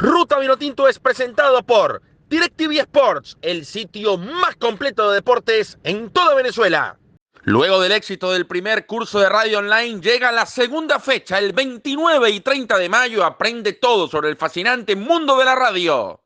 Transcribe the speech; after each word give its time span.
Ruta 0.00 0.38
Vinotinto 0.38 0.88
es 0.88 0.98
presentado 0.98 1.62
por 1.62 2.00
DirecTV 2.30 2.78
Sports, 2.78 3.36
el 3.42 3.66
sitio 3.66 4.16
más 4.16 4.56
completo 4.56 5.10
de 5.10 5.16
deportes 5.16 5.76
en 5.84 6.08
toda 6.08 6.34
Venezuela. 6.34 6.98
Luego 7.42 7.82
del 7.82 7.92
éxito 7.92 8.32
del 8.32 8.46
primer 8.46 8.86
curso 8.86 9.20
de 9.20 9.28
radio 9.28 9.58
online, 9.58 10.00
llega 10.00 10.32
la 10.32 10.46
segunda 10.46 11.00
fecha, 11.00 11.38
el 11.38 11.52
29 11.52 12.30
y 12.30 12.40
30 12.40 12.78
de 12.78 12.88
mayo. 12.88 13.26
Aprende 13.26 13.74
todo 13.74 14.08
sobre 14.08 14.30
el 14.30 14.38
fascinante 14.38 14.96
mundo 14.96 15.36
de 15.36 15.44
la 15.44 15.54
radio. 15.54 16.18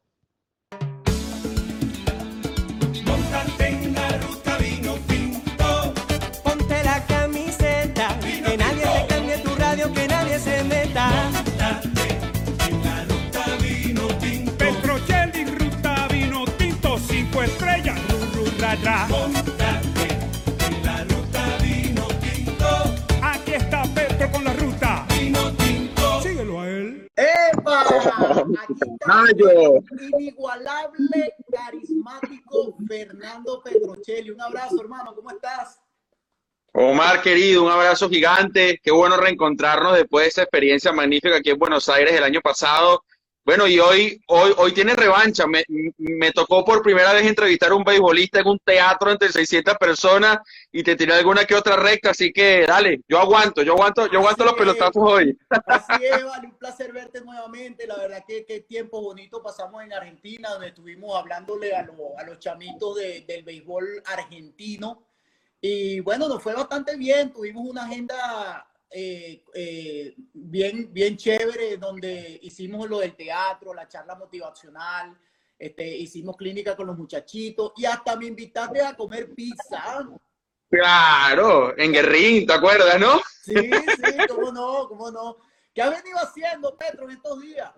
Aquí 27.66 28.72
está 28.72 29.06
Mayo. 29.06 29.76
el 29.76 30.14
inigualable, 30.20 31.34
carismático 31.50 32.76
Fernando 32.86 33.62
Petrocelli. 33.62 34.30
Un 34.30 34.40
abrazo, 34.40 34.80
hermano, 34.80 35.14
¿cómo 35.14 35.30
estás? 35.30 35.80
Omar, 36.72 37.22
querido, 37.22 37.64
un 37.64 37.70
abrazo 37.70 38.08
gigante. 38.08 38.80
Qué 38.82 38.90
bueno 38.90 39.16
reencontrarnos 39.16 39.94
después 39.94 40.24
de 40.24 40.28
esa 40.28 40.42
experiencia 40.42 40.92
magnífica 40.92 41.36
aquí 41.36 41.50
en 41.50 41.58
Buenos 41.58 41.88
Aires 41.88 42.14
el 42.14 42.24
año 42.24 42.40
pasado. 42.40 43.04
Bueno, 43.44 43.66
y 43.66 43.78
hoy, 43.78 44.22
hoy, 44.28 44.54
hoy 44.56 44.72
tiene 44.72 44.94
revancha. 44.94 45.46
Me, 45.46 45.62
me 45.98 46.32
tocó 46.32 46.64
por 46.64 46.82
primera 46.82 47.12
vez 47.12 47.26
entrevistar 47.26 47.72
a 47.72 47.74
un 47.74 47.84
beisbolista 47.84 48.40
en 48.40 48.46
un 48.48 48.58
teatro 48.58 49.10
entre 49.10 49.30
600 49.30 49.74
personas 49.76 50.38
y 50.72 50.82
te 50.82 50.96
tiré 50.96 51.12
alguna 51.12 51.44
que 51.44 51.54
otra 51.54 51.76
recta, 51.76 52.10
así 52.10 52.32
que 52.32 52.64
dale, 52.66 53.02
yo 53.06 53.18
aguanto, 53.18 53.62
yo 53.62 53.72
aguanto, 53.74 54.06
yo 54.10 54.20
aguanto 54.20 54.44
los 54.44 54.54
Así 54.54 54.60
pelotazos 54.60 54.96
hoy. 54.96 55.38
Así 55.66 56.04
es, 56.04 56.24
vale, 56.24 56.46
un 56.46 56.58
placer 56.58 56.90
verte 56.92 57.20
nuevamente. 57.20 57.86
La 57.86 57.96
verdad 57.98 58.24
que 58.26 58.46
qué 58.46 58.60
tiempo 58.60 59.02
bonito 59.02 59.42
pasamos 59.42 59.82
en 59.84 59.92
Argentina, 59.92 60.48
donde 60.50 60.68
estuvimos 60.68 61.14
hablándole 61.14 61.74
a, 61.74 61.82
lo- 61.82 62.18
a 62.18 62.24
los 62.24 62.38
chamitos 62.38 62.96
de- 62.96 63.24
del 63.28 63.42
béisbol 63.44 64.02
argentino. 64.06 65.06
Y 65.60 66.00
bueno, 66.00 66.28
nos 66.28 66.42
fue 66.42 66.54
bastante 66.54 66.96
bien. 66.96 67.30
Tuvimos 67.32 67.66
una 67.68 67.84
agenda 67.84 68.66
eh, 68.96 69.42
eh, 69.52 70.14
bien, 70.32 70.92
bien 70.92 71.16
chévere, 71.16 71.78
donde 71.78 72.38
hicimos 72.42 72.88
lo 72.88 73.00
del 73.00 73.16
teatro, 73.16 73.74
la 73.74 73.88
charla 73.88 74.14
motivacional, 74.14 75.18
este, 75.58 75.96
hicimos 75.96 76.36
clínica 76.36 76.76
con 76.76 76.86
los 76.86 76.96
muchachitos 76.96 77.72
y 77.76 77.86
hasta 77.86 78.14
me 78.14 78.26
invitaste 78.26 78.80
a 78.80 78.94
comer 78.94 79.34
pizza. 79.34 80.06
Claro, 80.70 81.76
en 81.76 81.92
Guerrín, 81.92 82.46
¿te 82.46 82.52
acuerdas, 82.52 83.00
no? 83.00 83.20
Sí, 83.42 83.54
sí, 83.54 84.26
cómo 84.28 84.52
no, 84.52 84.86
cómo 84.86 85.10
no. 85.10 85.38
¿Qué 85.74 85.82
has 85.82 85.90
venido 85.90 86.18
haciendo, 86.18 86.76
Petro, 86.76 87.10
en 87.10 87.16
estos 87.16 87.40
días? 87.40 87.72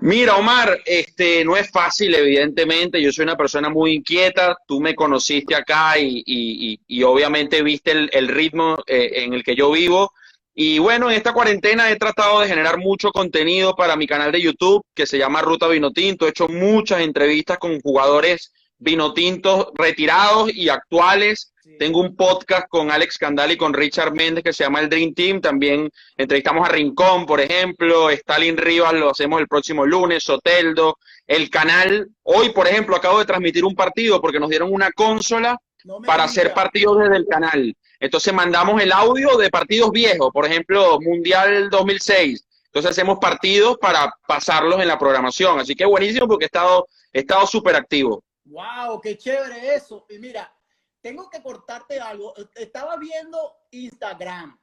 Mira, 0.00 0.36
Omar, 0.36 0.78
este 0.86 1.44
no 1.44 1.56
es 1.56 1.70
fácil, 1.70 2.14
evidentemente. 2.14 3.00
Yo 3.02 3.12
soy 3.12 3.24
una 3.24 3.36
persona 3.36 3.68
muy 3.68 3.92
inquieta. 3.92 4.56
Tú 4.66 4.80
me 4.80 4.94
conociste 4.94 5.54
acá 5.54 5.98
y, 5.98 6.22
y- 6.26 6.72
y- 6.72 6.80
y 6.86 7.02
obviamente 7.02 7.62
viste 7.62 7.92
el, 7.92 8.10
el 8.12 8.28
ritmo 8.28 8.78
eh, 8.86 9.10
en 9.24 9.34
el 9.34 9.42
que 9.44 9.54
yo 9.54 9.70
vivo. 9.70 10.12
Y 10.54 10.78
bueno, 10.78 11.10
en 11.10 11.16
esta 11.16 11.32
cuarentena 11.32 11.90
he 11.90 11.96
tratado 11.96 12.40
de 12.40 12.48
generar 12.48 12.78
mucho 12.78 13.10
contenido 13.12 13.74
para 13.76 13.96
mi 13.96 14.06
canal 14.06 14.32
de 14.32 14.40
YouTube 14.42 14.82
que 14.94 15.06
se 15.06 15.18
llama 15.18 15.42
Ruta 15.42 15.68
Vinotinto. 15.68 16.26
He 16.26 16.30
hecho 16.30 16.48
muchas 16.48 17.00
entrevistas 17.02 17.58
con 17.58 17.80
jugadores 17.80 18.52
vinotintos 18.78 19.68
retirados 19.74 20.54
y 20.54 20.68
actuales. 20.68 21.52
Tengo 21.78 22.00
un 22.00 22.16
podcast 22.16 22.66
con 22.68 22.90
Alex 22.90 23.18
Candal 23.18 23.52
y 23.52 23.56
con 23.56 23.72
Richard 23.72 24.12
Méndez 24.12 24.44
que 24.44 24.52
se 24.52 24.64
llama 24.64 24.80
El 24.80 24.88
Dream 24.88 25.14
Team. 25.14 25.40
También 25.40 25.90
entrevistamos 26.16 26.68
a 26.68 26.72
Rincón, 26.72 27.26
por 27.26 27.40
ejemplo. 27.40 28.10
Stalin 28.10 28.56
Rivas 28.56 28.92
lo 28.94 29.10
hacemos 29.10 29.40
el 29.40 29.48
próximo 29.48 29.86
lunes. 29.86 30.22
Soteldo. 30.22 30.98
El 31.26 31.48
canal. 31.50 32.08
Hoy, 32.22 32.50
por 32.50 32.66
ejemplo, 32.66 32.96
acabo 32.96 33.18
de 33.18 33.24
transmitir 33.24 33.64
un 33.64 33.74
partido 33.74 34.20
porque 34.20 34.40
nos 34.40 34.50
dieron 34.50 34.72
una 34.72 34.90
consola 34.92 35.56
No 35.84 36.00
para 36.00 36.24
hacer 36.24 36.52
partidos 36.54 36.98
desde 36.98 37.16
el 37.16 37.26
canal. 37.26 37.74
Entonces 37.98 38.32
mandamos 38.32 38.82
el 38.82 38.92
audio 38.92 39.36
de 39.36 39.50
partidos 39.50 39.90
viejos, 39.90 40.30
por 40.32 40.46
ejemplo, 40.46 40.98
Mundial 41.00 41.68
2006. 41.70 42.46
Entonces 42.66 42.90
hacemos 42.92 43.18
partidos 43.18 43.76
para 43.78 44.12
pasarlos 44.26 44.80
en 44.80 44.88
la 44.88 44.98
programación. 44.98 45.58
Así 45.58 45.74
que 45.74 45.84
buenísimo 45.84 46.26
porque 46.26 46.44
he 46.44 46.46
estado 46.46 46.86
he 47.12 47.20
estado 47.20 47.46
súper 47.46 47.76
activo. 47.76 48.22
Wow, 48.44 49.00
qué 49.00 49.16
chévere 49.16 49.74
eso. 49.74 50.06
Y 50.08 50.18
mira, 50.18 50.52
tengo 51.00 51.28
que 51.30 51.42
cortarte 51.42 52.00
algo. 52.00 52.34
Estaba 52.54 52.96
viendo 52.96 53.38
Instagram, 53.70 54.58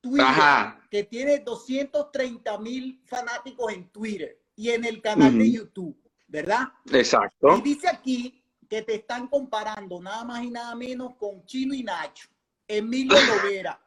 Twitter, 0.00 0.26
Ajá. 0.26 0.80
que 0.90 1.04
tiene 1.04 1.38
230 1.40 2.58
mil 2.58 3.02
fanáticos 3.06 3.72
en 3.72 3.88
Twitter 3.90 4.40
y 4.56 4.70
en 4.70 4.84
el 4.84 5.00
canal 5.02 5.36
de. 5.38 5.50
YouTube, 5.50 5.96
¿verdad? 6.26 6.64
Exacto. 6.92 7.56
Y 7.58 7.62
dice 7.62 7.88
aquí 7.88 8.42
que 8.68 8.82
te 8.82 8.94
están 8.96 9.28
comparando 9.28 10.00
nada 10.00 10.24
más 10.24 10.42
y 10.42 10.50
nada 10.50 10.74
menos 10.74 11.14
con 11.16 11.44
Chino 11.46 11.74
y 11.74 11.82
Nacho, 11.82 12.28
Emilio 12.66 13.16
Lovera, 13.42 13.80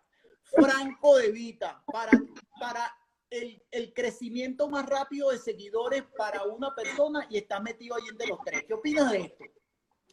Franco 0.43 1.17
De 1.17 1.31
Vita, 1.31 1.83
para, 1.91 2.11
para 2.59 2.91
el, 3.29 3.61
el 3.71 3.93
crecimiento 3.93 4.69
más 4.69 4.85
rápido 4.85 5.31
de 5.31 5.37
seguidores 5.39 6.03
para 6.17 6.43
una 6.43 6.73
persona 6.73 7.25
y 7.29 7.37
está 7.37 7.59
metido 7.59 7.95
ahí 7.95 8.03
entre 8.09 8.27
los 8.27 8.39
tres. 8.45 8.63
¿Qué 8.67 8.73
opinas 8.73 9.11
de 9.11 9.17
esto? 9.21 9.43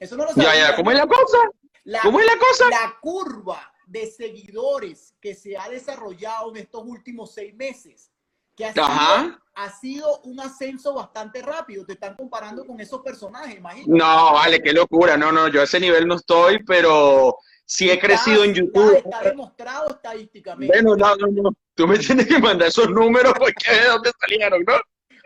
Eso 0.01 0.17
no 0.17 0.25
lo 0.25 0.31
Ya, 0.35 0.43
sabía. 0.43 0.71
ya. 0.71 0.77
¿Cómo 0.77 0.91
es 0.91 0.97
la 0.99 1.07
cosa? 1.07 1.39
La- 1.85 2.01
¿Cómo 2.03 2.21
es 2.21 2.27
la 2.27 2.39
cosa? 2.39 2.69
la 2.71 2.97
curva 3.01 3.73
de 3.87 4.07
seguidores 4.07 5.15
que 5.21 5.35
se 5.35 5.57
ha 5.57 5.69
desarrollado 5.69 6.51
en 6.51 6.57
estos 6.59 6.83
últimos 6.87 7.33
seis 7.35 7.55
meses, 7.55 8.11
que 8.57 8.65
ha 8.67 8.73
sido, 8.73 9.39
ha 9.57 9.71
sido 9.71 10.21
un 10.23 10.41
ascenso 10.41 10.95
bastante 10.95 11.43
rápido. 11.43 11.85
Te 11.85 11.95
están 11.95 12.15
comparando 12.17 12.65
con 12.65 12.81
esos 12.81 13.01
personajes, 13.03 13.57
imagínate. 13.57 13.91
No, 13.91 14.33
vale, 14.33 14.63
qué 14.63 14.73
locura. 14.73 15.17
No, 15.17 15.33
no, 15.33 15.49
yo 15.49 15.61
a 15.61 15.65
ese 15.65 15.81
nivel 15.81 16.07
no 16.07 16.15
estoy, 16.15 16.63
pero 16.65 17.37
sí 17.67 17.91
he 17.91 17.95
Está- 17.95 18.07
crecido 18.07 18.45
en 18.45 18.51
está- 18.53 18.63
YouTube. 18.63 18.97
Está, 18.97 19.23
demostrado 19.23 19.91
estadísticamente. 19.91 20.73
Bueno, 20.81 20.97
no, 20.97 21.17
no, 21.17 21.27
no. 21.43 21.51
Tú 21.75 21.87
me 21.89 21.99
tienes 21.99 22.27
que 22.27 22.39
mandar 22.39 22.69
esos 22.69 22.89
números 22.89 23.33
porque 23.39 23.73
de 23.75 23.87
dónde 23.89 24.13
salieron, 24.21 24.65
¿no? 24.67 24.75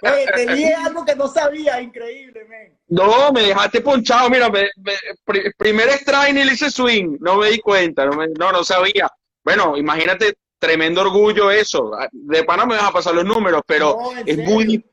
Oye, 0.03 0.27
te 0.35 0.47
dije 0.55 0.75
algo 0.75 1.05
que 1.05 1.15
no 1.17 1.27
sabía, 1.29 1.81
increíble, 1.81 2.45
men. 2.49 2.79
No, 2.89 3.33
me 3.33 3.43
dejaste 3.43 3.81
ponchado. 3.81 4.31
Mira, 4.31 4.49
me, 4.49 4.71
me- 4.77 4.93
pri- 5.25 5.53
primer 5.57 5.89
strike 5.91 6.35
ni 6.35 6.45
le 6.45 6.53
hice 6.53 6.71
swing. 6.71 7.17
No 7.21 7.37
me 7.37 7.51
di 7.51 7.59
cuenta. 7.59 8.07
No, 8.07 8.13
me- 8.17 8.29
no, 8.29 8.53
no 8.53 8.63
sabía. 8.65 9.11
Bueno, 9.45 9.77
imagínate, 9.77 10.35
tremendo 10.59 11.01
orgullo 11.01 11.51
eso. 11.51 11.91
De 12.13 12.45
pana 12.45 12.65
me 12.67 12.77
vas 12.77 12.85
a 12.85 12.93
pasar 12.93 13.15
los 13.15 13.25
números, 13.25 13.63
pero 13.67 13.97
No, 14.01 14.13
es 14.19 14.25
serio. 14.37 14.45
muy, 14.45 14.85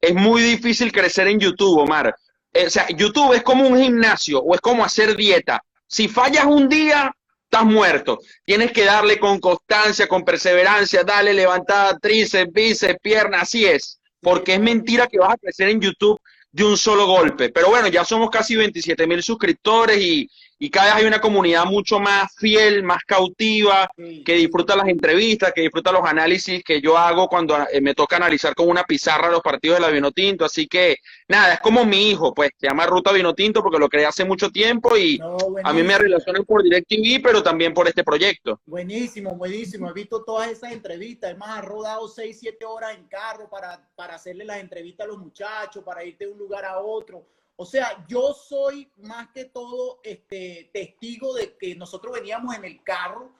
es 0.00 0.14
muy 0.14 0.42
difícil 0.42 0.90
crecer 0.92 1.28
en 1.28 1.38
YouTube, 1.38 1.78
Omar. 1.80 2.14
Eh, 2.52 2.66
o 2.66 2.70
sea, 2.70 2.88
YouTube 2.88 3.34
es 3.34 3.42
como 3.42 3.66
un 3.68 3.78
gimnasio 3.80 4.40
o 4.40 4.54
es 4.54 4.60
como 4.60 4.84
hacer 4.84 5.14
dieta. 5.16 5.62
Si 5.86 6.08
fallas 6.08 6.46
un 6.46 6.68
día, 6.68 7.12
estás 7.44 7.64
muerto. 7.64 8.18
Tienes 8.44 8.72
que 8.72 8.84
darle 8.84 9.18
con 9.20 9.38
constancia, 9.40 10.08
con 10.08 10.24
perseverancia, 10.24 11.04
dale 11.04 11.32
levantada, 11.32 11.98
tríceps, 11.98 12.52
bíceps, 12.52 12.98
pierna, 13.02 13.42
así 13.42 13.66
es. 13.66 13.99
Porque 14.20 14.54
es 14.54 14.60
mentira 14.60 15.06
que 15.06 15.18
vas 15.18 15.34
a 15.34 15.38
crecer 15.38 15.68
en 15.68 15.80
YouTube 15.80 16.20
de 16.52 16.64
un 16.64 16.76
solo 16.76 17.06
golpe. 17.06 17.50
Pero 17.50 17.68
bueno, 17.70 17.88
ya 17.88 18.04
somos 18.04 18.30
casi 18.30 18.56
27 18.56 19.06
mil 19.06 19.22
suscriptores 19.22 19.98
y, 20.00 20.28
y 20.62 20.68
cada 20.68 20.88
vez 20.88 20.94
hay 20.96 21.06
una 21.06 21.22
comunidad 21.22 21.64
mucho 21.64 21.98
más 21.98 22.34
fiel, 22.36 22.82
más 22.82 23.02
cautiva, 23.06 23.90
que 23.96 24.34
disfruta 24.34 24.76
las 24.76 24.88
entrevistas, 24.88 25.52
que 25.54 25.62
disfruta 25.62 25.90
los 25.90 26.04
análisis 26.04 26.62
que 26.62 26.82
yo 26.82 26.98
hago 26.98 27.28
cuando 27.28 27.56
eh, 27.72 27.80
me 27.80 27.94
toca 27.94 28.16
analizar 28.16 28.54
con 28.54 28.68
una 28.68 28.84
pizarra 28.84 29.30
los 29.30 29.40
partidos 29.40 29.78
de 29.78 29.86
la 29.86 29.90
Vinotinto. 29.90 30.44
Así 30.44 30.68
que 30.68 30.98
nada, 31.28 31.54
es 31.54 31.60
como 31.60 31.86
mi 31.86 32.10
hijo, 32.10 32.34
pues, 32.34 32.50
se 32.58 32.66
llama 32.66 32.84
Ruta 32.84 33.10
Vinotinto 33.10 33.62
porque 33.62 33.78
lo 33.78 33.88
creé 33.88 34.04
hace 34.04 34.26
mucho 34.26 34.50
tiempo 34.50 34.98
y 34.98 35.16
No, 35.16 35.38
a 35.64 35.72
mí 35.72 35.82
me 35.82 35.96
relacionan 35.96 36.44
por 36.44 36.62
DirecTV, 36.62 37.22
pero 37.22 37.42
también 37.42 37.72
por 37.72 37.88
este 37.88 38.04
proyecto. 38.04 38.60
Buenísimo, 38.66 39.30
buenísimo. 39.36 39.88
He 39.88 39.94
visto 39.94 40.22
todas 40.24 40.50
esas 40.50 40.72
entrevistas. 40.72 41.30
Además, 41.30 41.58
has 41.58 41.64
rodado 41.64 42.06
6, 42.06 42.36
7 42.38 42.66
horas 42.66 42.94
en 42.98 43.08
carro 43.08 43.48
para, 43.48 43.88
para 43.96 44.16
hacerle 44.16 44.44
las 44.44 44.58
entrevistas 44.58 45.06
a 45.06 45.08
los 45.08 45.18
muchachos, 45.18 45.82
para 45.82 46.04
irte 46.04 46.26
de 46.26 46.32
un 46.32 46.38
lugar 46.38 46.66
a 46.66 46.80
otro. 46.80 47.24
O 47.62 47.66
sea, 47.66 48.06
yo 48.08 48.32
soy 48.32 48.90
más 49.02 49.28
que 49.34 49.44
todo 49.44 50.00
este, 50.02 50.70
testigo 50.72 51.34
de 51.34 51.58
que 51.58 51.74
nosotros 51.74 52.14
veníamos 52.14 52.56
en 52.56 52.64
el 52.64 52.82
carro, 52.82 53.32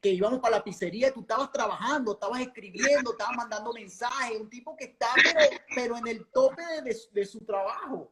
que 0.00 0.08
íbamos 0.08 0.38
para 0.40 0.56
la 0.56 0.64
pizzería, 0.64 1.12
tú 1.12 1.20
estabas 1.20 1.52
trabajando, 1.52 2.12
estabas 2.12 2.40
escribiendo, 2.40 3.10
estabas 3.12 3.36
mandando 3.36 3.70
mensajes. 3.74 4.40
Un 4.40 4.48
tipo 4.48 4.74
que 4.74 4.84
está, 4.86 5.08
pero, 5.22 5.38
pero 5.74 5.96
en 5.98 6.06
el 6.08 6.24
tope 6.32 6.62
de, 6.64 6.80
de 6.80 6.94
su- 6.94 7.10
de 7.12 7.26
su 7.26 7.40
trabajo. 7.40 8.10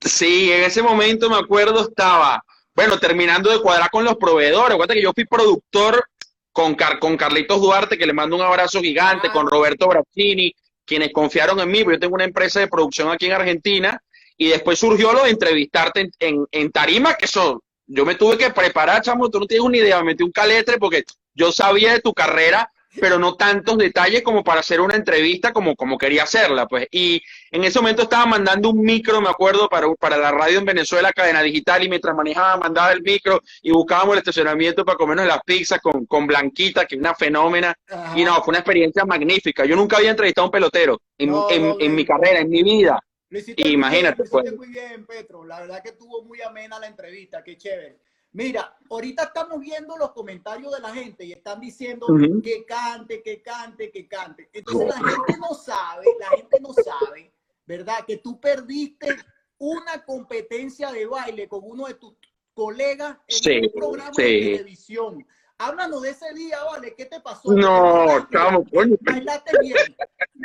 Sí, 0.00 0.52
en 0.52 0.62
ese 0.62 0.80
momento 0.80 1.28
me 1.28 1.38
acuerdo 1.38 1.80
estaba, 1.88 2.40
bueno, 2.72 3.00
terminando 3.00 3.50
de 3.50 3.60
cuadrar 3.60 3.90
con 3.90 4.04
los 4.04 4.14
proveedores. 4.16 4.74
Acuérdate 4.74 4.94
que 5.00 5.02
yo 5.02 5.10
fui 5.12 5.24
productor 5.24 6.04
con, 6.52 6.76
Car- 6.76 7.00
con 7.00 7.16
Carlitos 7.16 7.60
Duarte, 7.60 7.98
que 7.98 8.06
le 8.06 8.12
mando 8.12 8.36
un 8.36 8.42
abrazo 8.42 8.80
gigante, 8.80 9.26
Ah. 9.26 9.32
con 9.32 9.48
Roberto 9.48 9.88
Braccini, 9.88 10.54
quienes 10.84 11.12
confiaron 11.12 11.58
en 11.58 11.68
mí, 11.68 11.82
porque 11.82 11.96
yo 11.96 12.00
tengo 12.00 12.14
una 12.14 12.24
empresa 12.24 12.60
de 12.60 12.68
producción 12.68 13.10
aquí 13.10 13.26
en 13.26 13.32
Argentina, 13.32 14.00
y 14.38 14.48
después 14.48 14.78
surgió 14.78 15.12
lo 15.12 15.24
de 15.24 15.30
entrevistarte 15.30 16.00
en, 16.00 16.10
en, 16.20 16.46
en 16.52 16.72
tarima, 16.72 17.14
que 17.14 17.26
eso, 17.26 17.62
yo 17.86 18.06
me 18.06 18.14
tuve 18.14 18.38
que 18.38 18.50
preparar, 18.50 19.02
chamo, 19.02 19.28
tú 19.28 19.40
no 19.40 19.46
tienes 19.46 19.66
una 19.66 19.76
idea, 19.76 19.98
me 19.98 20.04
metí 20.12 20.22
un 20.22 20.32
caletre 20.32 20.78
porque 20.78 21.04
yo 21.34 21.52
sabía 21.52 21.92
de 21.92 22.00
tu 22.00 22.12
carrera, 22.14 22.70
pero 23.00 23.18
no 23.18 23.34
tantos 23.36 23.76
detalles 23.78 24.22
como 24.22 24.42
para 24.42 24.60
hacer 24.60 24.80
una 24.80 24.96
entrevista 24.96 25.52
como, 25.52 25.76
como 25.76 25.98
quería 25.98 26.24
hacerla, 26.24 26.66
pues. 26.66 26.88
Y 26.90 27.22
en 27.50 27.62
ese 27.62 27.78
momento 27.78 28.02
estaba 28.02 28.26
mandando 28.26 28.70
un 28.70 28.80
micro, 28.80 29.20
me 29.20 29.28
acuerdo, 29.28 29.68
para, 29.68 29.86
para 29.94 30.16
la 30.16 30.32
radio 30.32 30.58
en 30.58 30.64
Venezuela, 30.64 31.12
cadena 31.12 31.42
digital, 31.42 31.84
y 31.84 31.88
mientras 31.88 32.16
manejaba, 32.16 32.56
mandaba 32.56 32.90
el 32.92 33.02
micro 33.02 33.40
y 33.62 33.70
buscábamos 33.70 34.14
el 34.14 34.18
estacionamiento 34.20 34.84
para 34.84 34.96
comernos 34.98 35.26
las 35.26 35.40
pizzas 35.44 35.80
con, 35.80 36.06
con 36.06 36.26
Blanquita, 36.26 36.86
que 36.86 36.96
es 36.96 37.00
una 37.00 37.14
fenómena. 37.14 37.74
Ajá. 37.88 38.18
Y 38.18 38.24
no, 38.24 38.34
fue 38.42 38.52
una 38.52 38.58
experiencia 38.60 39.04
magnífica. 39.04 39.64
Yo 39.64 39.76
nunca 39.76 39.98
había 39.98 40.10
entrevistado 40.10 40.44
a 40.44 40.48
un 40.48 40.52
pelotero 40.52 41.00
en, 41.18 41.30
No, 41.30 41.46
en- 41.50 41.68
no, 41.68 41.76
en 41.78 41.90
no. 41.90 41.94
mi 41.94 42.04
carrera, 42.04 42.40
en 42.40 42.48
mi 42.50 42.62
vida. 42.64 42.98
Lo 43.30 43.38
hiciste 43.38 43.62
muy 43.62 43.72
Imagínate, 43.72 44.22
bien, 44.22 44.30
lo 44.32 44.38
hiciste 44.40 44.56
pues. 44.56 44.68
muy 44.68 44.68
bien, 44.68 45.06
Petro. 45.06 45.44
La 45.44 45.60
verdad 45.60 45.82
que 45.82 45.90
estuvo 45.90 46.22
muy 46.24 46.40
amena 46.42 46.78
la 46.78 46.86
entrevista, 46.86 47.42
qué 47.44 47.56
chévere. 47.56 48.00
Mira, 48.32 48.76
ahorita 48.90 49.24
estamos 49.24 49.58
viendo 49.60 49.96
los 49.96 50.12
comentarios 50.12 50.72
de 50.74 50.80
la 50.80 50.92
gente 50.94 51.24
y 51.24 51.32
están 51.32 51.60
diciendo 51.60 52.06
que 52.42 52.64
cante, 52.66 53.22
que 53.22 53.42
cante, 53.42 53.90
que 53.90 54.06
cante. 54.06 54.50
Entonces 54.52 54.88
la 54.88 54.96
gente 55.10 55.34
no 55.40 55.54
sabe, 55.54 56.06
la 56.20 56.28
gente 56.36 56.58
no 56.60 56.72
sabe, 56.74 57.32
¿verdad? 57.66 58.04
Que 58.06 58.18
tú 58.18 58.38
perdiste 58.38 59.16
una 59.56 60.04
competencia 60.04 60.92
de 60.92 61.06
baile 61.06 61.48
con 61.48 61.60
uno 61.64 61.86
de 61.86 61.94
tus 61.94 62.14
colegas 62.54 63.16
en 63.28 63.36
Sí, 63.36 63.60
un 63.66 63.72
programa 63.72 64.12
sí. 64.14 64.22
de 64.22 64.56
televisión. 64.58 65.26
Háblanos 65.56 66.02
de 66.02 66.10
ese 66.10 66.32
día, 66.34 66.62
¿vale? 66.64 66.94
¿Qué 66.94 67.06
te 67.06 67.20
pasó? 67.20 67.50
No, 67.52 68.28
chamo, 68.30 68.64
coño. 68.70 68.96
Bailaste 69.00 69.58
bien. 69.60 69.96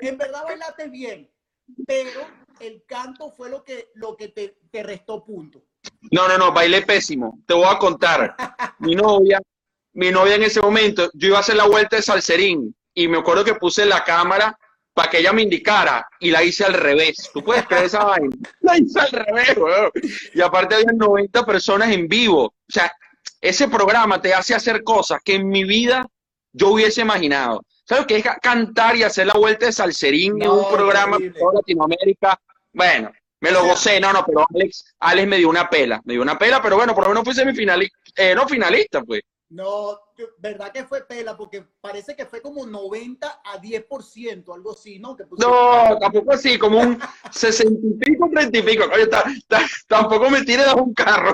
En 0.01 0.17
verdad 0.17 0.43
bailaste 0.43 0.87
bien. 0.89 1.29
Pero 1.85 2.21
el 2.67 2.83
canto 2.87 3.31
fue 3.31 3.49
lo 3.49 3.63
que, 3.63 3.89
lo 3.95 4.15
que 4.15 4.29
te, 4.29 4.57
te 4.71 4.83
restó 4.83 5.23
puntos. 5.23 5.61
No, 6.11 6.27
no, 6.27 6.37
no, 6.37 6.51
bailé 6.53 6.81
pésimo. 6.81 7.39
Te 7.45 7.53
voy 7.53 7.67
a 7.67 7.77
contar. 7.77 8.35
Mi 8.79 8.95
novia, 8.95 9.41
mi 9.93 10.11
novia 10.11 10.35
en 10.35 10.43
ese 10.43 10.61
momento, 10.61 11.09
yo 11.13 11.27
iba 11.29 11.37
a 11.37 11.41
hacer 11.41 11.55
la 11.55 11.67
vuelta 11.67 11.95
de 11.97 12.01
salserín 12.01 12.75
y 12.93 13.07
me 13.07 13.17
acuerdo 13.19 13.43
que 13.43 13.55
puse 13.55 13.85
la 13.85 14.03
cámara 14.03 14.57
para 14.93 15.09
que 15.09 15.19
ella 15.19 15.33
me 15.33 15.41
indicara 15.41 16.07
y 16.19 16.29
la 16.31 16.43
hice 16.43 16.63
al 16.63 16.73
revés. 16.73 17.29
¿Tú 17.33 17.43
puedes 17.43 17.65
creer 17.65 17.85
esa 17.85 18.03
vaina? 18.05 18.29
La 18.61 18.77
hice 18.77 18.99
al 18.99 19.09
revés, 19.09 19.57
weón. 19.57 19.91
Y 20.35 20.39
aparte 20.41 20.75
había 20.75 20.91
90 20.93 21.45
personas 21.45 21.91
en 21.91 22.07
vivo. 22.07 22.45
O 22.45 22.53
sea, 22.71 22.91
ese 23.41 23.67
programa 23.67 24.21
te 24.21 24.33
hace 24.35 24.53
hacer 24.53 24.83
cosas 24.83 25.19
que 25.25 25.33
en 25.35 25.49
mi 25.49 25.63
vida 25.63 26.05
yo 26.51 26.69
hubiese 26.69 27.01
imaginado. 27.01 27.61
¿Sabes 27.85 28.05
qué 28.05 28.17
es 28.17 28.23
ca- 28.23 28.37
cantar 28.41 28.95
y 28.95 29.03
hacer 29.03 29.25
la 29.27 29.33
vuelta 29.33 29.65
de 29.65 29.71
salserín 29.73 30.41
en 30.41 30.49
un 30.49 30.69
programa 30.71 31.17
por 31.17 31.33
toda 31.33 31.53
Latinoamérica? 31.55 32.39
Bueno, 32.73 33.11
me 33.39 33.51
lo 33.51 33.63
gocé, 33.65 33.99
no, 33.99 34.11
no, 34.13 34.25
pero 34.25 34.45
Alex, 34.53 34.95
Alex 34.99 35.27
me 35.27 35.37
dio 35.37 35.49
una 35.49 35.69
pela, 35.69 36.01
me 36.05 36.13
dio 36.13 36.21
una 36.21 36.37
pela, 36.37 36.61
pero 36.61 36.75
bueno, 36.77 36.93
por 36.95 37.03
lo 37.03 37.09
menos 37.11 37.23
fui 37.23 37.33
semifinalista, 37.33 37.97
eh, 38.15 38.33
no 38.35 38.47
finalista, 38.47 39.01
pues. 39.01 39.21
No, 39.49 39.99
verdad 40.39 40.71
que 40.71 40.83
fue 40.83 41.05
pela, 41.05 41.37
porque 41.37 41.63
parece 41.79 42.15
que 42.15 42.25
fue 42.25 42.41
como 42.41 42.65
90 42.65 43.41
a 43.45 43.59
10%, 43.61 44.51
algo 44.51 44.71
así, 44.71 44.97
¿no? 44.97 45.15
Que 45.15 45.25
No, 45.37 45.97
tampoco 45.99 46.33
así, 46.33 46.57
como 46.57 46.79
un 46.79 46.99
sesenta 47.31 47.79
y 47.85 47.93
pico, 47.99 48.29
treinta 48.33 48.57
y 48.57 48.61
pico. 48.63 48.85
Oye, 48.91 49.05
ta- 49.05 49.23
ta- 49.47 49.67
tampoco 49.87 50.31
me 50.31 50.41
tires 50.43 50.65
de 50.65 50.73
un 50.73 50.91
carro. 50.95 51.33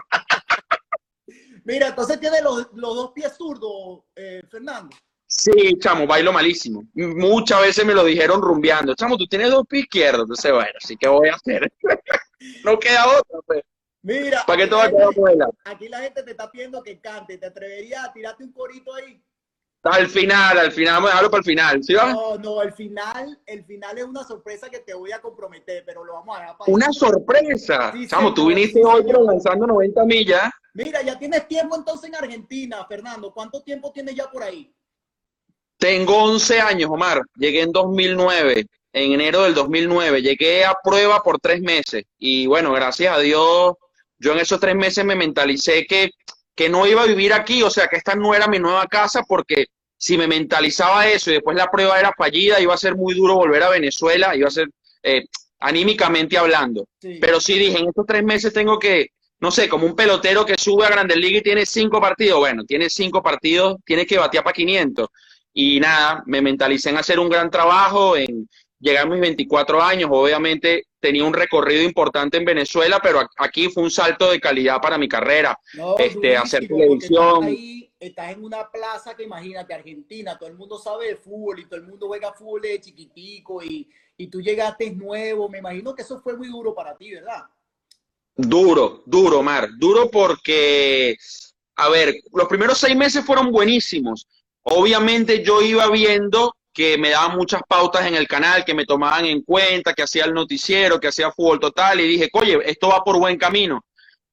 Mira, 1.63 1.87
entonces 1.89 2.19
tiene 2.19 2.41
los, 2.41 2.67
los 2.73 2.95
dos 2.95 3.11
pies 3.13 3.33
zurdos, 3.37 4.01
eh, 4.15 4.41
Fernando. 4.49 4.95
Sí, 5.39 5.77
chamo, 5.79 6.05
bailo 6.05 6.33
malísimo. 6.33 6.83
Muchas 6.93 7.61
veces 7.61 7.85
me 7.85 7.93
lo 7.93 8.03
dijeron 8.03 8.41
rumbeando. 8.41 8.93
Chamo, 8.93 9.17
tú 9.17 9.25
tienes 9.25 9.49
dos 9.49 9.65
pies 9.65 9.83
izquierdos. 9.83 10.23
Entonces, 10.23 10.51
bueno, 10.51 10.73
así 10.83 10.97
que 10.97 11.07
voy 11.07 11.29
a 11.29 11.35
hacer. 11.35 11.71
no 12.65 12.77
queda 12.77 13.07
otra, 13.07 13.39
pues. 13.45 13.61
Mira, 14.01 14.43
¿Para 14.45 14.57
qué 14.57 14.75
a 14.75 15.35
la 15.35 15.49
aquí 15.65 15.89
la 15.89 15.99
gente 15.99 16.23
te 16.23 16.31
está 16.31 16.51
pidiendo 16.51 16.83
que 16.83 16.99
cante. 16.99 17.37
¿Te 17.37 17.45
atreverías 17.45 18.05
a 18.05 18.11
tirarte 18.11 18.43
un 18.43 18.51
corito 18.51 18.93
ahí? 18.93 19.21
Al 19.83 20.07
final, 20.07 20.57
al 20.57 20.71
final, 20.73 20.95
vamos 20.95 21.09
a 21.09 21.11
dejarlo 21.11 21.31
para 21.31 21.39
el 21.39 21.45
final. 21.45 21.83
¿Sí 21.83 21.93
va? 21.93 22.11
No, 22.11 22.37
no, 22.37 22.61
el 22.61 22.73
final, 22.73 23.39
el 23.45 23.63
final 23.63 23.97
es 23.97 24.03
una 24.03 24.25
sorpresa 24.25 24.69
que 24.69 24.79
te 24.79 24.93
voy 24.93 25.13
a 25.13 25.21
comprometer, 25.21 25.83
pero 25.85 26.03
lo 26.03 26.13
vamos 26.13 26.35
a 26.37 26.41
dejar 26.41 26.57
para 26.57 26.71
Una 26.71 26.91
sorpresa. 26.91 27.93
Sí, 27.93 28.07
Chamo, 28.07 28.33
tú 28.33 28.47
viniste 28.47 28.79
sí, 28.79 28.85
hoy 28.85 29.03
pero 29.05 29.23
lanzando 29.23 29.67
90 29.67 30.03
millas. 30.03 30.51
Mira, 30.73 31.01
ya 31.01 31.17
tienes 31.17 31.47
tiempo 31.47 31.77
entonces 31.77 32.09
en 32.09 32.15
Argentina, 32.15 32.85
Fernando. 32.87 33.33
¿Cuánto 33.33 33.63
tiempo 33.63 33.91
tienes 33.93 34.15
ya 34.15 34.29
por 34.29 34.43
ahí? 34.43 34.73
Tengo 35.79 36.23
11 36.23 36.59
años, 36.59 36.89
Omar. 36.91 37.21
Llegué 37.35 37.61
en 37.61 37.71
2009, 37.71 38.65
en 38.93 39.13
enero 39.13 39.43
del 39.43 39.53
2009. 39.53 40.21
Llegué 40.21 40.65
a 40.65 40.75
prueba 40.83 41.23
por 41.23 41.39
tres 41.39 41.61
meses. 41.61 42.03
Y 42.19 42.47
bueno, 42.47 42.73
gracias 42.73 43.15
a 43.15 43.19
Dios, 43.19 43.75
yo 44.17 44.33
en 44.33 44.39
esos 44.39 44.59
tres 44.59 44.75
meses 44.75 45.05
me 45.05 45.15
mentalicé 45.15 45.85
que, 45.85 46.11
que 46.53 46.67
no 46.67 46.85
iba 46.85 47.03
a 47.03 47.07
vivir 47.07 47.31
aquí, 47.31 47.63
o 47.63 47.69
sea, 47.69 47.87
que 47.87 47.95
esta 47.95 48.13
no 48.13 48.35
era 48.35 48.47
mi 48.47 48.59
nueva 48.59 48.85
casa, 48.87 49.23
porque 49.25 49.67
si 49.97 50.17
me 50.17 50.27
mentalizaba 50.27 51.07
eso 51.07 51.31
y 51.31 51.35
después 51.35 51.55
la 51.55 51.71
prueba 51.71 51.97
era 51.97 52.11
fallida, 52.17 52.59
iba 52.59 52.73
a 52.73 52.77
ser 52.77 52.95
muy 52.95 53.13
duro 53.13 53.35
volver 53.35 53.63
a 53.63 53.69
Venezuela, 53.69 54.35
iba 54.35 54.49
a 54.49 54.51
ser 54.51 54.67
eh, 55.01 55.23
anímicamente 55.61 56.37
hablando. 56.37 56.85
Sí. 57.01 57.19
Pero 57.21 57.39
sí 57.39 57.57
dije, 57.57 57.79
en 57.79 57.87
estos 57.87 58.05
tres 58.05 58.23
meses 58.23 58.51
tengo 58.51 58.77
que, 58.77 59.07
no 59.39 59.49
sé, 59.49 59.69
como 59.69 59.85
un 59.85 59.95
pelotero 59.95 60.45
que 60.45 60.57
sube 60.57 60.85
a 60.85 60.89
Grandes 60.89 61.17
Ligas 61.17 61.39
y 61.39 61.43
tiene 61.43 61.65
cinco 61.65 62.01
partidos. 62.01 62.39
Bueno, 62.39 62.65
tiene 62.65 62.89
cinco 62.89 63.23
partidos, 63.23 63.77
tiene 63.85 64.05
que 64.05 64.17
batear 64.17 64.43
para 64.43 64.53
500. 64.53 65.07
Y 65.61 65.77
nada, 65.81 66.23
me 66.25 66.41
mentalicé 66.41 66.89
en 66.89 66.95
hacer 66.95 67.19
un 67.19 67.27
gran 67.27 67.51
trabajo, 67.51 68.15
en 68.15 68.49
llegar 68.79 69.05
a 69.05 69.09
mis 69.09 69.19
24 69.19 69.81
años. 69.81 70.09
Obviamente 70.09 70.85
tenía 71.01 71.25
un 71.25 71.33
recorrido 71.33 71.83
importante 71.83 72.37
en 72.37 72.45
Venezuela, 72.45 73.01
pero 73.03 73.27
aquí 73.35 73.67
fue 73.67 73.83
un 73.83 73.91
salto 73.91 74.31
de 74.31 74.39
calidad 74.39 74.79
para 74.79 74.97
mi 74.97 75.09
carrera. 75.09 75.59
No, 75.73 75.97
este, 75.97 76.37
hacer 76.37 76.65
televisión. 76.65 77.43
Estás, 77.43 77.45
ahí, 77.49 77.91
estás 77.99 78.31
en 78.31 78.45
una 78.45 78.71
plaza 78.71 79.13
que 79.17 79.23
imagínate, 79.23 79.73
Argentina, 79.73 80.37
todo 80.39 80.47
el 80.47 80.55
mundo 80.55 80.79
sabe 80.79 81.07
de 81.07 81.17
fútbol 81.17 81.59
y 81.59 81.65
todo 81.65 81.75
el 81.81 81.87
mundo 81.87 82.07
juega 82.07 82.31
fútbol 82.31 82.61
de 82.61 82.79
chiquitico 82.79 83.61
y, 83.61 83.89
y 84.15 84.27
tú 84.27 84.39
llegaste 84.39 84.89
nuevo. 84.91 85.49
Me 85.49 85.57
imagino 85.57 85.93
que 85.93 86.03
eso 86.03 86.21
fue 86.21 86.37
muy 86.37 86.47
duro 86.47 86.73
para 86.73 86.95
ti, 86.95 87.11
¿verdad? 87.15 87.43
Duro, 88.33 89.03
duro, 89.05 89.43
Mar, 89.43 89.67
duro 89.77 90.09
porque, 90.09 91.17
a 91.75 91.89
ver, 91.89 92.15
los 92.31 92.47
primeros 92.47 92.77
seis 92.77 92.95
meses 92.95 93.25
fueron 93.25 93.51
buenísimos. 93.51 94.25
Obviamente 94.63 95.43
yo 95.43 95.61
iba 95.61 95.89
viendo 95.89 96.55
que 96.73 96.97
me 96.97 97.09
daban 97.09 97.35
muchas 97.35 97.61
pautas 97.67 98.05
en 98.05 98.15
el 98.15 98.27
canal, 98.27 98.63
que 98.63 98.73
me 98.73 98.85
tomaban 98.85 99.25
en 99.25 99.41
cuenta, 99.41 99.93
que 99.93 100.03
hacía 100.03 100.25
el 100.25 100.33
noticiero, 100.33 100.99
que 100.99 101.07
hacía 101.07 101.31
fútbol 101.31 101.59
total, 101.59 101.99
y 101.99 102.07
dije, 102.07 102.29
oye, 102.33 102.59
esto 102.65 102.89
va 102.89 103.03
por 103.03 103.17
buen 103.17 103.37
camino. 103.37 103.83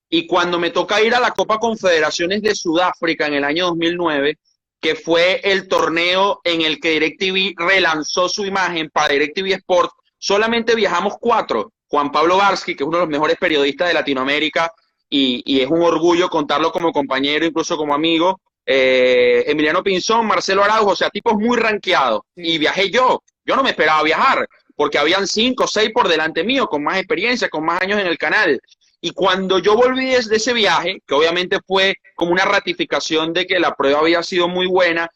Y 0.09 0.27
cuando 0.27 0.59
me 0.59 0.71
toca 0.71 1.03
ir 1.03 1.15
a 1.15 1.21
la 1.21 1.33
Copa 1.33 1.59
Confederaciones 1.59 2.43
de 2.43 2.55
Sudáfrica 2.55 3.27
en 3.27 3.35
el 3.35 3.45
año 3.45 3.67
2009, 3.67 4.39
que 4.81 4.95
fue 4.95 5.41
el 5.43 5.67
torneo 5.67 6.41
en 6.45 6.61
el 6.61 6.79
que 6.79 6.91
DirecTV 6.91 7.55
relanzó 7.57 8.29
su 8.29 8.45
imagen 8.45 8.91
para 8.91 9.15
DirecTV 9.15 9.55
Sport, 9.55 9.91
solamente 10.19 10.75
viajamos 10.75 11.15
cuatro. 11.21 11.73
Juan 11.89 12.11
Pablo 12.11 12.37
Barsky, 12.37 12.75
que 12.75 12.85
es 12.85 12.89
uno 12.89 12.99
de 12.99 13.05
los 13.05 13.11
mejores 13.11 13.37
periodistas 13.39 13.89
de 13.89 13.95
Latinoamérica, 13.95 14.73
y, 15.09 15.43
y 15.45 15.61
es 15.61 15.71
un 15.71 15.83
orgullo 15.83 16.29
contarlo 16.29 16.71
como 16.73 16.93
compañero, 16.93 17.47
incluso 17.47 17.77
como 17.77 17.95
amigo. 17.95 18.41
Eh, 18.67 19.45
Emiliano 19.47 19.83
Pinzón, 19.83 20.27
Marcelo 20.27 20.65
Araujo, 20.65 20.91
o 20.91 20.97
sea, 20.97 21.09
tipos 21.09 21.35
muy 21.35 21.57
rankeados. 21.57 22.23
Sí. 22.35 22.43
Y 22.43 22.59
viajé 22.59 22.91
yo. 22.91 23.23
Yo 23.45 23.55
no 23.55 23.63
me 23.63 23.71
esperaba 23.71 24.03
viajar, 24.03 24.49
porque 24.75 24.99
habían 24.99 25.27
cinco 25.29 25.65
o 25.65 25.69
seis 25.69 25.91
por 25.95 26.09
delante 26.09 26.43
mío, 26.43 26.67
con 26.67 26.83
más 26.83 26.99
experiencia, 26.99 27.49
con 27.49 27.65
más 27.65 27.81
años 27.81 28.01
en 28.01 28.09
el 28.09 28.19
canal. 28.19 28.61
Y 29.01 29.13
cuando 29.13 29.61
yo 29.61 29.77
volví 29.77 30.07
desde 30.07 30.37
ese 30.37 30.53
viaje, 30.53 31.01
que 31.07 31.15
obviamente 31.15 31.59
fue 31.65 31.95
como 32.17 32.33
una 32.33 32.45
ratificación 32.45 33.33
de 33.33 33.47
que 33.47 33.61
la 33.61 33.75
prueba 33.75 34.01
había 34.01 34.23
sido 34.25 34.49
muy 34.49 34.67
buena, 34.67 35.09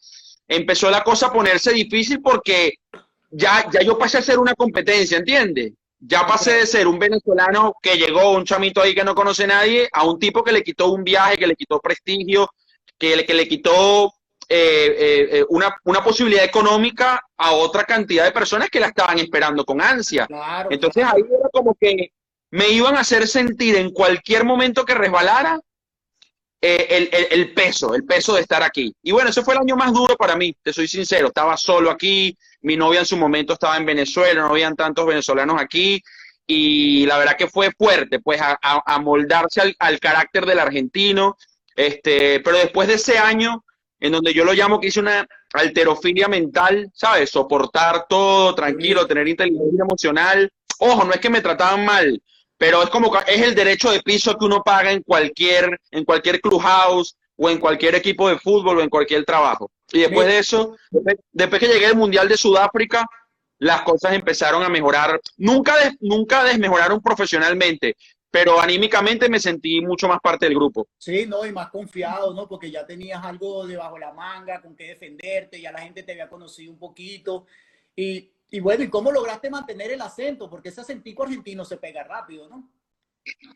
empezó 0.47 0.89
la 0.89 1.03
cosa 1.03 1.27
a 1.27 1.33
ponerse 1.33 1.73
difícil 1.73 2.21
porque 2.21 2.75
ya, 3.31 3.69
ya 3.71 3.81
yo 3.81 3.97
pasé 3.97 4.19
a 4.19 4.21
ser 4.21 4.39
una 4.39 4.53
competencia, 4.53 5.17
¿entiendes? 5.17 5.73
Ya 5.99 6.25
pasé 6.25 6.53
de 6.53 6.67
ser 6.67 6.87
un 6.87 6.99
venezolano 6.99 7.73
que 7.81 7.97
llegó, 7.97 8.31
un 8.31 8.45
chamito 8.45 8.81
ahí 8.81 8.95
que 8.95 9.03
no 9.03 9.13
conoce 9.13 9.43
a 9.43 9.47
nadie, 9.47 9.89
a 9.91 10.05
un 10.05 10.19
tipo 10.19 10.43
que 10.43 10.51
le 10.51 10.63
quitó 10.63 10.91
un 10.91 11.03
viaje, 11.03 11.37
que 11.37 11.47
le 11.47 11.55
quitó 11.55 11.79
prestigio, 11.79 12.49
que 13.01 13.15
le, 13.15 13.25
que 13.25 13.33
le 13.33 13.47
quitó 13.47 14.13
eh, 14.47 14.95
eh, 14.99 15.29
eh, 15.39 15.45
una, 15.49 15.75
una 15.85 16.03
posibilidad 16.03 16.43
económica 16.45 17.19
a 17.37 17.51
otra 17.53 17.83
cantidad 17.83 18.25
de 18.25 18.31
personas 18.31 18.69
que 18.69 18.79
la 18.79 18.87
estaban 18.87 19.17
esperando 19.17 19.65
con 19.65 19.81
ansia. 19.81 20.27
Claro. 20.27 20.69
Entonces 20.71 21.03
ahí 21.03 21.21
era 21.27 21.49
como 21.51 21.73
que 21.79 22.11
me 22.51 22.69
iban 22.69 22.95
a 22.95 22.99
hacer 22.99 23.27
sentir 23.27 23.75
en 23.77 23.89
cualquier 23.91 24.43
momento 24.45 24.85
que 24.85 24.93
resbalara 24.93 25.59
eh, 26.61 26.87
el, 26.91 27.09
el- 27.11 27.27
el 27.39 27.53
peso, 27.53 27.95
el 27.95 28.03
peso 28.05 28.35
de 28.35 28.41
estar 28.41 28.61
aquí. 28.61 28.93
Y 29.01 29.11
bueno, 29.11 29.29
ese 29.31 29.41
fue 29.41 29.55
el 29.55 29.61
año 29.61 29.75
más 29.75 29.91
duro 29.93 30.15
para 30.15 30.35
mí, 30.35 30.55
te 30.61 30.71
soy 30.73 30.87
sincero. 30.87 31.27
Estaba 31.29 31.57
solo 31.57 31.89
aquí, 31.89 32.37
mi 32.61 32.75
novia 32.77 32.99
en 32.99 33.05
su 33.07 33.17
momento 33.17 33.53
estaba 33.53 33.77
en 33.77 33.85
Venezuela, 33.85 34.41
no 34.41 34.49
habían 34.49 34.75
tantos 34.75 35.05
venezolanos 35.07 35.59
aquí. 35.59 36.01
Y 36.45 37.05
la 37.05 37.17
verdad 37.17 37.37
que 37.37 37.47
fue 37.47 37.71
fuerte, 37.71 38.19
pues 38.19 38.41
a, 38.41 38.59
a- 38.61 38.83
a 38.85 38.99
moldarse 38.99 39.61
al, 39.61 39.75
al 39.79 39.99
carácter 39.99 40.45
del 40.45 40.59
argentino. 40.59 41.35
Este, 41.75 42.39
pero 42.41 42.57
después 42.57 42.87
de 42.87 42.95
ese 42.95 43.17
año, 43.17 43.63
en 43.99 44.11
donde 44.13 44.33
yo 44.33 44.43
lo 44.43 44.53
llamo 44.53 44.79
que 44.79 44.87
hice 44.87 44.99
una 44.99 45.27
alterofilia 45.53 46.27
mental, 46.27 46.89
¿sabes? 46.93 47.29
Soportar 47.29 48.05
todo, 48.09 48.55
tranquilo, 48.55 49.05
tener 49.07 49.27
inteligencia 49.27 49.83
emocional. 49.83 50.51
Ojo, 50.79 51.03
no 51.03 51.13
es 51.13 51.19
que 51.19 51.29
me 51.29 51.41
trataban 51.41 51.85
mal, 51.85 52.21
pero 52.57 52.81
es 52.83 52.89
como 52.89 53.11
que 53.11 53.19
es 53.31 53.41
el 53.41 53.53
derecho 53.55 53.91
de 53.91 54.01
piso 54.01 54.37
que 54.37 54.45
uno 54.45 54.63
paga 54.63 54.91
en 54.91 55.03
cualquier, 55.03 55.79
en 55.91 56.03
cualquier 56.03 56.41
clubhouse 56.41 57.15
o 57.37 57.49
en 57.49 57.59
cualquier 57.59 57.95
equipo 57.95 58.27
de 58.29 58.39
fútbol 58.39 58.79
o 58.79 58.81
en 58.81 58.89
cualquier 58.89 59.23
trabajo. 59.23 59.71
Y 59.91 59.99
después 59.99 60.27
de 60.27 60.39
eso, 60.39 60.75
después, 60.89 61.15
después 61.31 61.59
que 61.59 61.67
llegué 61.67 61.85
al 61.87 61.95
Mundial 61.95 62.27
de 62.27 62.37
Sudáfrica, 62.37 63.05
las 63.59 63.81
cosas 63.83 64.13
empezaron 64.13 64.63
a 64.63 64.69
mejorar. 64.69 65.19
Nunca, 65.37 65.77
des- 65.77 65.97
nunca 65.99 66.43
desmejoraron 66.43 67.01
profesionalmente, 67.01 67.95
pero 68.31 68.61
anímicamente 68.61 69.29
me 69.29 69.39
sentí 69.39 69.81
mucho 69.81 70.07
más 70.07 70.19
parte 70.21 70.45
del 70.45 70.55
grupo. 70.55 70.87
Sí, 70.97 71.25
no, 71.27 71.45
y 71.45 71.51
más 71.51 71.69
confiado, 71.69 72.33
¿no? 72.33 72.47
Porque 72.47 72.71
ya 72.71 72.85
tenías 72.85 73.23
algo 73.23 73.67
debajo 73.67 73.99
la 73.99 74.13
manga 74.13 74.61
con 74.61 74.75
que 74.75 74.87
defenderte, 74.87 75.59
ya 75.59 75.71
la 75.71 75.81
gente 75.81 76.03
te 76.03 76.13
había 76.13 76.29
conocido 76.29 76.71
un 76.71 76.79
poquito. 76.79 77.45
Y, 77.93 78.31
y 78.49 78.59
bueno, 78.61 78.85
¿y 78.85 78.89
cómo 78.89 79.11
lograste 79.11 79.49
mantener 79.49 79.91
el 79.91 80.01
acento? 80.01 80.49
Porque 80.49 80.69
ese 80.69 80.79
acentico 80.79 81.23
argentino 81.23 81.65
se 81.65 81.75
pega 81.75 82.03
rápido, 82.03 82.47
¿no? 82.47 82.71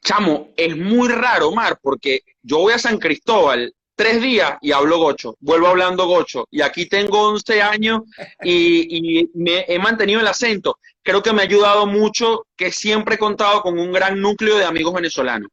Chamo, 0.03 0.49
es 0.55 0.75
muy 0.77 1.07
raro, 1.07 1.49
Omar, 1.49 1.79
porque 1.81 2.21
yo 2.43 2.59
voy 2.59 2.73
a 2.73 2.79
San 2.79 2.99
Cristóbal 2.99 3.73
tres 3.95 4.21
días 4.21 4.57
y 4.61 4.71
hablo 4.71 4.97
gocho, 4.99 5.35
vuelvo 5.39 5.67
hablando 5.67 6.05
gocho, 6.07 6.47
y 6.51 6.61
aquí 6.61 6.85
tengo 6.87 7.29
11 7.29 7.61
años 7.61 8.01
y, 8.43 9.21
y 9.21 9.29
me 9.35 9.65
he 9.67 9.79
mantenido 9.79 10.19
el 10.19 10.27
acento. 10.27 10.77
Creo 11.01 11.21
que 11.23 11.33
me 11.33 11.41
ha 11.41 11.45
ayudado 11.45 11.85
mucho 11.85 12.47
que 12.55 12.71
siempre 12.71 13.15
he 13.15 13.19
contado 13.19 13.61
con 13.61 13.77
un 13.79 13.91
gran 13.91 14.19
núcleo 14.19 14.57
de 14.57 14.65
amigos 14.65 14.93
venezolanos. 14.93 15.49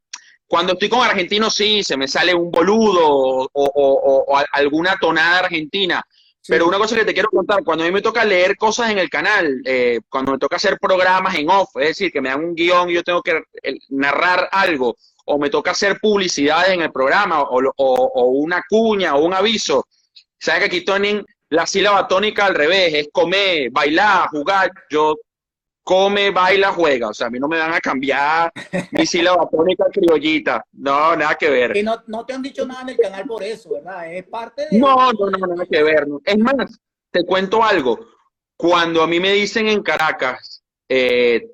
Cuando 0.47 0.75
estoy 0.75 0.89
con 0.89 1.01
argentinos, 1.03 1.55
sí, 1.55 1.83
se 1.83 1.97
me 1.97 2.07
sale 2.09 2.35
un 2.35 2.51
boludo 2.51 3.01
o, 3.09 3.49
o- 3.53 3.71
o- 3.75 4.25
o 4.29 4.39
alguna 4.53 4.97
tonada 5.01 5.39
argentina, 5.41 6.03
pero 6.47 6.67
una 6.67 6.77
cosa 6.79 6.97
que 6.97 7.05
te 7.05 7.15
quiero 7.15 7.31
contar, 7.31 7.63
cuando 7.65 7.85
a 7.85 7.87
mí 7.87 7.93
me 7.93 8.03
toca 8.03 8.25
leer 8.25 8.57
cosas 8.57 8.91
en 8.91 8.99
el 8.99 9.09
canal, 9.09 9.63
eh, 9.65 10.01
cuando 10.11 10.33
me 10.33 10.39
toca 10.39 10.57
hacer 10.57 10.77
programas 10.81 11.37
en 11.37 11.49
off, 11.49 11.71
es 11.77 11.89
decir, 11.89 12.11
que 12.13 12.21
me 12.21 12.29
dan 12.31 12.45
un 12.45 12.55
guion 12.55 12.91
y 12.91 12.95
yo 12.95 13.03
tengo 13.05 13.23
que 13.23 13.41
eh, 13.63 13.77
narrar 13.91 14.49
algo, 14.53 14.97
o 15.33 15.39
me 15.39 15.51
toca 15.51 15.71
hacer 15.73 15.99
publicidades 16.01 16.71
en 16.71 16.83
el 16.83 16.93
programa, 16.93 17.43
o, 17.43 17.59
o- 17.77 18.11
o 18.15 18.25
una 18.31 18.63
cuña, 18.69 19.15
o 19.17 19.25
un 19.25 19.35
aviso, 19.35 19.87
sabes 20.39 20.61
que 20.61 20.67
aquí 20.67 20.85
tienen 20.85 21.25
la 21.51 21.67
sílaba 21.67 22.07
tónica 22.09 22.47
al 22.47 22.55
revés, 22.55 22.95
es 22.95 23.09
comer, 23.13 23.71
bailar, 23.71 24.29
jugar, 24.29 24.71
yo 24.91 25.17
come, 25.85 26.31
baila, 26.31 26.71
juega, 26.73 27.09
o 27.09 27.15
sea, 27.15 27.27
a 27.27 27.31
mí 27.31 27.41
no 27.41 27.49
me 27.49 27.59
van 27.59 27.75
a 27.75 27.81
cambiar 27.81 28.53
mi 28.93 29.05
sílaba 29.05 29.49
tónica 29.51 29.87
criollita, 29.93 30.65
no, 30.73 31.17
nada 31.17 31.35
que 31.35 31.51
ver. 31.51 31.77
Y 31.77 31.83
no, 31.83 32.03
no 32.07 32.25
te 32.25 32.33
han 32.35 32.43
dicho 32.43 32.65
nada 32.65 32.83
en 32.83 32.91
el 32.91 32.97
canal 32.99 33.27
por 33.27 33.43
eso, 33.43 33.71
¿verdad? 33.73 34.13
Es 34.15 34.25
parte 34.29 34.69
de... 34.71 34.79
No, 34.79 35.13
no, 35.13 35.31
no, 35.31 35.47
nada 35.47 35.67
que 35.69 35.83
ver. 35.83 36.07
Es 36.25 36.39
más, 36.39 36.79
te 37.11 37.25
cuento 37.25 37.65
algo. 37.65 37.99
Cuando 38.57 39.03
a 39.03 39.09
mí 39.09 39.19
me 39.19 39.33
dicen 39.33 39.67
en 39.69 39.83
Caracas, 39.83 40.63
eh, 40.89 41.49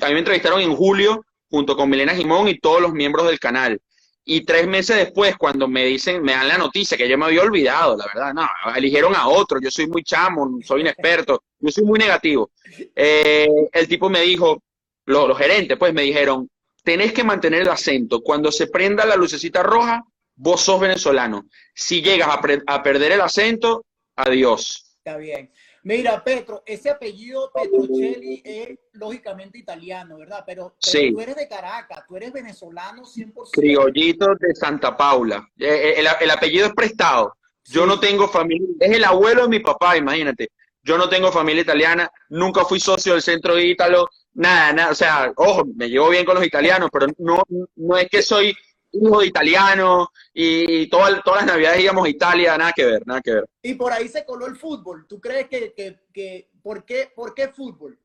a 0.00 0.06
mí 0.06 0.12
me 0.12 0.20
entrevistaron 0.20 0.60
en 0.60 0.74
julio 0.76 1.25
junto 1.50 1.76
con 1.76 1.88
Milena 1.90 2.14
Jimón 2.14 2.48
y 2.48 2.58
todos 2.58 2.80
los 2.80 2.92
miembros 2.92 3.26
del 3.26 3.38
canal. 3.40 3.80
Y 4.24 4.40
tres 4.44 4.66
meses 4.66 4.96
después, 4.96 5.36
cuando 5.36 5.68
me 5.68 5.84
dicen, 5.84 6.20
me 6.22 6.32
dan 6.32 6.48
la 6.48 6.58
noticia 6.58 6.96
que 6.96 7.08
yo 7.08 7.16
me 7.16 7.26
había 7.26 7.42
olvidado, 7.42 7.96
la 7.96 8.06
verdad, 8.06 8.34
no, 8.34 8.48
eligieron 8.74 9.14
a 9.14 9.28
otro, 9.28 9.60
yo 9.60 9.70
soy 9.70 9.86
muy 9.86 10.02
chamo, 10.02 10.58
soy 10.64 10.80
inexperto, 10.80 11.44
yo 11.60 11.70
soy 11.70 11.84
muy 11.84 11.98
negativo. 12.00 12.50
Eh, 12.94 13.46
el 13.72 13.86
tipo 13.86 14.10
me 14.10 14.22
dijo, 14.22 14.62
lo- 15.04 15.28
los 15.28 15.38
gerentes 15.38 15.78
pues 15.78 15.94
me 15.94 16.02
dijeron, 16.02 16.50
tenés 16.82 17.12
que 17.12 17.22
mantener 17.22 17.62
el 17.62 17.68
acento. 17.68 18.20
Cuando 18.20 18.50
se 18.50 18.66
prenda 18.66 19.04
la 19.06 19.14
lucecita 19.14 19.62
roja, 19.62 20.02
vos 20.34 20.60
sos 20.60 20.80
venezolano. 20.80 21.46
Si 21.74 22.02
llegas 22.02 22.28
a, 22.28 22.40
a 22.66 22.82
perder 22.82 23.12
el 23.12 23.20
acento, 23.20 23.84
adiós. 24.16 24.96
Está 24.98 25.16
bien. 25.18 25.52
Mira, 25.86 26.24
Petro, 26.24 26.64
ese 26.66 26.90
apellido 26.90 27.48
Petrocelli 27.54 28.42
es 28.44 28.76
lógicamente 28.94 29.56
italiano, 29.56 30.18
¿verdad? 30.18 30.42
Pero, 30.44 30.70
pero 30.70 30.76
Sí. 30.80 31.12
tú 31.12 31.20
eres 31.20 31.36
de 31.36 31.46
Caracas, 31.46 32.02
tú 32.08 32.16
eres 32.16 32.32
venezolano 32.32 33.04
100%. 33.04 33.52
Criollito 33.52 34.34
de 34.34 34.52
Santa 34.56 34.96
Paula. 34.96 35.48
Eh, 35.56 35.64
eh, 35.66 35.94
El, 36.00 36.08
el 36.22 36.30
apellido 36.32 36.66
es 36.66 36.72
prestado. 36.74 37.36
Yo 37.64 37.86
no 37.86 38.00
tengo 38.00 38.26
familia, 38.26 38.66
es 38.80 38.90
el 38.96 39.04
abuelo 39.04 39.42
de 39.42 39.48
mi 39.48 39.60
papá, 39.60 39.96
imagínate. 39.96 40.48
Yo 40.82 40.98
no 40.98 41.08
tengo 41.08 41.30
familia 41.30 41.62
italiana, 41.62 42.10
nunca 42.30 42.64
fui 42.64 42.80
socio 42.80 43.12
del 43.12 43.22
centro 43.22 43.56
ítalo, 43.56 44.08
nada, 44.34 44.72
nada. 44.72 44.90
O 44.90 44.94
sea, 44.96 45.32
ojo, 45.36 45.64
me 45.76 45.88
llevo 45.88 46.08
bien 46.08 46.24
con 46.24 46.34
los 46.34 46.44
italianos, 46.44 46.90
pero 46.92 47.06
no, 47.18 47.44
no 47.76 47.96
es 47.96 48.08
que 48.08 48.22
soy 48.22 48.56
hijo 49.02 49.20
de 49.20 49.26
italiano 49.26 50.10
y, 50.32 50.86
todas 50.88 51.22
las 51.24 51.46
navidades 51.46 51.82
íbamos 51.82 52.06
a 52.06 52.10
Italia, 52.10 52.58
nada 52.58 52.72
que 52.72 52.84
ver, 52.84 53.06
nada 53.06 53.20
que 53.20 53.34
ver. 53.34 53.44
Y 53.62 53.74
por 53.74 53.92
ahí 53.92 54.08
se 54.08 54.24
coló 54.24 54.46
el 54.46 54.56
fútbol. 54.56 55.06
¿Tú 55.08 55.20
crees 55.20 55.48
que, 55.48 55.72
que, 55.74 56.00
que 56.12 56.50
¿por, 56.62 56.84
qué, 56.84 57.12
¿por 57.14 57.34
qué 57.34 57.48
fútbol? 57.48 57.98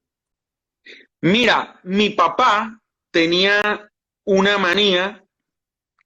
Mira, 1.21 1.79
mi 1.83 2.12
papá 2.12 2.81
tenía 3.12 3.89
una 4.25 4.57
manía 4.57 5.24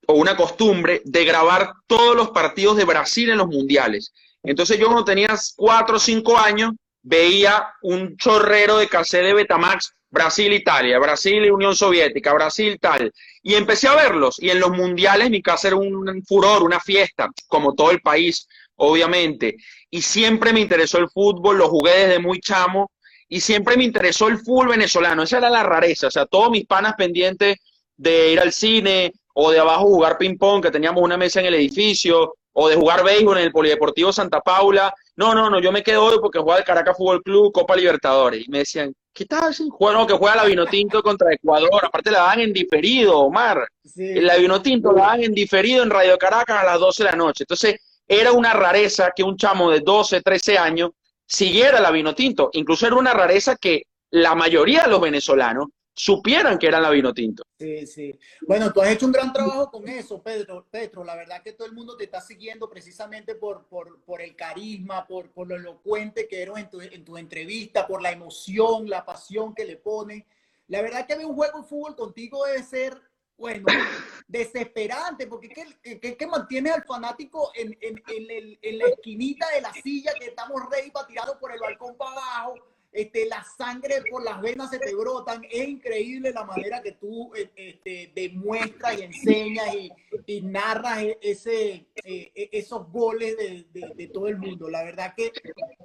o 0.08 0.14
una 0.14 0.36
costumbre 0.36 1.02
de 1.06 1.26
grabar 1.26 1.74
todos 1.88 2.16
los 2.16 2.30
partidos 2.30 2.78
de 2.78 2.86
Brasil 2.86 3.30
en 3.30 3.38
los 3.38 3.48
mundiales. 3.48 4.14
Entonces 4.44 4.78
yo 4.78 4.88
cuando 4.88 5.06
tenía 5.06 5.30
cuatro 5.56 5.98
o 5.98 6.00
cinco 6.00 6.38
años 6.38 6.72
veía 7.02 7.68
un 7.82 8.18
chorrero 8.18 8.78
de 8.78 8.88
cassette 8.88 9.26
de 9.26 9.34
Betamax, 9.34 9.94
Brasil 10.16 11.46
y 11.46 11.50
Unión 11.50 11.76
Soviética, 11.76 12.34
Brasil 12.34 12.78
tal. 12.80 13.12
Y 13.44 13.54
empecé 13.54 13.88
a 13.88 13.96
verlos. 13.96 14.42
Y 14.42 14.50
en 14.50 14.60
los 14.60 14.72
mundiales 14.72 15.30
mi 15.30 15.42
casa 15.42 15.68
era 15.68 15.78
un 15.78 16.24
furor, 16.28 16.64
una 16.64 16.80
fiesta, 16.80 17.30
como 17.48 17.76
todo 17.76 17.92
el 17.92 18.02
país, 18.02 18.48
obviamente. 18.76 19.58
Y 19.90 20.02
siempre 20.02 20.54
me 20.54 20.62
interesó 20.62 20.98
el 20.98 21.10
fútbol, 21.10 21.58
lo 21.58 21.70
jugué 21.70 22.08
desde 22.08 22.20
muy 22.20 22.40
chamo 22.40 22.92
y 23.28 23.40
siempre 23.40 23.78
me 23.78 23.84
interesó 23.84 24.28
el 24.28 24.40
fútbol 24.40 24.70
venezolano. 24.70 25.24
Esa 25.24 25.38
era 25.38 25.50
la 25.50 25.64
rareza. 25.64 26.08
O 26.08 26.12
sea, 26.12 26.26
todos 26.26 26.50
mis 26.50 26.66
panas 26.66 26.96
pendientes 26.98 27.58
de 27.98 28.32
ir 28.34 28.40
al 28.40 28.52
cine 28.52 29.14
o 29.34 29.52
de 29.52 29.60
abajo 29.60 29.86
jugar 29.86 30.18
ping-pong, 30.18 30.64
que 30.64 30.72
teníamos 30.72 31.04
una 31.04 31.18
mesa 31.18 31.42
en 31.42 31.48
el 31.48 31.56
edificio, 31.56 32.34
o 32.58 32.70
de 32.70 32.76
jugar 32.76 33.04
béisbol 33.04 33.38
en 33.38 33.44
el 33.44 33.52
Polideportivo 33.52 34.14
Santa 34.14 34.40
Paula. 34.40 34.94
No, 35.18 35.36
no, 35.36 35.50
no, 35.50 35.60
yo 35.60 35.74
me 35.74 35.84
quedo 35.84 36.06
hoy 36.06 36.18
porque 36.22 36.40
juega 36.40 36.60
el 36.60 36.66
Caracas 36.66 36.96
Fútbol 36.98 37.22
Club, 37.22 37.52
Copa 37.52 37.76
Libertadores. 37.76 38.48
Y 38.48 38.50
me 38.50 38.60
decían, 38.60 38.94
¿qué 39.16 39.26
tal? 39.26 39.54
si 39.54 39.68
juega? 39.72 39.98
No, 39.98 40.06
que 40.06 40.14
juega 40.14 40.36
la 40.36 40.46
Vinotinto 40.46 41.02
contra 41.02 41.34
Ecuador. 41.34 41.86
Aparte 41.86 42.12
la 42.12 42.24
dan 42.24 42.42
en 42.42 42.54
diferido, 42.54 43.18
Omar. 43.18 43.68
Sí. 43.84 44.16
La 44.16 44.36
Vinotinto 44.36 44.92
la 44.92 45.08
dan 45.08 45.24
en 45.24 45.34
diferido 45.34 45.82
en 45.82 45.90
Radio 45.90 46.18
Caracas 46.18 46.62
a 46.62 46.66
las 46.66 46.80
12 46.80 47.04
de 47.04 47.10
la 47.10 47.16
noche. 47.16 47.44
Entonces, 47.44 47.78
era 48.08 48.34
una 48.34 48.54
rareza 48.54 49.12
que 49.16 49.24
un 49.24 49.38
chamo 49.38 49.72
de 49.72 49.80
12, 49.80 50.22
13 50.22 50.58
años 50.58 50.92
siguiera 51.26 51.80
la 51.80 51.92
Vinotinto. 51.92 52.50
Incluso 52.54 52.86
era 52.86 52.98
una 52.98 53.14
rareza 53.14 53.56
que 53.56 53.84
la 54.12 54.36
mayoría 54.36 54.84
de 54.84 54.90
los 54.90 55.02
venezolanos 55.02 55.70
supieran 55.96 56.60
que 56.60 56.68
era 56.68 56.80
la 56.80 56.90
Vinotinto. 56.90 57.44
Sí, 57.58 57.88
sí. 57.88 58.20
Bueno, 58.42 58.72
tú 58.74 58.82
has 58.82 58.90
hecho 58.90 59.06
un 59.06 59.14
gran 59.14 59.32
trabajo 59.32 59.72
con 59.72 59.88
eso, 59.88 60.22
Pedro. 60.22 60.68
Petro, 60.70 61.06
la 61.06 61.16
verdad 61.16 61.42
que 61.42 61.54
todo 61.54 61.68
el 61.68 61.74
mundo 61.74 61.96
te 61.96 62.04
está 62.04 62.20
siguiendo 62.20 62.70
precisamente 62.70 63.36
por, 63.36 63.66
por, 63.68 64.02
por 64.02 64.22
el 64.22 64.36
carisma, 64.36 65.08
por, 65.08 65.32
por 65.32 65.48
lo 65.48 65.56
elocuente 65.56 66.28
que 66.28 66.42
eres 66.42 66.58
en 66.58 66.70
tu, 66.70 66.82
en 66.82 67.06
tu 67.06 67.18
entrevista, 67.18 67.88
por 67.88 68.02
la 68.02 68.12
emoción, 68.12 68.90
la 68.90 69.06
pasión 69.06 69.56
que 69.56 69.64
le 69.64 69.78
pones. 69.78 70.26
La 70.68 70.82
verdad 70.82 71.08
que 71.08 71.16
ver 71.16 71.26
un 71.26 71.36
juego 71.36 71.62
de 71.62 71.68
fútbol 71.68 71.96
contigo 71.96 72.46
debe 72.46 72.64
ser, 72.64 73.00
bueno, 73.38 73.66
desesperante, 74.28 75.28
porque 75.28 75.48
que, 75.48 76.00
que, 76.00 76.18
que, 76.18 76.28
mantienes 76.28 76.74
al 76.74 76.84
fanático 76.84 77.52
en, 77.56 77.78
en, 77.80 78.04
en, 78.08 78.58
en 78.62 78.78
la 78.80 78.88
esquinita 78.88 79.48
de 79.52 79.62
la 79.62 79.72
silla 79.72 80.12
que 80.20 80.26
estamos 80.26 80.62
ready 80.70 80.92
para 80.92 81.08
tirarlo 81.08 81.40
por 81.40 81.54
el 81.54 81.60
balcón 81.60 81.96
para 81.96 82.12
abajo 82.12 82.75
este, 82.96 83.26
la 83.28 83.44
sangre 83.44 84.04
por 84.10 84.24
las 84.24 84.42
venas 84.42 84.70
se 84.70 84.80
te 84.80 84.96
brotan. 84.96 85.46
Es 85.52 85.68
increíble 85.68 86.32
la 86.32 86.46
manera 86.46 86.82
que 86.82 86.94
tú 86.94 87.30
eh, 87.36 87.52
este, 87.56 88.14
demuestras 88.16 88.98
y 88.98 89.04
enseñas 89.04 89.76
y, 89.76 89.92
y 90.26 90.42
narras 90.42 91.00
e- 91.00 91.20
ese, 91.22 91.88
eh, 91.96 92.50
esos 92.54 92.90
goles 92.90 93.36
de, 93.36 93.66
de, 93.74 93.92
de, 93.94 94.08
todo 94.08 94.30
el 94.30 94.38
mundo. 94.38 94.70
La 94.70 94.84
verdad 94.84 95.14
que 95.14 95.34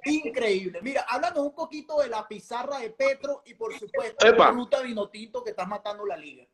increíble. 0.05 0.79
Mira, 0.81 1.05
háblanos 1.09 1.39
un 1.39 1.53
poquito 1.53 1.99
de 1.99 2.07
la 2.07 2.25
pizarra 2.25 2.79
de 2.79 2.91
Petro 2.91 3.43
y 3.45 3.55
por 3.55 3.77
supuesto 3.77 4.31
la 4.31 4.51
ruta 4.51 4.81
Vinotinto 4.81 5.43
que 5.43 5.49
estás 5.49 5.67
matando 5.67 6.05
la 6.05 6.15
liga. 6.15 6.47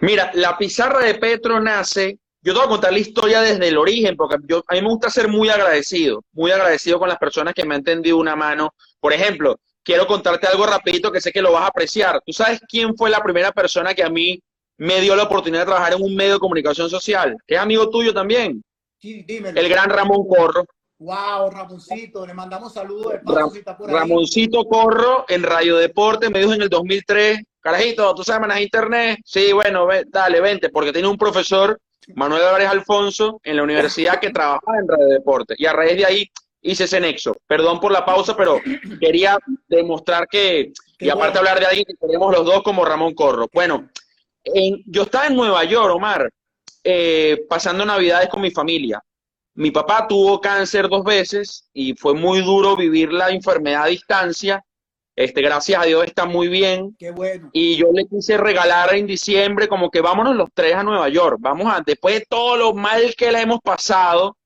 Mira, 0.00 0.30
la 0.34 0.56
pizarra 0.56 1.04
de 1.04 1.16
Petro 1.16 1.60
nace, 1.60 2.18
yo 2.42 2.52
te 2.52 2.58
voy 2.58 2.66
a 2.66 2.70
contar 2.70 2.92
la 2.92 2.98
historia 2.98 3.40
desde 3.42 3.68
el 3.68 3.76
origen, 3.78 4.16
porque 4.16 4.36
yo, 4.46 4.62
a 4.66 4.74
mí 4.74 4.82
me 4.82 4.88
gusta 4.88 5.10
ser 5.10 5.28
muy 5.28 5.48
agradecido, 5.48 6.22
muy 6.32 6.50
agradecido 6.50 6.98
con 6.98 7.08
las 7.08 7.18
personas 7.18 7.54
que 7.54 7.64
me 7.64 7.74
han 7.74 7.84
tendido 7.84 8.16
una 8.16 8.34
mano. 8.36 8.74
Por 8.98 9.12
ejemplo, 9.12 9.56
quiero 9.82 10.06
contarte 10.06 10.46
algo 10.46 10.66
rapidito 10.66 11.10
que 11.12 11.20
sé 11.20 11.32
que 11.32 11.42
lo 11.42 11.52
vas 11.52 11.64
a 11.64 11.68
apreciar. 11.68 12.20
¿Tú 12.24 12.32
sabes 12.32 12.60
quién 12.68 12.96
fue 12.96 13.10
la 13.10 13.22
primera 13.22 13.52
persona 13.52 13.94
que 13.94 14.02
a 14.02 14.08
mí 14.10 14.40
me 14.78 15.00
dio 15.00 15.14
la 15.16 15.24
oportunidad 15.24 15.62
de 15.62 15.66
trabajar 15.66 15.92
en 15.92 16.02
un 16.02 16.14
medio 16.16 16.34
de 16.34 16.38
comunicación 16.38 16.88
social? 16.88 17.36
Es 17.46 17.58
amigo 17.58 17.90
tuyo 17.90 18.14
también, 18.14 18.62
Sí, 18.98 19.22
dímelo. 19.26 19.60
el 19.60 19.68
gran 19.68 19.90
Ramón 19.90 20.26
Corro. 20.26 20.64
Wow, 20.98 21.50
Ramoncito, 21.50 22.26
le 22.26 22.34
mandamos 22.34 22.74
saludos 22.74 23.12
de 23.12 23.18
paso 23.20 23.50
si 23.52 23.58
está 23.60 23.74
por 23.76 23.88
ahí. 23.88 23.96
Ramoncito 23.96 24.64
Corro 24.64 25.24
en 25.28 25.42
Radio 25.42 25.76
Deporte 25.78 26.28
me 26.28 26.40
dijo 26.40 26.52
en 26.52 26.60
el 26.62 26.68
2003, 26.68 27.38
carajito, 27.60 28.14
¿tú 28.14 28.22
sabes 28.22 28.40
manejar 28.42 28.62
internet? 28.62 29.18
Sí, 29.24 29.52
bueno, 29.54 29.86
ve- 29.86 30.04
dale, 30.08 30.40
vente, 30.42 30.68
porque 30.68 30.92
tiene 30.92 31.08
un 31.08 31.16
profesor 31.16 31.78
Manuel 32.14 32.42
Álvarez 32.42 32.68
Alfonso 32.68 33.40
en 33.44 33.56
la 33.56 33.62
universidad 33.62 34.20
que 34.20 34.30
trabajaba 34.30 34.78
en 34.78 34.88
Radio 34.88 35.06
Deporte. 35.06 35.54
Y 35.58 35.66
a 35.66 35.72
raíz 35.72 35.96
de 35.96 36.06
ahí 36.06 36.30
hice 36.62 36.84
ese 36.84 37.00
nexo. 37.00 37.36
Perdón 37.46 37.80
por 37.80 37.92
la 37.92 38.04
pausa, 38.04 38.36
pero 38.36 38.60
quería 39.00 39.38
demostrar 39.68 40.26
que, 40.28 40.72
Qué 40.98 41.06
y 41.06 41.10
aparte 41.10 41.38
bueno. 41.38 41.48
hablar 41.50 41.60
de 41.60 41.66
alguien 41.66 41.84
que 41.86 41.94
tenemos 41.94 42.32
los 42.34 42.44
dos 42.44 42.62
como 42.62 42.84
Ramón 42.84 43.14
Corro. 43.14 43.46
Bueno, 43.52 43.88
en- 44.44 44.82
yo 44.86 45.02
estaba 45.02 45.26
en 45.26 45.36
Nueva 45.36 45.64
York, 45.64 45.94
Omar, 45.94 46.30
eh, 46.84 47.44
pasando 47.48 47.84
Navidades 47.84 48.28
con 48.28 48.40
mi 48.42 48.50
familia. 48.50 49.02
Mi 49.54 49.70
papá 49.70 50.06
tuvo 50.08 50.40
cáncer 50.40 50.88
dos 50.88 51.04
veces 51.04 51.68
y 51.74 51.94
fue 51.94 52.14
muy 52.14 52.40
duro 52.40 52.76
vivir 52.76 53.12
la 53.12 53.30
enfermedad 53.30 53.82
a 53.84 53.86
distancia. 53.86 54.64
Este, 55.20 55.42
gracias 55.42 55.82
a 55.82 55.84
Dios 55.84 56.02
está 56.06 56.24
muy 56.24 56.48
bien. 56.48 56.96
Qué 56.98 57.10
bueno. 57.10 57.50
Y 57.52 57.76
yo 57.76 57.88
le 57.92 58.06
quise 58.06 58.38
regalar 58.38 58.94
en 58.94 59.06
diciembre 59.06 59.68
como 59.68 59.90
que 59.90 60.00
vámonos 60.00 60.34
los 60.34 60.48
tres 60.54 60.74
a 60.74 60.82
Nueva 60.82 61.10
York. 61.10 61.36
Vamos 61.40 61.66
a, 61.70 61.82
después 61.84 62.20
de 62.20 62.26
todo 62.26 62.56
lo 62.56 62.72
mal 62.72 63.14
que 63.14 63.30
le 63.30 63.42
hemos 63.42 63.60
pasado, 63.60 64.38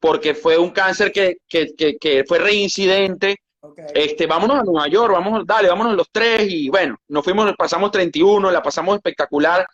porque 0.00 0.34
fue 0.34 0.58
un 0.58 0.70
cáncer 0.70 1.12
que, 1.12 1.36
que, 1.48 1.74
que, 1.76 1.96
que 1.96 2.24
fue 2.26 2.40
reincidente, 2.40 3.36
Ok. 3.60 3.78
este, 3.94 4.26
vámonos 4.26 4.58
a 4.58 4.64
Nueva 4.64 4.88
York, 4.88 5.12
vamos, 5.12 5.46
dale, 5.46 5.68
vámonos 5.68 5.94
los 5.94 6.08
tres 6.10 6.50
y 6.50 6.68
bueno, 6.70 6.96
nos 7.06 7.22
fuimos, 7.22 7.54
pasamos 7.56 7.92
31, 7.92 8.50
la 8.50 8.62
pasamos 8.64 8.96
espectacular. 8.96 9.64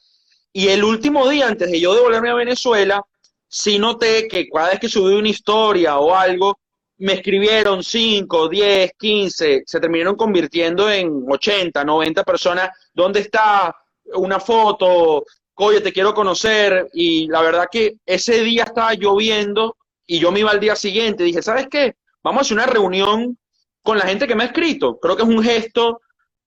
Y 0.52 0.69
el 0.69 0.85
último 0.85 1.26
día, 1.31 1.49
antes 1.49 1.71
de 1.71 1.81
yo 1.81 1.95
devolverme 1.95 2.28
a 2.28 2.35
Venezuela, 2.35 3.02
sí 3.49 3.78
noté 3.78 4.28
que 4.28 4.49
cada 4.49 4.69
vez 4.69 4.81
que 4.81 4.88
subí 4.90 5.14
una 5.14 5.28
historia 5.31 5.99
o 5.99 6.14
algo, 6.14 6.59
me 6.99 7.15
escribieron 7.15 7.83
5, 7.83 8.49
10, 8.49 8.93
15, 8.99 9.62
se 9.67 9.81
terminaron 9.81 10.17
convirtiendo 10.17 10.91
en 10.91 11.25
80, 11.29 11.85
90 11.85 12.25
personas. 12.25 12.71
¿Dónde 12.93 13.21
está 13.21 13.75
una 14.15 14.41
foto? 14.41 15.25
Oye, 15.57 15.81
te 15.81 15.93
quiero 15.93 16.15
conocer. 16.15 16.88
Y 16.95 17.29
la 17.29 17.43
verdad 17.43 17.67
que 17.71 17.97
ese 18.07 18.43
día 18.43 18.65
estaba 18.65 18.95
lloviendo 18.95 19.76
y 20.07 20.19
yo 20.19 20.33
me 20.33 20.41
iba 20.41 20.50
al 20.50 20.61
día 20.61 20.76
siguiente. 20.76 21.25
Dije, 21.25 21.43
¿sabes 21.43 21.69
qué? 21.71 21.97
Vamos 22.23 22.41
a 22.41 22.43
hacer 22.43 22.57
una 22.57 22.67
reunión 22.67 23.38
con 23.83 23.99
la 23.99 24.07
gente 24.07 24.26
que 24.26 24.35
me 24.35 24.45
ha 24.45 24.47
escrito. 24.47 24.99
Creo 24.99 25.17
que 25.17 25.23
es 25.23 25.29
un 25.29 25.43
gesto 25.43 26.00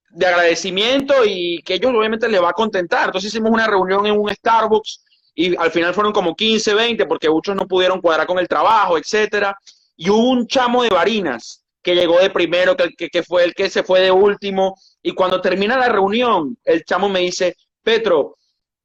de 0.10 0.26
agradecimiento 0.26 1.14
y 1.26 1.62
que 1.64 1.76
ellos 1.76 1.94
obviamente 1.96 2.28
les 2.28 2.42
va 2.42 2.50
a 2.50 2.54
contentar. 2.54 3.06
Entonces 3.06 3.30
hicimos 3.32 3.52
una 3.52 3.68
reunión 3.68 4.06
en 4.08 4.18
un 4.18 4.34
Starbucks 4.34 5.04
y 5.36 5.56
al 5.56 5.72
final 5.72 5.94
fueron 5.94 6.12
como 6.12 6.36
15, 6.36 6.74
20 6.74 7.06
porque 7.06 7.30
muchos 7.30 7.56
no 7.56 7.68
pudieron 7.68 8.02
cuadrar 8.02 8.26
con 8.26 8.40
el 8.40 8.48
trabajo, 8.48 8.98
etcétera. 8.98 9.58
Y 10.02 10.10
hubo 10.10 10.30
un 10.30 10.48
chamo 10.48 10.82
de 10.82 10.90
Barinas 10.90 11.66
que 11.82 11.94
llegó 11.94 12.20
de 12.20 12.30
primero, 12.30 12.78
que, 12.78 12.90
que, 12.92 13.10
que 13.10 13.22
fue 13.22 13.44
el 13.44 13.54
que 13.54 13.70
se 13.70 13.84
fue 13.84 14.00
de 14.00 14.12
último. 14.12 14.78
Y 15.04 15.12
cuando 15.12 15.42
termina 15.42 15.78
la 15.78 15.90
reunión, 15.90 16.58
el 16.64 16.86
chamo 16.86 17.10
me 17.10 17.20
dice, 17.20 17.58
Petro, 17.84 18.38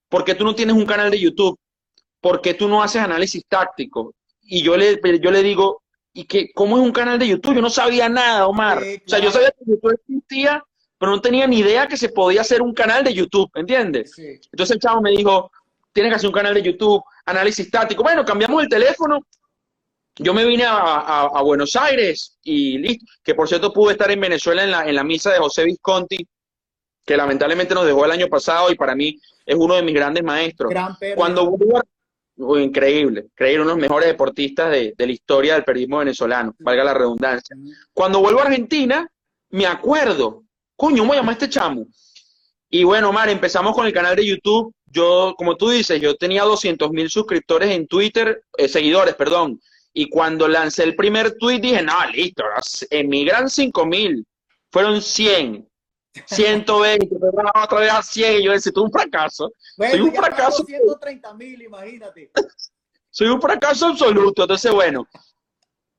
¿por 0.08 0.24
qué 0.24 0.34
tú 0.34 0.42
no 0.42 0.56
tienes 0.56 0.74
un 0.74 0.84
canal 0.84 1.12
de 1.12 1.20
YouTube? 1.20 1.56
¿Por 2.20 2.40
qué 2.40 2.54
tú 2.54 2.66
no 2.66 2.82
haces 2.82 3.00
análisis 3.00 3.44
táctico? 3.48 4.12
Y 4.42 4.60
yo 4.64 4.76
le, 4.76 5.00
yo 5.20 5.30
le 5.30 5.44
digo, 5.44 5.82
¿y 6.12 6.24
qué, 6.24 6.50
cómo 6.52 6.78
es 6.78 6.82
un 6.82 6.90
canal 6.90 7.16
de 7.16 7.28
YouTube? 7.28 7.54
Yo 7.54 7.62
no 7.62 7.70
sabía 7.70 8.08
nada, 8.08 8.48
Omar. 8.48 8.82
Sí, 8.82 9.00
O 9.06 9.08
sea, 9.08 9.20
yo 9.20 9.30
sabía 9.30 9.52
que 9.52 9.70
YouTube 9.70 9.92
existía, 9.92 10.64
pero 10.98 11.12
no 11.12 11.20
tenía 11.20 11.46
ni 11.46 11.60
idea 11.60 11.86
que 11.86 11.96
se 11.96 12.08
podía 12.08 12.40
hacer 12.40 12.60
un 12.60 12.74
canal 12.74 13.04
de 13.04 13.14
YouTube, 13.14 13.52
¿entiendes? 13.54 14.14
Sí. 14.16 14.40
Entonces 14.50 14.74
el 14.74 14.80
chavo 14.80 15.00
me 15.00 15.12
dijo, 15.12 15.52
tienes 15.92 16.10
que 16.10 16.16
hacer 16.16 16.26
un 16.26 16.34
canal 16.34 16.54
de 16.54 16.62
YouTube, 16.62 17.04
análisis 17.24 17.70
táctico. 17.70 18.02
Bueno, 18.02 18.24
cambiamos 18.24 18.64
el 18.64 18.68
teléfono. 18.68 19.20
Yo 20.16 20.32
me 20.34 20.44
vine 20.44 20.64
a, 20.64 20.76
a- 20.76 21.22
a 21.34 21.42
Buenos 21.42 21.74
Aires 21.76 22.38
y 22.42 22.78
listo. 22.78 23.04
Que 23.22 23.34
por 23.34 23.48
cierto 23.48 23.72
pude 23.72 23.92
estar 23.92 24.10
en 24.10 24.20
Venezuela 24.20 24.62
en 24.64 24.70
la, 24.70 24.88
en 24.88 24.94
la 24.94 25.04
misa 25.04 25.32
de 25.32 25.38
José 25.38 25.64
Visconti, 25.64 26.26
que 27.04 27.16
lamentablemente 27.16 27.74
nos 27.74 27.84
dejó 27.86 28.04
el 28.04 28.10
año 28.12 28.28
pasado 28.28 28.70
y 28.70 28.76
para 28.76 28.94
mí 28.94 29.18
es 29.44 29.56
uno 29.56 29.74
de 29.74 29.82
mis 29.82 29.94
grandes 29.94 30.22
maestros. 30.24 30.70
Gran. 30.70 30.96
Cuando 31.16 31.50
vuelvo 31.50 31.78
a- 31.78 31.82
oh, 32.40 32.58
increíble, 32.58 33.26
increíble, 33.32 33.62
uno 33.62 33.70
de 33.70 33.76
los 33.76 33.82
mejores 33.82 34.08
deportistas 34.08 34.70
de, 34.70 34.94
de 34.96 35.06
la 35.06 35.12
historia 35.12 35.54
del 35.54 35.64
periodismo 35.64 35.98
venezolano, 35.98 36.54
valga 36.60 36.84
la 36.84 36.94
redundancia. 36.94 37.56
Cuando 37.92 38.20
vuelvo 38.20 38.40
a 38.40 38.44
Argentina, 38.44 39.08
me 39.50 39.66
acuerdo, 39.66 40.44
coño, 40.76 40.98
¿cómo 41.02 41.14
llama 41.14 41.32
este 41.32 41.48
chamo? 41.48 41.86
Y 42.70 42.82
bueno, 42.84 43.10
Omar, 43.10 43.28
empezamos 43.28 43.74
con 43.74 43.86
el 43.86 43.92
canal 43.92 44.16
de 44.16 44.26
YouTube. 44.26 44.74
Yo, 44.86 45.34
como 45.36 45.56
tú 45.56 45.70
dices, 45.70 46.00
yo 46.00 46.16
tenía 46.16 46.42
200 46.44 46.90
mil 46.90 47.08
suscriptores 47.10 47.70
en 47.70 47.86
Twitter, 47.86 48.42
eh, 48.56 48.68
seguidores, 48.68 49.14
perdón. 49.14 49.60
Y 49.96 50.08
cuando 50.08 50.48
lancé 50.48 50.82
el 50.82 50.96
primer 50.96 51.36
tweet 51.38 51.60
dije, 51.60 51.80
no, 51.80 51.94
listo, 52.10 52.42
emigran 52.90 53.48
5 53.48 53.86
mil. 53.86 54.26
Fueron 54.72 55.00
100, 55.00 55.68
120, 56.26 57.08
pero 57.20 57.50
otra 57.62 57.78
vez 57.78 57.92
a 57.92 58.02
100. 58.02 58.40
Y 58.40 58.44
yo 58.44 58.52
decía, 58.52 58.72
es 58.74 58.76
un 58.76 58.90
fracaso. 58.90 59.52
Bueno, 59.76 59.92
soy 59.92 60.00
un 60.00 60.14
fracaso. 60.14 60.64
130 60.64 61.34
mil, 61.34 61.62
imagínate. 61.62 62.30
soy 63.10 63.28
un 63.28 63.40
fracaso 63.40 63.86
absoluto. 63.86 64.42
Entonces, 64.42 64.72
bueno, 64.72 65.06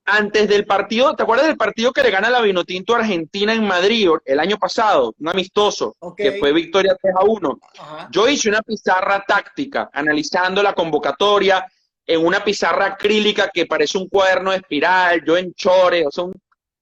antes 0.04 0.50
del 0.50 0.66
partido, 0.66 1.16
¿te 1.16 1.24
acuerdas 1.24 1.48
del 1.48 1.56
partido 1.56 1.94
que 1.94 2.04
le 2.04 2.12
gana 2.12 2.30
la 2.30 2.42
Vinotinto 2.42 2.94
a 2.94 3.00
Argentina 3.00 3.54
en 3.54 3.66
Madrid 3.66 4.10
el 4.26 4.42
año 4.42 4.58
pasado? 4.58 5.16
Un 5.18 5.30
amistoso, 5.30 5.96
que 6.18 6.34
fue 6.34 6.52
victoria 6.52 6.98
3 7.02 7.16
a 7.18 7.24
1. 7.24 7.60
Ajá. 7.80 8.10
Yo 8.12 8.28
hice 8.28 8.50
una 8.50 8.62
pizarra 8.62 9.24
táctica, 9.26 9.90
analizando 9.94 10.62
la 10.62 10.74
convocatoria 10.74 11.66
en 12.08 12.26
una 12.26 12.44
pizarra 12.44 12.86
acrílica 12.86 13.50
que 13.54 13.66
parece 13.66 13.98
un 13.98 14.08
cuaderno 14.08 14.52
de 14.52 14.58
espiral, 14.58 15.24
yo 15.26 15.38
en 15.38 15.54
chores, 15.54 16.06
o 16.08 16.12
sea, 16.12 16.24
un- 16.26 16.34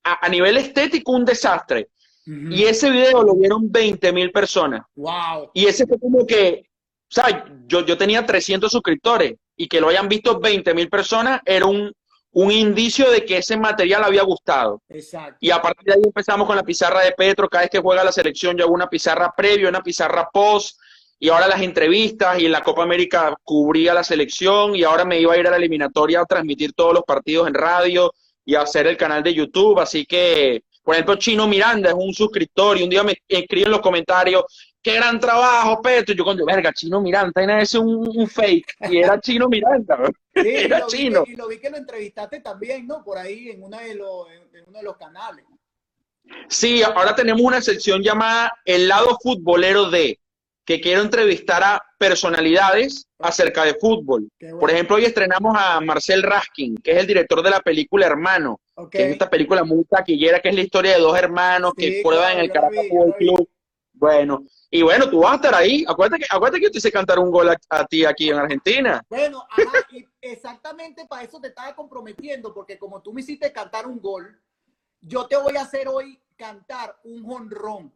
a, 0.03 0.25
a 0.25 0.29
nivel 0.29 0.57
estético 0.57 1.11
un 1.13 1.25
desastre. 1.25 1.89
Y 2.25 2.63
ese 2.63 2.89
video 2.89 3.21
lo 3.21 3.35
vieron 3.35 3.69
20 3.69 4.13
mil 4.13 4.31
personas. 4.31 4.81
Wow. 4.95 5.51
Y 5.53 5.65
ese 5.65 5.85
fue 5.85 5.99
como 5.99 6.25
que, 6.25 6.63
o 6.65 7.13
sea, 7.13 7.45
yo, 7.67 7.85
yo 7.85 7.97
tenía 7.97 8.25
300 8.25 8.71
suscriptores 8.71 9.33
y 9.57 9.67
que 9.67 9.81
lo 9.81 9.89
hayan 9.89 10.07
visto 10.07 10.39
20 10.39 10.73
mil 10.73 10.87
personas 10.89 11.41
era 11.45 11.65
un, 11.65 11.91
un 12.31 12.51
indicio 12.51 13.11
de 13.11 13.25
que 13.25 13.37
ese 13.39 13.57
material 13.57 14.05
había 14.05 14.23
gustado. 14.23 14.81
Exacto. 14.87 15.35
Y 15.41 15.51
a 15.51 15.61
partir 15.61 15.83
de 15.85 15.93
ahí 15.95 16.01
empezamos 16.05 16.47
con 16.47 16.55
la 16.55 16.63
pizarra 16.63 17.01
de 17.01 17.11
Petro. 17.11 17.49
Cada 17.49 17.63
vez 17.63 17.71
que 17.71 17.79
juega 17.79 18.05
la 18.05 18.11
selección, 18.13 18.55
yo 18.57 18.63
hago 18.63 18.73
una 18.73 18.87
pizarra 18.87 19.33
previo, 19.35 19.67
una 19.67 19.83
pizarra 19.83 20.29
post. 20.31 20.79
Y 21.19 21.29
ahora 21.29 21.47
las 21.47 21.61
entrevistas 21.61 22.39
y 22.39 22.45
en 22.45 22.51
la 22.51 22.61
Copa 22.61 22.83
América 22.83 23.33
cubría 23.43 23.93
la 23.93 24.03
selección. 24.03 24.75
Y 24.75 24.83
ahora 24.83 25.05
me 25.05 25.19
iba 25.19 25.33
a 25.33 25.37
ir 25.37 25.47
a 25.47 25.51
la 25.51 25.57
eliminatoria 25.57 26.21
a 26.21 26.25
transmitir 26.25 26.73
todos 26.73 26.93
los 26.93 27.03
partidos 27.03 27.47
en 27.47 27.53
radio 27.53 28.13
y 28.45 28.55
a 28.55 28.61
hacer 28.61 28.87
el 28.87 28.97
canal 28.97 29.23
de 29.23 29.33
YouTube. 29.33 29.79
Así 29.79 30.05
que, 30.05 30.63
por 30.83 30.95
ejemplo, 30.95 31.15
Chino 31.15 31.47
Miranda 31.47 31.89
es 31.89 31.95
un 31.97 32.13
suscriptor 32.13 32.77
y 32.77 32.83
un 32.83 32.89
día 32.89 33.03
me 33.03 33.15
escribe 33.27 33.65
en 33.65 33.71
los 33.71 33.81
comentarios. 33.81 34.43
¡Qué 34.81 34.95
gran 34.95 35.17
trabajo, 35.17 35.81
Petro! 35.81 36.13
Y 36.13 36.17
yo 36.17 36.25
cuando, 36.25 36.45
verga, 36.45 36.73
Chino 36.73 36.99
Miranda, 36.99 37.61
ese 37.61 37.79
un, 37.79 38.05
un 38.05 38.27
fake. 38.27 38.75
Y 38.91 38.97
era 38.97 39.17
Chino 39.21 39.47
Miranda. 39.47 39.97
Sí, 40.35 40.41
Era 40.45 40.79
lo 40.79 40.87
vi 40.87 40.91
chino. 40.91 41.23
que, 41.23 41.31
y 41.31 41.35
lo 41.37 41.47
vi 41.47 41.57
que 41.59 41.69
lo 41.69 41.77
entrevistaste 41.77 42.41
también, 42.41 42.85
¿no? 42.85 43.01
Por 43.01 43.17
ahí 43.17 43.49
en, 43.49 43.63
una 43.63 43.79
de 43.79 43.95
los, 43.95 44.27
en 44.29 44.63
uno 44.67 44.79
de 44.79 44.83
los 44.83 44.97
canales. 44.97 45.45
Sí, 46.47 46.81
ahora 46.83 47.15
tenemos 47.15 47.41
una 47.41 47.61
sección 47.61 48.01
llamada 48.01 48.53
El 48.65 48.87
lado 48.87 49.17
futbolero 49.21 49.89
de, 49.89 50.19
que 50.65 50.79
quiero 50.79 51.01
entrevistar 51.01 51.61
a 51.63 51.81
personalidades 51.97 53.07
acerca 53.19 53.65
de 53.65 53.75
fútbol. 53.75 54.29
Bueno. 54.39 54.59
Por 54.59 54.71
ejemplo, 54.71 54.95
hoy 54.95 55.05
estrenamos 55.05 55.55
a 55.59 55.79
Marcel 55.81 56.23
Raskin, 56.23 56.77
que 56.77 56.91
es 56.91 56.97
el 56.99 57.07
director 57.07 57.41
de 57.43 57.49
la 57.49 57.59
película 57.59 58.05
Hermano, 58.05 58.59
Ok. 58.75 58.91
que 58.91 59.05
es 59.05 59.11
esta 59.11 59.29
película 59.29 59.63
muy 59.63 59.83
taquillera, 59.85 60.39
que 60.39 60.49
es 60.49 60.55
la 60.55 60.61
historia 60.61 60.93
de 60.93 60.99
dos 61.01 61.17
hermanos 61.17 61.73
Sí, 61.77 61.81
que 61.85 62.01
prueban 62.01 62.23
claro, 62.25 62.39
en 62.39 62.45
el 62.45 62.51
Caracas 62.51 62.85
Fútbol. 62.89 63.15
Club. 63.17 63.49
Bueno, 63.95 64.43
y 64.69 64.81
bueno, 64.81 65.09
tú 65.09 65.19
vas 65.21 65.33
a 65.33 65.35
estar 65.35 65.55
ahí. 65.55 65.85
Acuérdate 65.87 66.23
que, 66.23 66.27
acuérdate 66.29 66.59
que 66.59 66.65
yo 66.65 66.71
te 66.71 66.77
hice 66.79 66.91
cantar 66.91 67.19
un 67.19 67.29
gol 67.31 67.49
a, 67.49 67.57
a 67.69 67.85
ti 67.85 68.03
aquí 68.05 68.29
en 68.29 68.37
Argentina. 68.37 69.01
Bueno, 69.07 69.45
ajá, 69.49 69.85
y 69.91 70.03
exactamente 70.19 71.05
para 71.07 71.23
eso 71.23 71.39
te 71.39 71.49
estaba 71.49 71.73
comprometiendo, 71.75 72.53
porque 72.53 72.77
como 72.77 73.01
tú 73.01 73.13
me 73.13 73.21
hiciste 73.21 73.51
cantar 73.53 73.85
un 73.85 73.99
gol, 74.01 74.41
yo 75.01 75.27
te 75.27 75.37
voy 75.37 75.55
a 75.57 75.61
hacer 75.61 75.87
hoy 75.87 76.19
cantar 76.35 76.97
un 77.03 77.23
jonrón, 77.23 77.93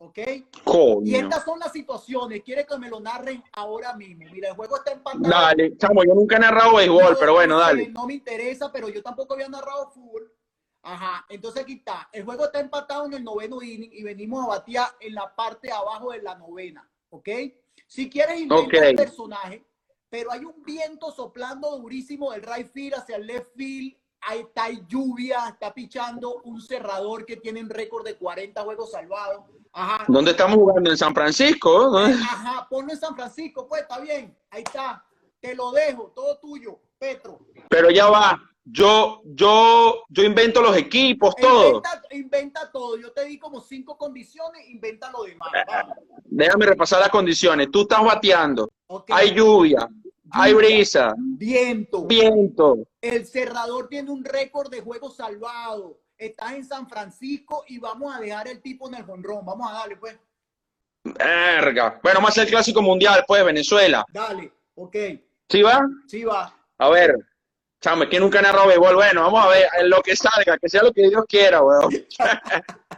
¿ok? 0.00 0.18
Y 0.18 0.42
Coño. 0.64 1.16
estas 1.18 1.44
son 1.44 1.58
las 1.58 1.72
situaciones, 1.72 2.42
quiere 2.42 2.64
que 2.66 2.78
me 2.78 2.88
lo 2.88 3.00
narren 3.00 3.42
ahora 3.52 3.94
mismo. 3.94 4.24
Mira, 4.32 4.48
el 4.48 4.54
juego 4.56 4.76
está 4.76 4.92
empatado. 4.92 5.28
Dale, 5.28 5.76
chamo, 5.76 6.02
yo 6.04 6.14
nunca 6.14 6.36
he 6.36 6.40
narrado 6.40 6.76
béisbol, 6.76 7.12
No, 7.12 7.18
pero 7.18 7.34
bueno, 7.34 7.58
dale. 7.58 7.88
No 7.88 8.06
me 8.06 8.14
interesa, 8.14 8.72
pero 8.72 8.88
yo 8.88 9.02
tampoco 9.02 9.34
había 9.34 9.48
narrado 9.48 9.90
fútbol. 9.90 10.32
Ajá, 10.82 11.26
entonces 11.28 11.62
aquí 11.62 11.74
está. 11.74 12.08
El 12.12 12.24
juego 12.24 12.46
está 12.46 12.60
empatado 12.60 13.04
en 13.04 13.12
el 13.12 13.22
noveno 13.22 13.60
inning 13.62 13.90
y 13.92 14.02
venimos 14.02 14.42
a 14.44 14.48
batear 14.48 14.88
en 15.00 15.14
la 15.14 15.34
parte 15.36 15.66
de 15.68 15.74
abajo 15.74 16.12
de 16.12 16.22
la 16.22 16.34
novena, 16.36 16.90
¿ok? 17.10 17.28
Si 17.86 18.08
quieres 18.08 18.40
inventar 18.40 18.80
Ok. 18.80 18.88
el 18.88 18.96
personaje, 18.96 19.66
pero 20.08 20.32
hay 20.32 20.44
un 20.46 20.62
viento 20.64 21.12
soplando 21.12 21.76
durísimo 21.78 22.32
del 22.32 22.42
right 22.42 22.72
field 22.72 22.94
hacia 22.94 23.16
el 23.16 23.26
left 23.26 23.54
field. 23.54 23.94
Ahí 24.22 24.40
está 24.40 24.64
hay 24.64 24.82
lluvia, 24.86 25.48
está 25.48 25.72
pichando 25.72 26.40
un 26.44 26.60
cerrador 26.60 27.24
que 27.24 27.36
tiene 27.36 27.60
un 27.62 27.70
récord 27.70 28.04
de 28.04 28.16
40 28.16 28.62
juegos 28.62 28.90
salvados. 28.90 29.44
Ajá. 29.72 30.04
¿Dónde 30.08 30.32
estamos 30.32 30.56
jugando? 30.56 30.90
¿En 30.90 30.96
San 30.96 31.14
Francisco? 31.14 31.90
¿no? 31.90 31.98
Ajá, 31.98 32.66
ponlo 32.68 32.92
en 32.92 32.98
San 32.98 33.14
Francisco, 33.14 33.66
pues 33.68 33.82
está 33.82 34.00
bien. 34.00 34.36
Ahí 34.50 34.62
está. 34.62 35.04
Te 35.40 35.54
lo 35.54 35.72
dejo, 35.72 36.12
todo 36.14 36.38
tuyo, 36.38 36.80
Petro. 36.98 37.38
Pero 37.68 37.90
ya 37.90 38.08
va. 38.08 38.38
Yo, 38.64 39.22
yo, 39.24 40.04
yo 40.10 40.22
invento 40.22 40.60
los 40.60 40.76
equipos, 40.76 41.34
todo. 41.36 41.68
Inventa, 41.68 42.02
inventa 42.10 42.70
todo. 42.70 42.98
Yo 42.98 43.10
te 43.12 43.24
di 43.24 43.38
como 43.38 43.60
cinco 43.60 43.96
condiciones, 43.96 44.68
inventa 44.68 45.10
lo 45.10 45.24
demás. 45.24 45.48
Vamos. 45.66 45.96
Déjame 46.24 46.66
repasar 46.66 47.00
las 47.00 47.08
condiciones. 47.08 47.70
Tú 47.70 47.82
estás 47.82 48.04
bateando. 48.04 48.70
Ok. 48.92 49.08
Hay 49.12 49.32
lluvia. 49.32 49.88
hay 50.32 50.52
brisa, 50.52 51.14
viento. 51.16 52.06
viento. 52.06 52.78
El 53.00 53.24
cerrador 53.24 53.88
tiene 53.88 54.10
un 54.10 54.24
récord 54.24 54.68
de 54.68 54.80
juegos 54.80 55.16
salvados. 55.16 55.92
Estás 56.18 56.54
en 56.54 56.64
San 56.64 56.88
Francisco 56.88 57.64
y 57.68 57.78
vamos 57.78 58.12
a 58.14 58.18
dejar 58.18 58.48
el 58.48 58.60
tipo 58.60 58.88
en 58.88 58.96
el 58.96 59.04
jonrón. 59.04 59.46
Vamos 59.46 59.70
a 59.70 59.74
darle, 59.74 59.96
pues. 59.96 60.18
Verga. 61.04 62.00
Bueno, 62.02 62.20
más 62.20 62.36
el 62.38 62.48
clásico 62.48 62.82
mundial, 62.82 63.24
pues, 63.28 63.44
Venezuela. 63.44 64.04
Dale, 64.12 64.52
ok. 64.74 64.96
¿Sí 65.48 65.62
va? 65.62 65.88
Sí 66.08 66.24
va. 66.24 66.52
A 66.78 66.88
ver. 66.88 67.14
Chame, 67.80 68.08
que 68.08 68.18
nunca 68.18 68.42
narró 68.42 68.66
béisbol. 68.66 68.96
Bueno, 68.96 69.22
vamos 69.22 69.44
a 69.44 69.48
ver 69.50 69.68
en 69.78 69.88
lo 69.88 70.02
que 70.02 70.16
salga, 70.16 70.58
que 70.58 70.68
sea 70.68 70.82
lo 70.82 70.92
que 70.92 71.08
Dios 71.08 71.24
quiera, 71.28 71.62
weón. 71.62 71.90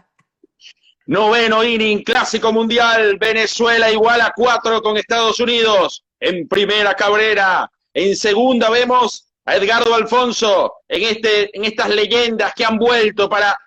Noveno 1.06 1.64
inning, 1.64 2.02
clásico 2.02 2.52
mundial. 2.52 3.16
Venezuela 3.18 3.90
igual 3.90 4.20
a 4.20 4.32
cuatro 4.34 4.80
con 4.82 4.96
Estados 4.96 5.40
Unidos. 5.40 6.04
En 6.20 6.46
primera 6.48 6.94
Cabrera. 6.94 7.70
En 7.94 8.16
segunda 8.16 8.70
vemos 8.70 9.26
a 9.44 9.56
Edgardo 9.56 9.94
Alfonso 9.94 10.74
en, 10.88 11.02
este, 11.02 11.56
en 11.56 11.64
estas 11.64 11.90
leyendas 11.90 12.54
que 12.54 12.64
han 12.64 12.78
vuelto 12.78 13.28
para 13.28 13.58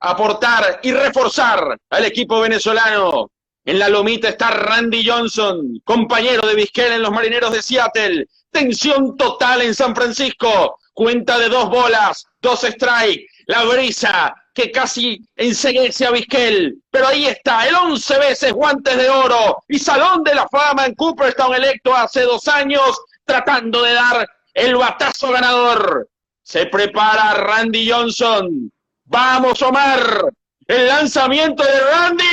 aportar 0.00 0.80
y 0.82 0.92
reforzar 0.92 1.76
al 1.90 2.04
equipo 2.04 2.40
venezolano. 2.40 3.30
En 3.64 3.78
la 3.78 3.88
lomita 3.88 4.30
está 4.30 4.50
Randy 4.50 5.06
Johnson, 5.06 5.80
compañero 5.84 6.46
de 6.46 6.54
Vizquel 6.54 6.92
en 6.92 7.02
los 7.02 7.10
Marineros 7.10 7.52
de 7.52 7.62
Seattle. 7.62 8.26
Tensión 8.50 9.16
total 9.16 9.62
en 9.62 9.74
San 9.74 9.94
Francisco. 9.94 10.78
Cuenta 10.94 11.38
de 11.38 11.48
dos 11.48 11.68
bolas, 11.68 12.24
dos 12.40 12.60
strikes. 12.60 13.26
La 13.46 13.64
brisa 13.64 14.34
que 14.58 14.72
casi 14.72 15.24
enseguece 15.36 16.04
a 16.04 16.10
Vizquel. 16.10 16.82
Pero 16.90 17.06
ahí 17.06 17.26
está, 17.26 17.68
el 17.68 17.76
once 17.76 18.18
veces 18.18 18.52
guantes 18.52 18.96
de 18.96 19.08
oro 19.08 19.62
y 19.68 19.78
salón 19.78 20.24
de 20.24 20.34
la 20.34 20.48
fama 20.48 20.84
en 20.84 20.96
Cooperstown 20.96 21.54
electo 21.54 21.94
hace 21.94 22.22
dos 22.22 22.48
años, 22.48 23.00
tratando 23.24 23.82
de 23.82 23.92
dar 23.92 24.28
el 24.52 24.74
batazo 24.74 25.30
ganador. 25.30 26.08
Se 26.42 26.66
prepara 26.66 27.34
Randy 27.34 27.88
Johnson. 27.88 28.72
Vamos, 29.04 29.62
Omar. 29.62 30.32
El 30.68 30.86
lanzamiento 30.86 31.64
de 31.64 31.80
Randy, 31.80 32.24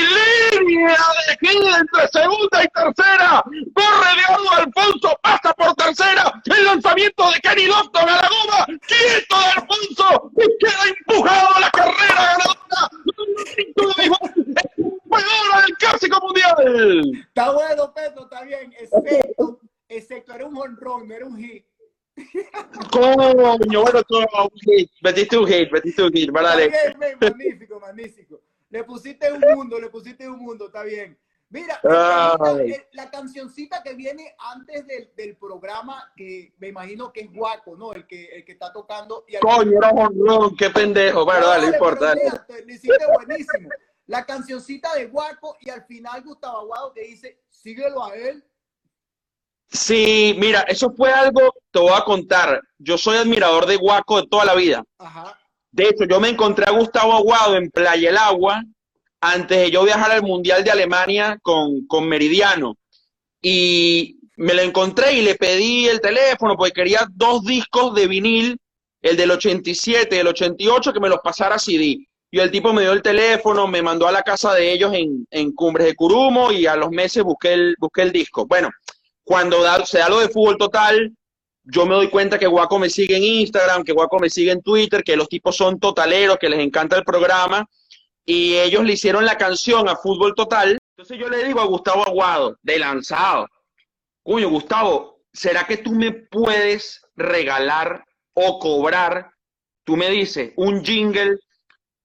línea 0.59 0.89
de 0.89 1.47
Gil 1.47 1.63
entre 1.67 2.07
segunda 2.09 2.63
y 2.65 2.67
tercera. 2.67 3.41
Corre 3.73 4.09
Eduardo 4.11 4.51
Alfonso, 4.51 5.19
pasa 5.23 5.53
por 5.53 5.73
tercera. 5.75 6.33
El 6.43 6.65
lanzamiento 6.65 7.31
de 7.31 7.39
Kenny 7.39 7.67
Lofton 7.67 8.09
a 8.09 8.17
la 8.17 8.29
goma. 8.29 8.65
Quieto 8.85 9.39
de 9.39 9.45
Alfonso. 9.55 10.31
Y 10.35 10.57
queda 10.59 10.83
empujado 10.99 11.55
a 11.55 11.59
la 11.61 11.69
carrera 11.71 12.37
ganadora. 12.37 12.89
Jugadora 14.75 15.61
del 15.65 15.77
Clásico 15.77 16.19
Mundial. 16.21 17.23
Está 17.27 17.51
bueno, 17.51 17.93
Pedro, 17.93 18.23
está 18.23 18.43
bien. 18.43 18.73
Excepto, 18.77 19.59
excepto 19.87 20.33
era 20.33 20.45
un 20.45 20.57
honrón, 20.57 21.07
no 21.07 21.15
era 21.15 21.25
un 21.25 21.37
hit. 21.37 21.65
Coño, 22.91 23.81
bueno, 23.83 24.03
tú, 24.03 24.17
un 24.17 24.59
hit. 24.61 24.89
Metiste 25.01 25.37
un 25.37 25.47
hit, 25.47 25.71
metiste 25.71 26.03
un 26.03 26.11
hit. 26.11 26.31
Vale. 26.31 26.71
magnífico, 27.19 27.79
magnífico. 27.79 28.41
Le 28.69 28.83
pusiste 28.83 29.31
un 29.31 29.41
mundo, 29.55 29.79
le 29.79 29.89
pusiste 29.89 30.27
un 30.27 30.39
mundo, 30.39 30.67
está 30.67 30.83
bien. 30.83 31.17
Mira, 31.49 31.79
Ay. 31.83 32.75
la 32.93 33.09
cancioncita 33.09 33.83
que 33.83 33.93
viene 33.93 34.35
antes 34.39 34.85
del, 34.87 35.11
del 35.15 35.37
programa, 35.37 36.11
que 36.15 36.53
me 36.57 36.69
imagino 36.69 37.13
que 37.13 37.21
es 37.21 37.31
Guaco, 37.31 37.77
¿no? 37.77 37.93
El 37.93 38.07
que, 38.07 38.25
el 38.25 38.43
que 38.43 38.53
está 38.53 38.73
tocando. 38.73 39.25
Y 39.27 39.37
Coño, 39.37 39.77
era 39.77 39.89
honrón, 39.89 40.55
qué 40.57 40.69
pendejo. 40.69 41.23
Bueno, 41.23 41.47
dale, 41.47 41.67
no 41.67 41.73
importa. 41.73 42.15
lo 42.15 42.73
hiciste 42.73 43.05
buenísimo. 43.13 43.69
La 44.07 44.25
cancioncita 44.25 44.93
de 44.95 45.05
Guaco 45.07 45.57
y 45.61 45.69
al 45.69 45.83
final 45.85 46.23
Gustavo 46.23 46.59
Aguado 46.59 46.93
que 46.93 47.01
dice, 47.03 47.39
síguelo 47.49 48.03
a 48.03 48.15
él. 48.15 48.43
Sí, 49.71 50.35
mira, 50.37 50.61
eso 50.61 50.91
fue 50.95 51.11
algo, 51.11 51.53
te 51.71 51.79
voy 51.79 51.93
a 51.93 52.03
contar. 52.03 52.61
Yo 52.77 52.97
soy 52.97 53.17
admirador 53.17 53.65
de 53.65 53.75
Guaco 53.75 54.21
de 54.21 54.27
toda 54.27 54.45
la 54.45 54.55
vida. 54.55 54.83
Ajá. 54.99 55.37
De 55.71 55.89
hecho, 55.89 56.05
yo 56.05 56.19
me 56.21 56.29
encontré 56.29 56.65
a 56.65 56.71
Gustavo 56.71 57.13
Aguado 57.13 57.57
en 57.57 57.69
Playa 57.69 58.09
El 58.09 58.17
Agua 58.17 58.63
antes 59.19 59.57
de 59.57 59.71
yo 59.71 59.83
viajar 59.83 60.11
al 60.11 60.23
Mundial 60.23 60.63
de 60.63 60.71
Alemania 60.71 61.37
con, 61.41 61.85
con 61.87 62.07
Meridiano. 62.07 62.77
Y 63.41 64.19
me 64.37 64.53
lo 64.53 64.61
encontré 64.61 65.13
y 65.13 65.21
le 65.21 65.35
pedí 65.35 65.87
el 65.87 65.99
teléfono 65.99 66.55
porque 66.55 66.71
quería 66.71 67.05
dos 67.11 67.43
discos 67.43 67.93
de 67.93 68.07
vinil, 68.07 68.57
el 69.01 69.17
del 69.17 69.31
87 69.31 70.15
y 70.15 70.19
el 70.19 70.27
88, 70.27 70.93
que 70.93 70.99
me 70.99 71.09
los 71.09 71.19
pasara 71.23 71.59
CD. 71.59 72.07
Y 72.31 72.39
el 72.39 72.51
tipo 72.51 72.73
me 72.73 72.81
dio 72.81 72.91
el 72.91 73.01
teléfono, 73.01 73.67
me 73.67 73.81
mandó 73.81 74.07
a 74.07 74.11
la 74.11 74.21
casa 74.21 74.53
de 74.53 74.71
ellos 74.71 74.93
en, 74.93 75.27
en 75.29 75.53
Cumbres 75.53 75.87
de 75.87 75.95
Curumo 75.95 76.51
y 76.51 76.65
a 76.65 76.75
los 76.75 76.89
meses 76.89 77.23
busqué 77.23 77.53
el, 77.53 77.75
busqué 77.79 78.01
el 78.01 78.11
disco. 78.11 78.45
Bueno, 78.45 78.69
cuando 79.25 79.61
da- 79.61 79.85
se 79.85 79.99
da 79.99 80.07
lo 80.07 80.19
de 80.19 80.29
fútbol 80.29 80.57
total, 80.57 81.11
yo 81.63 81.85
me 81.85 81.95
doy 81.95 82.09
cuenta 82.09 82.37
que 82.39 82.47
Guaco 82.47 82.79
me 82.79 82.89
sigue 82.89 83.17
en 83.17 83.23
Instagram, 83.23 83.83
que 83.83 83.91
Guaco 83.91 84.19
me 84.19 84.29
sigue 84.29 84.51
en 84.51 84.61
Twitter, 84.61 85.03
que 85.03 85.15
los 85.17 85.27
tipos 85.27 85.57
son 85.57 85.79
totaleros, 85.79 86.37
que 86.39 86.47
les 86.47 86.59
encanta 86.59 86.95
el 86.95 87.03
programa, 87.03 87.67
y 88.23 88.55
ellos 88.55 88.83
le 88.83 88.93
hicieron 88.93 89.25
la 89.25 89.37
canción 89.37 89.89
a 89.89 89.95
Fútbol 89.95 90.33
Total. 90.35 90.77
Entonces 90.95 91.17
yo 91.17 91.27
le 91.27 91.43
digo 91.43 91.59
a 91.59 91.65
Gustavo 91.65 92.07
Aguado, 92.07 92.57
de 92.61 92.79
lanzado, 92.79 93.47
coño, 94.23 94.47
Gustavo, 94.49 95.21
¿será 95.33 95.65
que 95.65 95.77
tú 95.77 95.91
me 95.91 96.11
puedes 96.11 97.01
regalar 97.15 98.03
o 98.33 98.59
cobrar, 98.59 99.31
tú 99.83 99.97
me 99.97 100.09
dices, 100.09 100.53
un 100.55 100.83
jingle 100.83 101.37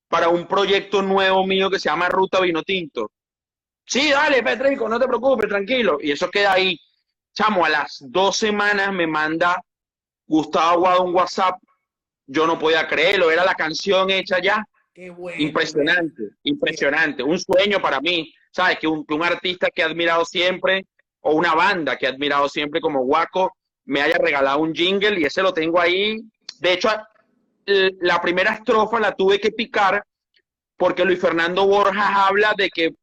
para 0.09 0.28
un 0.28 0.46
proyecto 0.48 1.02
nuevo 1.02 1.46
mío 1.46 1.70
que 1.70 1.78
se 1.78 1.88
llama 1.90 2.09
Ruta 2.09 2.40
Vino 2.40 2.62
Tinto? 2.62 3.12
Sí, 3.85 4.11
dale, 4.11 4.42
Petrico, 4.42 4.88
no 4.88 4.98
te 4.98 5.06
preocupes, 5.06 5.48
tranquilo. 5.48 5.98
Y 6.00 6.12
eso 6.12 6.30
queda 6.30 6.52
ahí. 6.52 6.78
Chamo, 7.33 7.64
a 7.64 7.69
las 7.69 7.99
dos 8.01 8.37
semanas 8.37 8.93
me 8.93 9.07
manda 9.07 9.62
Gustavo 10.27 10.71
Aguado 10.71 11.03
un 11.03 11.14
WhatsApp. 11.14 11.61
Yo 12.27 12.47
no 12.47 12.59
podía 12.59 12.87
creerlo, 12.87 13.31
era 13.31 13.45
la 13.45 13.55
canción 13.55 14.11
hecha 14.11 14.40
ya. 14.40 14.64
Qué 14.93 15.11
bueno. 15.11 15.40
Impresionante, 15.40 16.23
impresionante. 16.45 17.23
Un 17.23 17.38
sueño 17.38 17.81
para 17.81 18.01
mí, 18.01 18.33
¿sabes? 18.53 18.79
Que 18.79 18.87
un, 18.87 19.05
que 19.05 19.14
un 19.14 19.25
artista 19.25 19.69
que 19.75 19.83
he 19.83 19.85
admirado 19.85 20.25
siempre, 20.25 20.87
o 21.21 21.35
una 21.35 21.55
banda 21.55 21.97
que 21.97 22.07
he 22.07 22.09
admirado 22.09 22.49
siempre 22.49 22.81
como 22.81 23.05
Guaco, 23.05 23.57
me 23.85 24.01
haya 24.03 24.19
regalado 24.19 24.61
un 24.61 24.75
jingle 24.75 25.19
y 25.21 25.25
ese 25.25 25.43
lo 25.43 25.53
tengo 25.53 25.81
ahí. 25.81 26.21
De 26.61 26.73
hecho, 26.73 26.90
la 27.66 28.21
primera 28.21 28.55
estrofa 28.55 29.01
la 29.01 29.14
tuve 29.14 29.40
que 29.40 29.53
picar 29.53 30.05
porque 30.77 31.05
Luis 31.05 31.21
Fernando 31.21 31.66
Borjas 31.66 32.11
habla 32.16 32.55
de 32.57 32.71
que, 32.71 32.95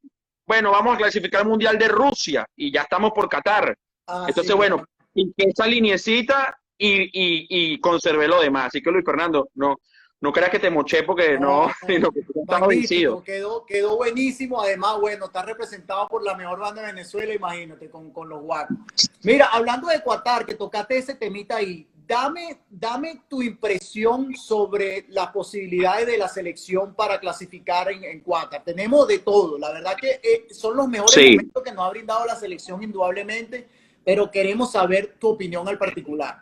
bueno, 0.46 0.72
vamos 0.72 0.96
a 0.96 0.98
clasificar 0.98 1.42
al 1.42 1.48
Mundial 1.48 1.78
de 1.78 1.88
Rusia 1.88 2.46
y 2.56 2.72
ya 2.72 2.82
estamos 2.82 3.12
por 3.12 3.30
Qatar. 3.30 3.78
Ah, 4.08 4.26
Entonces, 4.28 4.52
sí, 4.52 4.58
bueno, 4.58 4.84
esa 5.38 5.68
liniecita 5.68 6.58
y, 6.78 7.04
y, 7.04 7.48
y 7.50 7.80
conservé 7.80 8.28
lo 8.28 8.40
demás. 8.42 8.68
Así 8.68 8.82
que 8.82 8.92
Luis 8.92 9.04
Fernando, 9.06 9.50
no, 9.56 9.78
no 10.22 10.32
creas 10.32 10.50
que 10.50 10.60
te 10.60 10.70
moché 10.70 11.04
porque 11.04 11.38
no, 11.40 11.68
No, 11.68 11.72
Magnífico, 12.48 12.68
vencido. 12.68 13.24
quedó, 13.24 13.66
quedó 13.66 13.98
buenísimo. 13.98 14.62
Además, 14.62 15.00
bueno, 15.00 15.26
está 15.26 15.44
representado 15.44 16.08
por 16.08 16.24
la 16.24 16.36
mejor 16.36 16.60
banda 16.60 16.82
de 16.82 16.88
Venezuela, 16.94 17.34
imagínate, 17.34 17.90
con, 17.90 18.12
con 18.12 18.30
los 18.30 18.42
guacos. 18.42 18.78
Mira, 19.24 19.48
hablando 19.48 19.88
de 19.88 20.02
Qatar, 20.04 20.46
que 20.46 20.56
tocaste 20.56 20.98
ese 20.98 21.16
temita 21.16 21.58
ahí, 21.58 21.88
dame, 22.08 22.62
dame 22.70 23.24
tu 23.28 23.42
impresión 23.42 24.34
sobre 24.36 25.06
las 25.10 25.28
posibilidades 25.32 26.08
de 26.08 26.18
la 26.18 26.30
selección 26.30 26.94
para 26.96 27.20
clasificar 27.20 27.92
en, 27.92 28.04
en 28.06 28.22
Qatar. 28.22 28.64
Tenemos 28.64 29.08
de 29.08 29.20
todo, 29.20 29.58
la 29.58 29.72
verdad 29.74 29.96
que 30.00 30.22
eh, 30.24 30.48
son 30.52 30.78
los 30.78 30.88
mejores 30.88 31.14
Sí. 31.16 31.32
momentos 31.32 31.64
que 31.64 31.72
nos 31.74 31.86
ha 31.86 31.90
brindado 31.90 32.26
la 32.26 32.36
selección, 32.36 32.82
indudablemente, 32.82 33.68
pero 34.08 34.32
queremos 34.32 34.72
saber 34.72 35.18
tu 35.20 35.28
opinión 35.28 35.68
al 35.68 35.78
particular. 35.78 36.40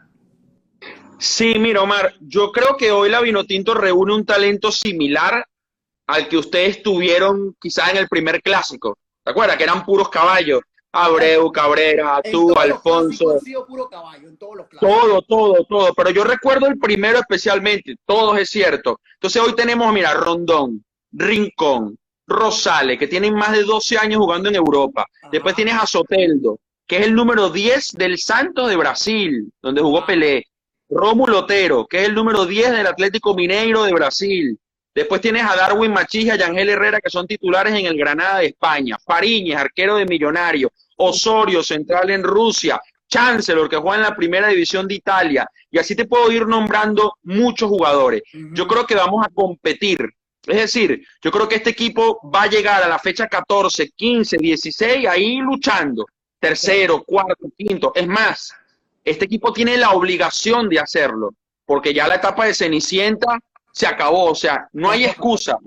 Sí, 1.17 1.55
mira, 1.57 1.81
Omar, 1.81 2.13
yo 2.19 2.51
creo 2.51 2.77
que 2.77 2.91
hoy 2.91 3.09
la 3.09 3.21
Vinotinto 3.21 3.73
reúne 3.73 4.13
un 4.13 4.23
talento 4.23 4.71
similar 4.71 5.43
al 6.05 6.27
que 6.27 6.37
ustedes 6.37 6.83
tuvieron 6.83 7.55
quizás 7.59 7.89
en 7.89 7.97
el 7.97 8.07
primer 8.07 8.43
clásico. 8.43 8.99
¿Te 9.23 9.31
acuerdas? 9.31 9.57
Que 9.57 9.63
eran 9.63 9.83
puros 9.83 10.09
caballos. 10.09 10.61
Abreu, 10.91 11.51
Cabrera, 11.51 12.21
En 12.23 12.31
tú, 12.31 12.53
Alfonso. 12.55 13.39
sido 13.39 13.65
puro 13.65 13.89
caballo, 13.89 14.29
en 14.29 14.37
todos 14.37 14.57
los 14.57 14.67
clásicos. 14.67 15.01
Todo, 15.01 15.21
todo, 15.23 15.65
todo. 15.67 15.93
Pero 15.95 16.11
yo 16.11 16.23
recuerdo 16.23 16.67
el 16.67 16.77
primero 16.77 17.17
especialmente, 17.17 17.95
todos 18.05 18.37
es 18.37 18.47
cierto. 18.51 18.99
Entonces 19.15 19.41
hoy 19.41 19.55
tenemos, 19.55 19.91
mira, 19.91 20.13
Rondón, 20.13 20.85
Rincón, 21.11 21.97
Rosales, 22.27 22.99
que 22.99 23.07
tienen 23.07 23.33
más 23.33 23.53
de 23.53 23.63
12 23.63 23.97
años 23.97 24.19
jugando 24.19 24.49
en 24.49 24.55
Europa. 24.55 25.07
Ajá. 25.23 25.29
Después 25.31 25.55
tienes 25.55 25.73
a 25.73 25.87
Soteldo, 25.87 26.59
que 26.87 26.97
es 26.97 27.05
el 27.05 27.15
número 27.15 27.49
10 27.49 27.93
del 27.93 28.17
Santos 28.17 28.69
de 28.69 28.75
Brasil, 28.75 29.51
donde 29.61 29.81
jugó 29.81 29.99
Ah. 29.99 30.05
Pelé. 30.05 30.45
Rómulo 30.87 31.39
Otero, 31.39 31.87
que 31.87 32.01
es 32.01 32.07
el 32.07 32.13
número 32.13 32.45
10 32.45 32.71
del 32.71 32.85
Atlético 32.87 33.33
Mineiro 33.33 33.83
de 33.83 33.93
Brasil. 33.93 34.59
Después 34.93 35.19
tienes 35.19 35.43
a 35.43 35.55
Darwin 35.55 35.91
Machija 35.91 36.35
y 36.35 36.41
Ángel 36.41 36.69
Herrera, 36.69 37.01
que 37.01 37.09
son 37.09 37.25
titulares 37.27 37.73
en 37.73 37.85
el 37.87 37.97
Granada 37.97 38.39
de 38.39 38.47
España. 38.47 38.97
Fariñez, 39.03 39.57
arquero 39.57 39.97
de 39.97 40.05
Millonario. 40.05 40.71
Osorio, 40.97 41.63
central 41.63 42.11
en 42.11 42.23
Rusia. 42.23 42.79
Chancellor, 43.09 43.69
que 43.69 43.77
juega 43.77 43.97
en 43.97 44.01
la 44.03 44.15
primera 44.15 44.47
división 44.47 44.87
de 44.87 44.95
Italia. 44.95 45.47
Y 45.69 45.79
así 45.79 45.95
te 45.95 46.05
puedo 46.05 46.31
ir 46.31 46.47
nombrando 46.47 47.15
muchos 47.23 47.67
jugadores. 47.67 48.21
Yo 48.53 48.67
creo 48.67 48.85
que 48.85 48.95
vamos 48.95 49.25
a 49.25 49.29
competir. 49.33 50.07
Es 50.47 50.57
decir, 50.57 51.05
yo 51.21 51.31
creo 51.31 51.49
que 51.49 51.55
este 51.55 51.71
equipo 51.71 52.19
va 52.33 52.43
a 52.43 52.47
llegar 52.47 52.83
a 52.83 52.87
la 52.87 52.99
fecha 52.99 53.27
14, 53.27 53.89
15, 53.89 54.37
16, 54.37 55.07
ahí 55.07 55.37
luchando. 55.37 56.05
Tercero, 56.45 57.03
cuarto, 57.03 57.47
quinto. 57.57 57.91
Es 57.95 58.05
más, 58.05 58.53
Este 59.03 59.25
equipo 59.25 59.51
tiene 59.53 59.77
la 59.77 59.91
obligación 59.91 60.67
de 60.67 60.79
hacerlo, 60.79 61.33
porque 61.65 61.93
ya 61.93 62.07
la 62.07 62.15
etapa 62.15 62.45
de 62.45 62.55
Cenicienta 62.55 63.39
se 63.71 63.85
acabó, 63.85 64.31
o 64.31 64.35
sea, 64.35 64.67
no 64.73 64.89
hay 64.89 65.05
excusa. 65.05 65.57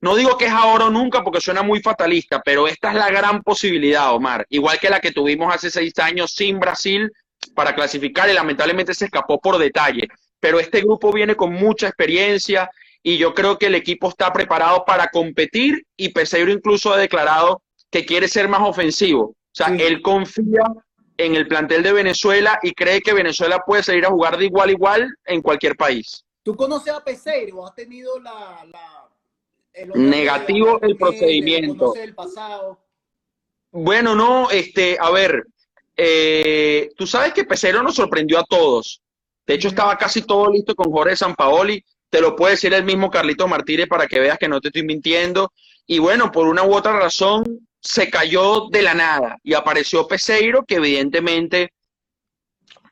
No 0.00 0.16
digo 0.16 0.36
que 0.36 0.46
es 0.46 0.52
ahora 0.52 0.86
o 0.86 0.90
nunca 0.90 1.22
porque 1.22 1.40
suena 1.40 1.62
muy 1.62 1.80
fatalista, 1.80 2.40
pero 2.44 2.66
esta 2.66 2.90
es 2.90 2.96
la 2.96 3.08
gran 3.10 3.42
posibilidad, 3.42 4.12
Omar. 4.12 4.46
Igual 4.48 4.80
que 4.80 4.90
la 4.90 5.00
que 5.00 5.12
tuvimos 5.12 5.54
hace 5.54 5.70
seis 5.70 5.92
años 5.98 6.32
sin 6.32 6.58
Brasil 6.58 7.10
para 7.54 7.74
clasificar 7.74 8.28
y 8.28 8.32
lamentablemente 8.32 8.94
se 8.94 9.04
escapó 9.04 9.40
por 9.40 9.58
detalle. 9.58 10.08
Pero 10.40 10.58
este 10.58 10.80
grupo 10.80 11.12
viene 11.12 11.36
con 11.36 11.52
mucha 11.52 11.86
experiencia 11.86 12.68
y 13.02 13.16
yo 13.16 13.32
creo 13.32 13.58
que 13.58 13.66
el 13.66 13.76
equipo 13.76 14.08
está 14.08 14.32
preparado 14.32 14.84
para 14.84 15.08
competir 15.08 15.84
y 15.96 16.08
Peseiro 16.08 16.50
incluso 16.50 16.92
ha 16.92 16.96
declarado 16.96 17.62
que 17.90 18.04
quiere 18.04 18.26
ser 18.26 18.48
más 18.48 18.62
ofensivo. 18.62 19.35
O 19.56 19.64
sea, 19.64 19.68
Sí. 19.68 19.82
él 19.82 20.02
confía 20.02 20.64
en 21.16 21.34
el 21.34 21.48
plantel 21.48 21.82
de 21.82 21.94
Venezuela 21.94 22.58
y 22.62 22.72
cree 22.72 23.00
que 23.00 23.14
Venezuela 23.14 23.62
puede 23.66 23.82
salir 23.82 24.04
a 24.04 24.10
jugar 24.10 24.36
de 24.36 24.44
igual 24.44 24.68
a 24.68 24.72
igual 24.72 25.16
en 25.24 25.40
cualquier 25.40 25.74
país. 25.76 26.22
¿Tú 26.42 26.54
conoces 26.54 26.92
a 26.92 27.02
Peseiro? 27.02 27.66
¿Has 27.66 27.74
tenido 27.74 28.18
la... 28.20 28.66
la- 28.70 29.08
el 29.72 29.90
Negativo 30.10 30.78
el 30.82 30.96
procedimiento. 30.96 31.76
¿Conoces 31.86 32.02
el 32.04 32.14
pasado? 32.14 32.78
Bueno, 33.72 34.14
no, 34.14 34.50
este, 34.50 34.96
a 35.00 35.10
ver, 35.10 35.46
eh, 35.96 36.90
tú 36.96 37.06
sabes 37.06 37.32
que 37.32 37.44
Pesero 37.44 37.82
nos 37.82 37.94
sorprendió 37.94 38.38
a 38.38 38.44
todos. 38.44 39.00
De 39.46 39.54
hecho, 39.54 39.68
estaba 39.68 39.96
casi 39.96 40.22
todo 40.22 40.50
listo 40.50 40.74
con 40.74 40.90
Jorge 40.92 41.16
Sampaoli. 41.16 41.82
Te 42.10 42.20
lo 42.20 42.34
puede 42.36 42.52
decir 42.52 42.72
el 42.74 42.84
mismo 42.84 43.10
Carlito 43.10 43.46
Martínez 43.48 43.86
para 43.88 44.06
que 44.06 44.20
veas 44.20 44.38
que 44.38 44.48
no 44.48 44.60
te 44.60 44.68
estoy 44.68 44.82
mintiendo. 44.84 45.52
Y 45.86 45.98
bueno, 45.98 46.30
por 46.32 46.46
una 46.46 46.62
u 46.62 46.74
otra 46.74 46.98
razón, 46.98 47.68
se 47.86 48.10
cayó 48.10 48.68
de 48.70 48.82
la 48.82 48.94
nada 48.94 49.38
y 49.42 49.54
apareció 49.54 50.06
Peseiro, 50.08 50.64
que 50.64 50.76
evidentemente 50.76 51.72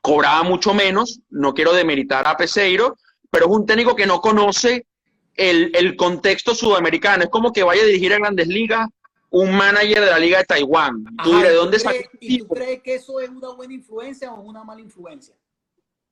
cobraba 0.01 0.43
mucho 0.43 0.73
menos. 0.73 1.19
No 1.29 1.53
quiero 1.53 1.73
demeritar 1.73 2.27
a 2.27 2.37
Peseiro, 2.37 2.97
pero 3.29 3.45
es 3.45 3.51
un 3.51 3.65
técnico 3.65 3.95
que 3.95 4.05
no 4.05 4.21
conoce 4.21 4.85
el, 5.35 5.71
el 5.75 5.95
contexto 5.95 6.55
sudamericano. 6.55 7.23
Es 7.23 7.29
como 7.29 7.51
que 7.51 7.63
vaya 7.63 7.83
a 7.83 7.85
dirigir 7.85 8.13
a 8.13 8.17
grandes 8.19 8.47
ligas 8.47 8.87
un 9.31 9.51
manager 9.53 9.99
de 9.99 10.09
la 10.09 10.19
Liga 10.19 10.37
de 10.37 10.45
Taiwán. 10.45 11.03
Tú 11.03 11.31
Ajá, 11.33 11.37
dirás, 11.37 11.43
¿de 11.49 11.53
¿y 11.53 11.57
dónde 11.57 11.77
tú 11.77 11.83
sacó 11.83 11.95
crees- 11.97 12.09
¿Y 12.21 12.37
tú 12.39 12.47
crees 12.47 12.81
que 12.81 12.95
eso 12.95 13.19
es 13.19 13.29
una 13.29 13.49
buena 13.53 13.73
influencia 13.73 14.31
o 14.33 14.41
una 14.41 14.63
mala 14.63 14.79
influencia? 14.81 15.35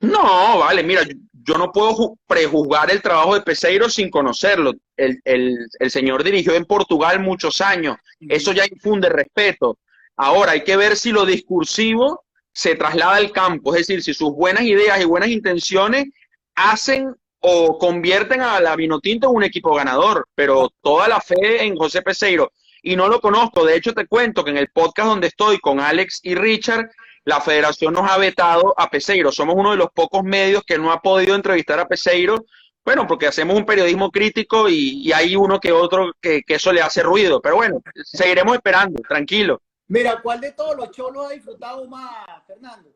No, 0.03 0.59
vale, 0.59 0.83
mira, 0.83 1.03
yo, 1.03 1.13
yo 1.45 1.57
no 1.57 1.71
puedo 1.71 1.91
ju- 1.95 2.17
prejuzgar 2.27 2.91
el 2.91 3.01
trabajo 3.01 3.35
de 3.35 3.41
Peseiro 3.41 3.89
sin 3.89 4.09
conocerlo. 4.09 4.73
El, 4.97 5.19
el, 5.23 5.57
el 5.79 5.91
señor 5.91 6.23
dirigió 6.23 6.53
en 6.55 6.65
Portugal 6.65 7.19
muchos 7.21 7.61
años. 7.61 7.95
Eso 8.19 8.51
ya 8.51 8.65
infunde 8.69 9.07
respeto. 9.09 9.79
Ahora 10.17 10.51
hay 10.51 10.63
que 10.63 10.75
ver 10.77 10.95
si 10.97 11.11
lo 11.11 11.25
discursivo 11.25 12.25
se 12.51 12.75
traslada 12.75 13.15
al 13.15 13.31
campo, 13.31 13.73
es 13.73 13.87
decir, 13.87 14.03
si 14.03 14.13
sus 14.13 14.31
buenas 14.33 14.63
ideas 14.63 15.01
y 15.01 15.05
buenas 15.05 15.29
intenciones 15.29 16.05
hacen 16.53 17.15
o 17.39 17.79
convierten 17.79 18.41
a 18.41 18.59
la 18.59 18.75
Vinotinto 18.75 19.29
en 19.29 19.35
un 19.37 19.43
equipo 19.43 19.73
ganador, 19.73 20.27
pero 20.35 20.71
toda 20.81 21.07
la 21.07 21.19
fe 21.19 21.63
en 21.63 21.75
José 21.75 22.01
Peseiro. 22.01 22.51
Y 22.83 22.95
no 22.97 23.07
lo 23.07 23.21
conozco, 23.21 23.65
de 23.65 23.77
hecho 23.77 23.93
te 23.93 24.05
cuento 24.05 24.43
que 24.43 24.51
en 24.51 24.57
el 24.57 24.67
podcast 24.69 25.07
donde 25.07 25.27
estoy 25.27 25.57
con 25.59 25.79
Alex 25.79 26.19
y 26.23 26.35
Richard, 26.35 26.89
la 27.25 27.39
federación 27.41 27.93
nos 27.93 28.09
ha 28.09 28.17
vetado 28.17 28.73
a 28.77 28.89
Peseiro. 28.89 29.31
Somos 29.31 29.55
uno 29.57 29.71
de 29.71 29.77
los 29.77 29.91
pocos 29.91 30.23
medios 30.23 30.63
que 30.63 30.77
no 30.77 30.91
ha 30.91 31.01
podido 31.01 31.35
entrevistar 31.35 31.79
a 31.79 31.87
Peseiro. 31.87 32.45
Bueno, 32.85 33.07
porque 33.07 33.27
hacemos 33.27 33.55
un 33.57 33.65
periodismo 33.65 34.11
crítico 34.11 34.67
y, 34.67 35.01
y 35.07 35.13
hay 35.13 35.35
uno 35.37 35.59
que 35.59 35.71
otro 35.71 36.11
que, 36.19 36.41
que 36.43 36.55
eso 36.55 36.73
le 36.73 36.81
hace 36.81 37.01
ruido. 37.01 37.41
Pero 37.41 37.55
bueno, 37.55 37.81
seguiremos 38.03 38.55
esperando, 38.55 39.01
tranquilo. 39.07 39.61
Mira, 39.87 40.21
¿cuál 40.21 40.41
de 40.41 40.51
todos 40.51 40.75
los 40.75 40.91
shows 40.91 41.13
lo 41.13 41.27
ha 41.27 41.29
disfrutado 41.31 41.87
más, 41.87 42.45
Fernando? 42.45 42.89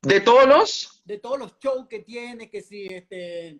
De 0.00 0.20
todos 0.20 0.46
los, 0.46 1.02
De 1.04 1.18
todos 1.18 1.38
los 1.38 1.58
shows 1.58 1.86
que 1.88 2.00
tiene, 2.00 2.48
que 2.50 2.62
si 2.62 2.86
este, 2.86 3.58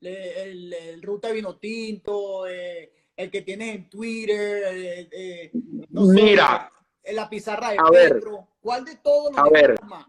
le- 0.00 0.42
el, 0.42 0.72
el 0.74 1.02
Ruta 1.02 1.30
Vino 1.32 1.56
Tinto, 1.56 2.46
eh, 2.46 2.92
el 3.16 3.30
que 3.30 3.42
tienes 3.42 3.74
en 3.76 3.88
Twitter, 3.90 4.62
eh, 4.74 5.08
eh, 5.12 5.50
no 5.90 6.06
sé, 6.06 6.12
Mira. 6.22 6.70
En 7.02 7.16
la 7.16 7.28
pizarra 7.28 7.70
de 7.70 7.78
A 7.78 7.90
ver. 7.90 8.14
Petro, 8.14 8.48
¿cuál 8.60 8.84
de 8.84 8.96
todos 8.96 9.32
los 9.32 9.38
A 9.38 9.48
ver. 9.50 9.74
más? 9.84 10.06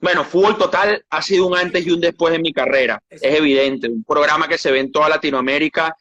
bueno, 0.00 0.24
Fútbol 0.24 0.56
Total 0.56 1.04
ha 1.10 1.22
sido 1.22 1.46
un 1.46 1.56
antes 1.56 1.86
y 1.86 1.90
un 1.90 2.00
después 2.00 2.34
en 2.34 2.42
mi 2.42 2.52
carrera. 2.52 3.02
Es 3.08 3.22
evidente, 3.22 3.88
un 3.88 4.04
programa 4.04 4.46
que 4.46 4.58
se 4.58 4.70
ve 4.70 4.80
en 4.80 4.92
toda 4.92 5.08
Latinoamérica 5.08 5.96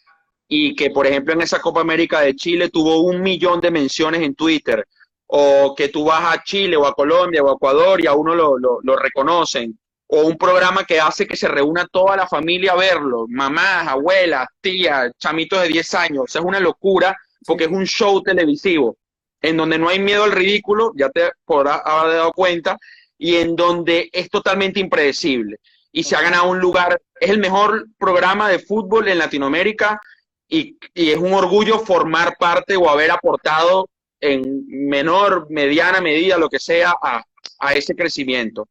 y 0.47 0.75
que, 0.75 0.91
por 0.91 1.07
ejemplo, 1.07 1.33
en 1.33 1.41
esa 1.41 1.59
Copa 1.59 1.81
América 1.81 2.21
de 2.21 2.35
Chile 2.35 2.69
tuvo 2.69 3.01
un 3.01 3.21
millón 3.21 3.61
de 3.61 3.71
menciones 3.71 4.21
en 4.21 4.35
Twitter, 4.35 4.85
o 5.27 5.73
que 5.75 5.89
tú 5.89 6.05
vas 6.05 6.35
a 6.35 6.43
Chile 6.43 6.77
o 6.77 6.85
a 6.85 6.93
Colombia 6.93 7.41
o 7.41 7.49
a 7.49 7.53
Ecuador 7.53 7.99
y 7.99 8.05
a 8.05 8.13
uno 8.13 8.35
lo, 8.35 8.59
lo, 8.59 8.79
lo 8.83 8.95
reconocen, 8.95 9.79
o 10.07 10.21
un 10.21 10.37
programa 10.37 10.83
que 10.83 10.99
hace 10.99 11.25
que 11.25 11.35
se 11.35 11.47
reúna 11.47 11.87
toda 11.91 12.15
la 12.15 12.27
familia 12.27 12.73
a 12.73 12.75
verlo, 12.75 13.25
mamás, 13.27 13.87
abuelas, 13.87 14.45
tías, 14.61 15.11
chamitos 15.17 15.61
de 15.63 15.69
10 15.69 15.93
años, 15.95 16.23
o 16.25 16.27
sea, 16.27 16.41
es 16.41 16.47
una 16.47 16.59
locura 16.59 17.17
porque 17.43 17.63
es 17.63 17.71
un 17.71 17.85
show 17.85 18.21
televisivo 18.21 18.97
en 19.45 19.57
donde 19.57 19.77
no 19.77 19.89
hay 19.89 19.99
miedo 19.99 20.23
al 20.23 20.31
ridículo, 20.31 20.91
ya 20.95 21.09
te 21.09 21.31
podrás 21.45 21.81
haber 21.85 22.15
dado 22.15 22.33
cuenta, 22.33 22.77
y 23.17 23.35
en 23.35 23.55
donde 23.55 24.09
es 24.11 24.29
totalmente 24.29 24.79
impredecible. 24.79 25.57
Y 25.91 26.03
se 26.03 26.15
ha 26.15 26.21
ganado 26.21 26.49
un 26.49 26.59
lugar, 26.59 26.99
es 27.19 27.29
el 27.29 27.37
mejor 27.37 27.85
programa 27.97 28.49
de 28.49 28.59
fútbol 28.59 29.07
en 29.07 29.19
Latinoamérica 29.19 30.01
y, 30.47 30.77
y 30.93 31.11
es 31.11 31.17
un 31.17 31.33
orgullo 31.33 31.79
formar 31.79 32.35
parte 32.37 32.75
o 32.75 32.89
haber 32.89 33.11
aportado 33.11 33.87
en 34.19 34.65
menor, 34.67 35.47
mediana 35.49 36.01
medida, 36.01 36.37
lo 36.37 36.49
que 36.49 36.59
sea, 36.59 36.95
a, 37.01 37.23
a 37.59 37.73
ese 37.73 37.95
crecimiento. 37.95 38.67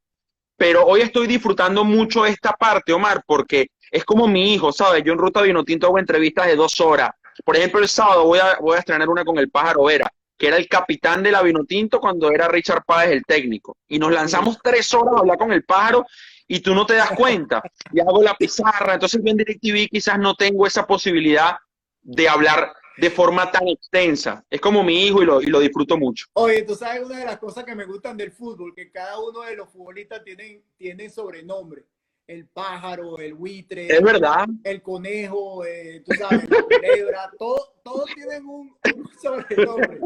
Pero 0.57 0.85
hoy 0.85 1.03
estoy 1.03 1.27
disfrutando 1.27 1.85
mucho 1.85 2.27
esta 2.27 2.53
parte, 2.53 2.93
Omar, 2.93 3.23
porque 3.27 3.69
es 3.91 4.05
como 4.05 4.27
mi 4.27 4.55
hijo, 4.55 4.73
¿sabes? 4.73 5.05
Yo 5.05 5.13
en 5.13 5.19
Ruta 5.19 5.41
Vinotinto 5.41 5.87
hago 5.87 5.99
entrevistas 5.99 6.47
de 6.47 6.57
dos 6.57 6.81
horas. 6.81 7.11
Por 7.45 7.57
ejemplo, 7.57 7.81
el 7.81 7.89
sábado 7.89 8.25
voy 8.25 8.41
a, 8.41 8.59
voy 8.61 8.77
a 8.77 8.81
estrenar 8.81 9.09
una 9.09 9.25
con 9.25 9.39
el 9.39 9.51
Pájaro 9.51 9.85
Vera, 9.85 10.09
que 10.37 10.49
era 10.49 10.57
el 10.57 10.69
capitán 10.69 11.23
de 11.23 11.33
la 11.33 11.43
Vinotinto 11.43 12.01
cuando 12.01 12.31
era 12.31 12.49
Richard 12.49 12.85
Páez 12.85 13.13
el 13.13 13.25
técnico. 13.25 13.77
Y 13.89 13.99
nos 13.99 14.13
lanzamos 14.13 14.59
tres 14.63 14.93
horas 14.95 15.15
a 15.17 15.21
hablar 15.21 15.39
con 15.39 15.53
el 15.53 15.65
Pájaro 15.65 16.07
y 16.47 16.61
tú 16.61 16.75
no 16.75 16.87
te 16.87 16.95
das 16.95 17.11
cuenta. 17.13 17.63
Y 17.93 18.01
hago 18.01 18.23
la 18.23 18.35
pizarra. 18.35 18.95
Entonces 18.95 19.21
yo 19.23 19.31
en 19.31 19.37
DirecTV 19.37 19.89
quizás 19.89 20.19
no 20.19 20.35
tengo 20.35 20.67
esa 20.67 20.87
posibilidad 20.87 21.57
de 22.03 22.29
hablar 22.29 22.73
de 22.97 23.11
forma 23.11 23.51
tan 23.51 23.69
extensa. 23.69 24.45
Es 24.51 24.61
como 24.61 24.83
mi 24.83 25.07
hijo 25.07 25.23
y 25.23 25.27
lo, 25.27 25.41
y 25.41 25.47
lo 25.47 25.61
disfruto 25.61 25.97
mucho. 25.97 26.27
Oye, 26.35 26.63
tú 26.63 26.75
sabes 26.75 27.03
una 27.03 27.19
de 27.19 27.25
las 27.25 27.39
cosas 27.39 27.65
que 27.65 27.75
me 27.75 27.85
gustan 27.85 28.17
del 28.17 28.31
fútbol, 28.31 28.75
que 28.75 28.91
cada 28.91 29.19
uno 29.19 29.41
de 29.43 29.57
los 29.57 29.69
futbolistas 29.71 30.23
tienen, 30.23 30.63
tienen 30.77 31.11
sobrenombre. 31.11 31.87
El 32.27 32.49
pájaro, 32.49 33.19
el 33.19 33.35
buitre, 33.35 33.87
Es 33.89 34.03
verdad. 34.03 34.47
el 34.65 34.81
conejo, 34.83 35.65
eh, 35.67 36.03
tú 36.05 36.13
sabes, 36.15 36.49
la 36.49 36.63
culebra, 36.63 37.31
todo- 37.39 37.75
todos 37.85 38.07
tienen 38.15 38.47
un, 38.47 38.75
un 38.97 39.11
sobrenombre. 39.21 40.01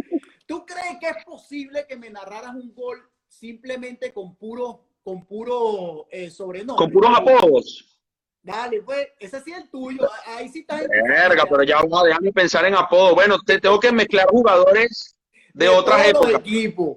¿Tú 0.46 0.66
crees 0.66 0.98
que 0.98 1.08
es 1.08 1.24
posible 1.24 1.86
que 1.88 1.96
me 1.96 2.10
narraras 2.10 2.54
un 2.56 2.74
gol 2.74 2.98
simplemente 3.28 4.12
con 4.12 4.34
puro, 4.34 4.84
con 5.04 5.24
puro 5.26 6.08
eh, 6.10 6.28
sobrenombre? 6.30 6.84
Con 6.84 6.90
puros 6.92 7.16
apodos. 7.16 8.00
Dale, 8.42 8.82
pues, 8.82 9.08
ese 9.20 9.40
sí 9.42 9.52
es 9.52 9.58
el 9.58 9.70
tuyo. 9.70 10.08
Ahí 10.26 10.48
sí 10.48 10.64
tu 10.64 10.74
Verga, 10.74 11.44
pero 11.48 11.62
ya 11.62 11.76
vamos 11.76 12.02
a 12.02 12.06
dejarme 12.06 12.32
pensar 12.32 12.64
en 12.64 12.74
apodos. 12.74 13.14
Bueno, 13.14 13.36
te 13.46 13.60
tengo 13.60 13.78
que 13.78 13.92
mezclar 13.92 14.26
jugadores 14.28 15.16
de, 15.54 15.68
otras 15.68 16.08
épocas. 16.08 16.40
equipos. 16.40 16.96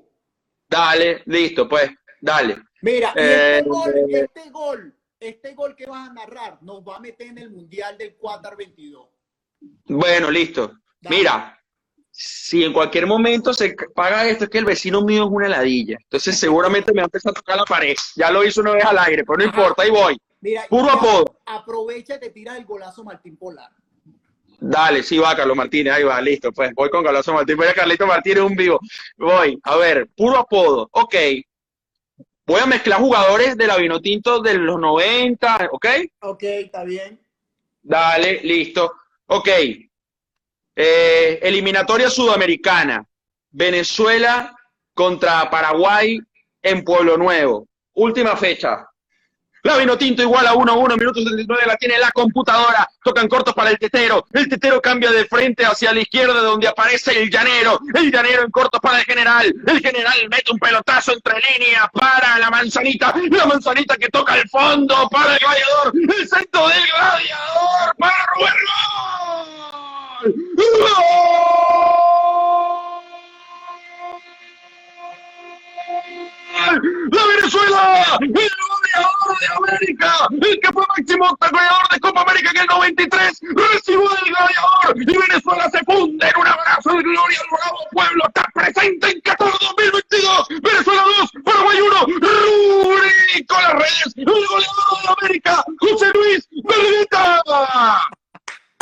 Dale, 0.68 1.22
listo, 1.26 1.68
pues, 1.68 1.92
dale. 2.22 2.58
Mira, 2.82 3.12
y 3.16 3.20
Eh, 3.20 3.58
este 3.60 3.70
gol, 3.70 3.94
eh, 3.96 4.30
este 4.36 4.50
gol, 4.50 4.96
este 5.22 5.54
gol 5.54 5.76
que 5.76 5.86
vas 5.86 6.10
a 6.10 6.14
narrar 6.14 6.58
nos 6.62 6.82
va 6.82 6.98
a 6.98 7.00
meter 7.00 7.28
en 7.28 7.38
el 7.38 7.52
Mundial 7.52 7.98
del 7.98 8.18
Qatar 8.18 8.58
22. 8.58 9.08
Bueno, 9.86 10.32
listo. 10.32 10.74
Dale. 11.00 11.16
Mira, 11.16 11.60
si 12.10 12.64
en 12.64 12.74
cualquier 12.74 13.06
momento 13.06 13.54
se 13.54 13.76
paga 13.96 14.28
esto, 14.28 14.46
es 14.46 14.50
que 14.50 14.58
el 14.58 14.66
vecino 14.66 15.02
mío 15.02 15.26
es 15.26 15.30
una 15.32 15.48
ladilla. 15.48 15.98
Entonces 16.02 16.38
seguramente 16.38 16.92
me 16.92 17.02
va 17.02 17.04
a 17.04 17.06
empezar 17.06 17.32
a 17.32 17.36
tocar 17.36 17.56
la 17.58 17.66
pared. 17.66 17.96
Ya 18.16 18.32
lo 18.32 18.44
hizo 18.44 18.62
una 18.62 18.72
vez 18.72 18.84
al 18.84 18.98
aire, 18.98 19.24
pero 19.24 19.38
no 19.38 19.44
Ajá. 19.50 19.60
importa, 19.62 19.84
ahí 19.84 19.92
voy. 19.92 20.18
Mira, 20.42 20.66
Puro 20.68 20.90
apodo. 20.90 21.40
Aprovecha 21.46 22.16
y 22.16 22.20
te 22.20 22.30
tiras 22.32 22.58
el 22.58 22.66
golazo 22.66 23.04
Martín 23.04 23.38
Polar. 23.38 23.70
Dale, 24.60 25.02
sí 25.04 25.18
va, 25.18 25.36
Carlos 25.36 25.58
Martínez, 25.58 25.94
ahí 25.94 26.04
va, 26.04 26.22
listo, 26.22 26.52
pues 26.52 26.72
voy 26.76 26.90
con 26.90 27.04
Carlos 27.04 27.28
Martínez. 27.28 27.58
Voy 27.58 27.68
a 27.68 27.74
Carlito 27.74 28.06
Martínez, 28.08 28.44
un 28.44 28.56
vivo. 28.56 28.80
Voy, 29.18 29.60
a 29.64 29.76
ver, 29.78 30.08
puro 30.16 30.38
apodo, 30.38 30.90
ok. 30.92 31.16
Voy 32.52 32.60
a 32.60 32.66
mezclar 32.66 33.00
jugadores 33.00 33.56
de 33.56 33.66
la 33.66 33.78
Vinotinto 33.78 34.42
de 34.42 34.56
los 34.56 34.78
90, 34.78 35.70
ok. 35.72 35.86
Ok, 36.20 36.44
está 36.44 36.84
bien. 36.84 37.18
Dale, 37.82 38.42
listo. 38.44 38.94
Ok. 39.28 39.48
Eh, 40.76 41.40
eliminatoria 41.42 42.10
sudamericana. 42.10 43.08
Venezuela 43.52 44.54
contra 44.94 45.50
Paraguay 45.50 46.20
en 46.62 46.84
Pueblo 46.84 47.16
Nuevo. 47.16 47.70
Última 47.94 48.36
fecha. 48.36 48.86
La 49.64 49.78
vino 49.78 49.96
tinto 49.98 50.24
igual 50.24 50.48
a 50.48 50.56
1 50.56 50.74
1, 50.74 50.98
minutos 50.98 51.24
79, 51.24 51.64
la 51.68 51.78
tiene 51.78 52.00
la 52.00 52.12
computadora. 52.12 52.90
Tocan 53.04 53.28
cortos 53.28 53.54
para 53.54 53.70
el 53.70 53.78
tetero. 53.78 54.26
El 54.34 54.50
tetero 54.50 54.82
cambia 54.82 55.12
de 55.12 55.26
frente 55.26 55.64
hacia 55.66 55.94
la 55.94 56.02
izquierda, 56.02 56.42
donde 56.42 56.68
aparece 56.68 57.22
el 57.22 57.30
llanero. 57.30 57.80
El 57.94 58.12
llanero 58.12 58.44
en 58.44 58.52
cortos 58.52 58.80
para 58.82 59.00
el 59.00 59.06
general. 59.06 59.54
El 59.68 59.80
general 59.80 60.16
mete 60.30 60.52
un 60.52 60.58
pelotazo 60.58 61.14
entre 61.14 61.36
líneas 61.36 61.86
para 61.94 62.40
la 62.40 62.50
manzanita. 62.50 63.14
La 63.30 63.46
manzanita 63.46 63.98
que 63.98 64.10
toca 64.10 64.36
el 64.36 64.50
fondo 64.50 65.08
para 65.10 65.34
el 65.34 65.40
gladiador. 65.40 65.94
El 65.94 66.28
centro 66.28 66.68
del 66.68 66.84
gladiador 66.88 67.96
para 67.98 68.26
Rubén 68.36 68.54
Gol. 68.66 69.62
¡La 77.12 77.26
Venezuela! 77.28 78.18
¡El 78.22 78.32
goleador 78.96 79.40
de 79.40 79.48
América! 79.48 80.28
¡El 80.32 80.60
que 80.60 80.72
fue 80.72 80.86
máximo 80.88 81.38
goleador 81.40 81.90
de 81.92 82.00
Copa 82.00 82.22
América 82.22 82.52
en 82.52 82.58
el 82.58 82.68
93! 82.68 83.40
¡Recibo 83.42 84.10
del 84.10 84.26
gladiador! 84.26 84.96
¡Y 84.96 85.06
Venezuela 85.06 85.70
se 85.70 85.80
funde 85.86 86.28
en 86.28 86.42
un 86.42 86.48
abrazo 86.48 86.90
de 86.94 87.04
gloria 87.04 87.40
al 87.40 87.48
bravo 87.50 87.78
pueblo! 87.92 88.24
¡Está 88.28 88.46
presente 88.54 89.10
en 89.12 89.22
Qatar 89.22 89.52
2022! 89.52 90.48
¡Venezuela 90.62 91.04
2! 91.20 91.32
¡Paraguay 91.44 91.82
1! 91.82 92.00
¡Rubri 92.02 93.46
con 93.46 93.62
las 93.62 93.74
redes! 93.74 94.14
¡El 94.16 94.26
goleador 94.26 95.02
de 95.04 95.16
América! 95.22 95.66
¡José 95.80 96.12
Luis 96.14 96.50
Bergueta! 96.64 97.42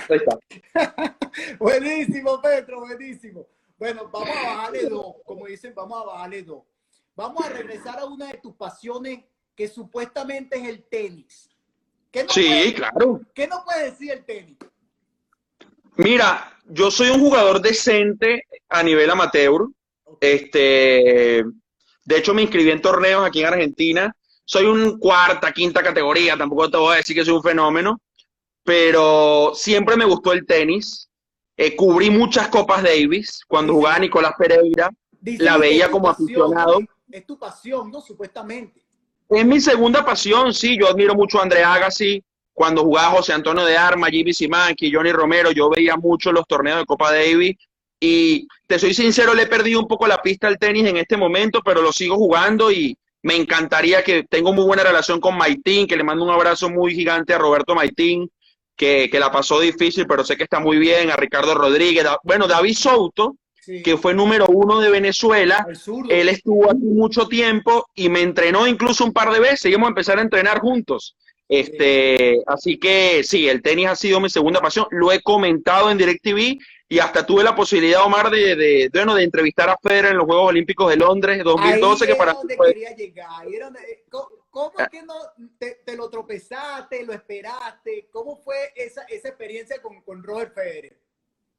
Ahí 0.09 0.17
está. 0.17 0.39
buenísimo, 1.59 2.41
Petro, 2.41 2.79
buenísimo. 2.79 3.47
Bueno, 3.77 4.09
vamos 4.11 4.29
a 4.29 4.55
bajarle 4.55 4.89
dos, 4.89 5.15
como 5.25 5.45
dicen, 5.45 5.73
vamos 5.75 6.01
a 6.01 6.05
bajarle 6.05 6.43
dos. 6.43 6.63
Vamos 7.15 7.45
a 7.45 7.49
regresar 7.49 7.99
a 7.99 8.05
una 8.05 8.27
de 8.27 8.37
tus 8.37 8.55
pasiones 8.55 9.23
que 9.59 9.67
supuestamente 9.67 10.57
es 10.57 10.65
el 10.69 10.83
tenis. 10.83 11.49
¿Qué 12.09 12.23
no 12.23 12.29
Sí, 12.29 12.45
puede- 12.47 12.73
claro. 12.75 13.21
¿Qué 13.35 13.45
no 13.45 13.61
puede 13.65 13.91
decir 13.91 14.09
el 14.09 14.23
tenis? 14.23 14.55
Mira, 15.97 16.57
yo 16.65 16.89
soy 16.89 17.09
un 17.09 17.19
jugador 17.19 17.61
decente 17.61 18.43
a 18.69 18.81
nivel 18.83 19.09
amateur. 19.09 19.67
Este, 20.21 21.43
de 22.05 22.17
hecho, 22.17 22.33
me 22.33 22.41
inscribí 22.43 22.71
en 22.71 22.81
torneos 22.81 23.25
aquí 23.27 23.41
en 23.41 23.47
Argentina. 23.47 24.15
Soy 24.45 24.65
un 24.65 24.97
cuarta, 24.97 25.51
quinta 25.51 25.83
categoría, 25.83 26.37
tampoco 26.37 26.71
te 26.71 26.77
voy 26.77 26.93
a 26.93 26.97
decir 26.97 27.13
que 27.13 27.25
soy 27.25 27.33
un 27.33 27.43
fenómeno, 27.43 27.99
pero 28.63 29.51
siempre 29.55 29.97
me 29.97 30.05
gustó 30.05 30.31
el 30.31 30.45
tenis. 30.45 31.09
Eh, 31.57 31.75
cubrí 31.75 32.09
muchas 32.09 32.47
Copas 32.47 32.81
Davis 32.81 33.41
cuando 33.45 33.73
jugaba 33.73 33.99
Nicolás 33.99 34.31
Pereira. 34.39 34.89
Dicen 35.19 35.45
La 35.45 35.57
veía 35.57 35.91
como 35.91 36.05
pasión, 36.05 36.29
aficionado. 36.53 36.79
Es 37.11 37.25
tu 37.25 37.37
pasión, 37.37 37.91
¿no? 37.91 37.99
Supuestamente. 37.99 38.85
Es 39.29 39.45
mi 39.45 39.59
segunda 39.59 40.03
pasión, 40.03 40.53
sí. 40.53 40.77
Yo 40.79 40.87
admiro 40.87 41.13
mucho 41.13 41.39
a 41.39 41.43
André 41.43 41.63
Agassi. 41.63 42.23
Cuando 42.51 42.83
jugaba 42.83 43.17
José 43.17 43.31
Antonio 43.33 43.63
de 43.63 43.77
Arma, 43.77 44.09
Jimmy 44.09 44.33
Simanski, 44.33 44.91
Johnny 44.91 45.11
Romero, 45.11 45.51
yo 45.51 45.69
veía 45.69 45.95
mucho 45.95 46.31
los 46.31 46.45
torneos 46.45 46.79
de 46.79 46.85
Copa 46.85 47.13
Davis. 47.13 47.55
Y 48.01 48.47
te 48.67 48.79
soy 48.79 48.93
sincero, 48.93 49.33
le 49.33 49.43
he 49.43 49.47
perdido 49.47 49.79
un 49.79 49.87
poco 49.87 50.07
la 50.07 50.21
pista 50.21 50.47
al 50.47 50.57
tenis 50.57 50.85
en 50.85 50.97
este 50.97 51.15
momento, 51.15 51.61
pero 51.63 51.81
lo 51.81 51.93
sigo 51.93 52.15
jugando 52.15 52.71
y 52.71 52.97
me 53.21 53.35
encantaría 53.35 54.03
que 54.03 54.23
tengo 54.23 54.51
muy 54.51 54.65
buena 54.65 54.83
relación 54.83 55.19
con 55.19 55.37
Maitín, 55.37 55.85
que 55.85 55.97
le 55.97 56.03
mando 56.03 56.23
un 56.23 56.31
abrazo 56.31 56.69
muy 56.69 56.93
gigante 56.93 57.33
a 57.33 57.37
Roberto 57.37 57.75
Maitín, 57.75 58.29
que, 58.75 59.09
que 59.11 59.19
la 59.19 59.31
pasó 59.31 59.59
difícil, 59.59 60.07
pero 60.07 60.23
sé 60.23 60.37
que 60.37 60.43
está 60.43 60.59
muy 60.59 60.77
bien, 60.77 61.11
a 61.11 61.17
Ricardo 61.17 61.53
Rodríguez, 61.53 62.05
bueno, 62.23 62.47
David 62.47 62.75
Souto, 62.75 63.35
Sí. 63.61 63.83
que 63.83 63.97
fue 63.97 64.13
número 64.13 64.45
uno 64.47 64.79
de 64.79 64.89
Venezuela, 64.89 65.65
él 66.09 66.29
estuvo 66.29 66.69
aquí 66.71 66.77
mucho 66.85 67.27
tiempo 67.27 67.87
y 67.93 68.09
me 68.09 68.21
entrenó 68.21 68.65
incluso 68.67 69.03
un 69.05 69.13
par 69.13 69.31
de 69.31 69.39
veces. 69.39 69.65
Íbamos 69.65 69.87
a 69.87 69.89
empezar 69.89 70.17
a 70.17 70.21
entrenar 70.21 70.59
juntos. 70.59 71.15
Este, 71.47 72.41
así 72.45 72.77
que 72.77 73.23
sí, 73.23 73.49
el 73.49 73.61
tenis 73.61 73.87
ha 73.87 73.95
sido 73.95 74.19
mi 74.19 74.29
segunda 74.29 74.61
pasión. 74.61 74.85
Lo 74.91 75.11
he 75.11 75.21
comentado 75.21 75.89
en 75.91 75.97
DirecTV 75.97 76.57
y 76.87 76.99
hasta 76.99 77.25
tuve 77.25 77.43
la 77.43 77.55
posibilidad, 77.55 78.03
Omar, 78.05 78.29
de, 78.31 78.55
de, 78.55 78.89
bueno, 78.93 79.13
de 79.15 79.23
entrevistar 79.23 79.69
a 79.69 79.77
Federer 79.77 80.11
en 80.11 80.17
los 80.17 80.25
Juegos 80.25 80.49
Olímpicos 80.49 80.89
de 80.89 80.97
Londres 80.97 81.43
2012, 81.43 82.05
Ahí 82.05 82.11
que 82.11 82.15
para 82.15 82.33
donde 82.33 82.55
fue- 82.55 82.73
quería 82.73 82.95
llegar. 82.95 83.27
Ahí 83.41 83.55
era 83.55 83.65
donde- 83.65 83.79
eh, 83.81 84.03
¿Cómo, 84.51 84.71
es 84.79 84.87
que 84.89 85.03
no 85.03 85.13
te, 85.59 85.81
te 85.85 85.95
lo 85.95 86.09
tropezaste, 86.09 87.03
lo 87.05 87.13
esperaste? 87.13 88.07
¿Cómo 88.11 88.35
fue 88.37 88.55
esa, 88.75 89.03
esa 89.03 89.27
experiencia 89.29 89.79
con, 89.81 90.01
con 90.01 90.23
Roger 90.23 90.51
Federer? 90.51 90.97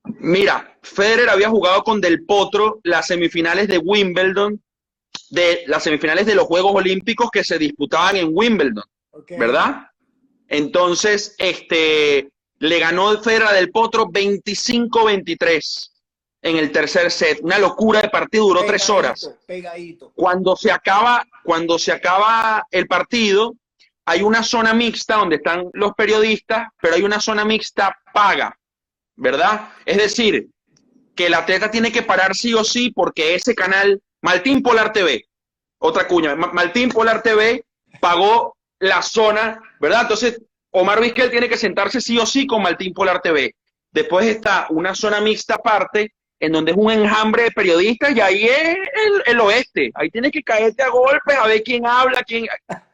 Mira, 0.05 0.79
Federer 0.83 1.29
había 1.29 1.51
jugado 1.51 1.83
con 1.83 2.01
Del 2.01 2.25
Potro 2.25 2.81
las 2.85 3.07
semifinales 3.07 3.69
de 3.69 3.79
Wimbledon, 3.79 4.63
de 5.31 5.65
las 5.67 5.83
semifinales 5.83 6.27
de 6.27 6.35
los 6.35 6.45
Juegos 6.45 6.75
Olímpicos 6.75 7.31
que 7.31 7.45
se 7.45 7.59
disputaban 7.59 8.17
en 8.17 8.31
Wimbledon. 8.33 8.85
¿verdad? 9.39 9.87
Entonces, 10.49 11.35
este, 11.39 12.31
le 12.59 12.79
ganó 12.79 13.21
Federer 13.23 13.49
a 13.49 13.53
Del 13.53 13.71
Potro 13.71 14.07
25-23 14.07 15.91
en 16.43 16.57
el 16.57 16.73
tercer 16.73 17.11
set. 17.11 17.41
Una 17.43 17.59
locura 17.59 18.01
de 18.01 18.09
partido, 18.09 18.47
duró 18.47 18.65
tres 18.65 18.89
horas. 18.89 19.31
Pegadito. 19.47 20.13
Cuando 20.15 20.57
se 20.57 20.73
acaba, 20.73 21.25
cuando 21.45 21.79
se 21.79 21.93
acaba 21.93 22.67
el 22.71 22.87
partido, 22.87 23.55
hay 24.07 24.23
una 24.23 24.43
zona 24.43 24.75
mixta 24.75 25.17
donde 25.17 25.37
están 25.37 25.69
los 25.73 25.93
periodistas, 25.93 26.69
pero 26.81 26.95
hay 26.95 27.03
una 27.03 27.21
zona 27.21 27.45
mixta 27.45 27.97
paga, 28.13 28.57
¿verdad? 29.21 29.69
Es 29.85 29.99
decir, 29.99 30.49
que 31.15 31.27
el 31.27 31.35
atleta 31.35 31.71
tiene 31.71 31.93
que 31.93 32.03
parar 32.03 32.35
sí 32.35 32.55
o 32.55 32.65
sí 32.65 32.91
porque 32.91 33.35
ese 33.35 33.55
canal, 33.55 34.01
Maltín 34.23 34.63
Polar 34.63 34.93
TV, 34.93 35.25
otra 35.79 36.09
cuña, 36.09 36.35
Ma- 36.35 36.51
Maltín 36.53 36.89
Polar 36.89 37.23
TV 37.23 37.63
pagó 38.01 38.57
la 38.79 39.03
zona, 39.03 39.61
¿verdad? 39.79 40.03
Entonces, 40.03 40.41
Omar 40.71 41.01
Vizquel 41.01 41.31
tiene 41.31 41.49
que 41.49 41.57
sentarse 41.59 42.01
sí 42.01 42.19
o 42.19 42.25
sí 42.27 42.47
con 42.47 42.63
Maltín 42.63 42.95
Polar 42.95 43.21
TV. 43.21 43.55
Después 43.93 44.27
está 44.27 44.67
una 44.71 44.95
zona 44.95 45.21
mixta 45.21 45.57
aparte, 45.57 46.15
en 46.39 46.53
donde 46.53 46.71
es 46.73 46.79
un 46.79 46.91
enjambre 46.91 47.43
de 47.45 47.51
periodistas, 47.51 48.17
y 48.17 48.21
ahí 48.21 48.45
es 48.45 48.69
el, 48.77 49.23
el 49.27 49.41
oeste. 49.41 49.91
Ahí 49.95 50.09
tienes 50.11 50.33
que 50.33 50.43
caerte 50.43 50.83
a 50.83 50.89
golpes, 50.89 51.37
a 51.37 51.47
ver 51.47 51.63
quién 51.63 51.85
habla, 51.87 52.23
quién. 52.23 52.47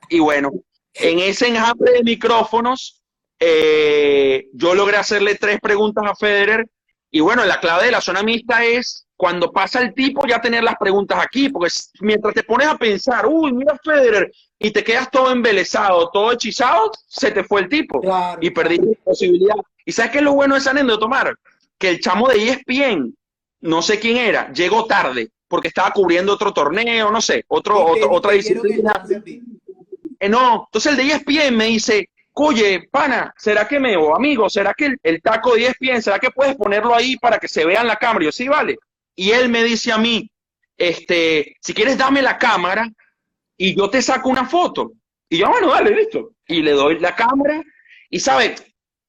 Y 0.09 0.19
bueno, 0.19 0.51
en 0.95 1.19
ese 1.21 1.49
enjambre 1.49 1.93
de 1.93 2.03
micrófonos, 2.03 3.05
eh, 3.39 4.49
yo 4.53 4.75
logré 4.75 4.97
hacerle 4.97 5.35
tres 5.37 5.59
preguntas 5.61 6.05
a 6.07 6.15
Federer. 6.15 6.67
Y 7.11 7.21
bueno, 7.21 7.45
la 7.45 7.61
clave 7.61 7.87
de 7.87 7.93
la 7.93 8.01
zona 8.01 8.23
mixta 8.23 8.65
es 8.65 9.07
cuando 9.17 9.51
pasa 9.51 9.81
el 9.81 9.95
tipo 9.95 10.27
ya 10.27 10.41
tener 10.41 10.63
las 10.63 10.77
preguntas 10.77 11.19
aquí, 11.23 11.49
porque 11.49 11.73
mientras 12.01 12.35
te 12.35 12.43
pones 12.43 12.69
a 12.69 12.77
pensar, 12.77 13.27
uy, 13.27 13.53
mira 13.53 13.79
Federer, 13.83 14.31
y 14.59 14.71
te 14.71 14.85
quedas 14.85 15.11
todo 15.11 15.31
embelesado, 15.31 16.11
todo 16.11 16.33
hechizado, 16.33 16.91
se 17.07 17.31
te 17.31 17.45
fue 17.45 17.63
el 17.63 17.69
tipo 17.69 18.01
Claro. 18.01 18.39
y 18.43 18.51
perdí 18.51 18.79
la 18.79 19.05
posibilidad. 19.05 19.57
¿Y 19.85 19.93
sabes 19.93 20.13
qué 20.13 20.19
es 20.19 20.25
lo 20.25 20.35
bueno 20.35 20.55
de 20.55 20.61
esa 20.61 20.71
anécdota, 20.73 21.07
Omar? 21.07 21.35
Que 21.79 21.91
el 21.91 22.01
chamo 22.01 22.29
de 22.29 22.49
ESPN, 22.49 23.17
no 23.61 23.81
sé 23.83 23.99
quién 23.99 24.19
era, 24.19 24.53
llegó 24.53 24.85
tarde 24.87 25.31
porque 25.49 25.69
estaba 25.69 25.91
cubriendo 25.93 26.33
otro 26.33 26.53
torneo, 26.53 27.11
no 27.11 27.21
sé, 27.21 27.45
otro, 27.49 27.87
otra 28.11 28.33
disciplina. 28.33 29.05
Eh, 30.19 30.29
no, 30.29 30.65
entonces 30.67 30.93
el 30.93 30.97
de 30.97 31.13
ESPN 31.15 31.57
me 31.57 31.67
dice, 31.67 32.11
oye, 32.45 32.89
pana, 32.91 33.33
¿será 33.37 33.67
que 33.67 33.81
me, 33.81 33.97
o 33.97 34.15
amigo, 34.15 34.49
¿será 34.51 34.75
que 34.75 34.95
el, 35.03 35.23
taco 35.23 35.55
de 35.55 35.63
E 35.63 35.67
ESPN, 35.69 36.03
¿será 36.03 36.19
que 36.19 36.31
puedes 36.31 36.55
ponerlo 36.57 36.95
ahí 36.95 37.17
para 37.17 37.39
que 37.39 37.49
se 37.49 37.65
vea 37.65 37.81
en 37.81 37.87
la 37.87 37.97
cámara? 37.97 38.25
Y 38.25 38.27
yo, 38.27 38.33
sí, 38.33 38.49
vale. 38.49 38.77
Y 39.15 39.31
él 39.31 39.49
me 39.49 39.65
dice 39.65 39.93
a 39.93 39.99
mí, 39.99 40.31
este, 40.77 41.57
si 41.61 41.73
quieres 41.73 41.97
dame 41.97 42.21
la 42.21 42.37
cámara 42.37 42.89
y 43.57 43.75
yo 43.77 43.89
te 43.89 44.03
saco 44.03 44.29
una 44.29 44.47
foto. 44.47 44.93
Y 45.29 45.39
yo, 45.39 45.49
bueno, 45.49 45.71
dale, 45.71 45.91
listo. 45.91 46.33
Y 46.47 46.63
le 46.63 46.73
doy 46.73 46.99
la 46.99 47.15
cámara 47.15 47.63
y, 48.11 48.21
¿sabes? 48.21 48.63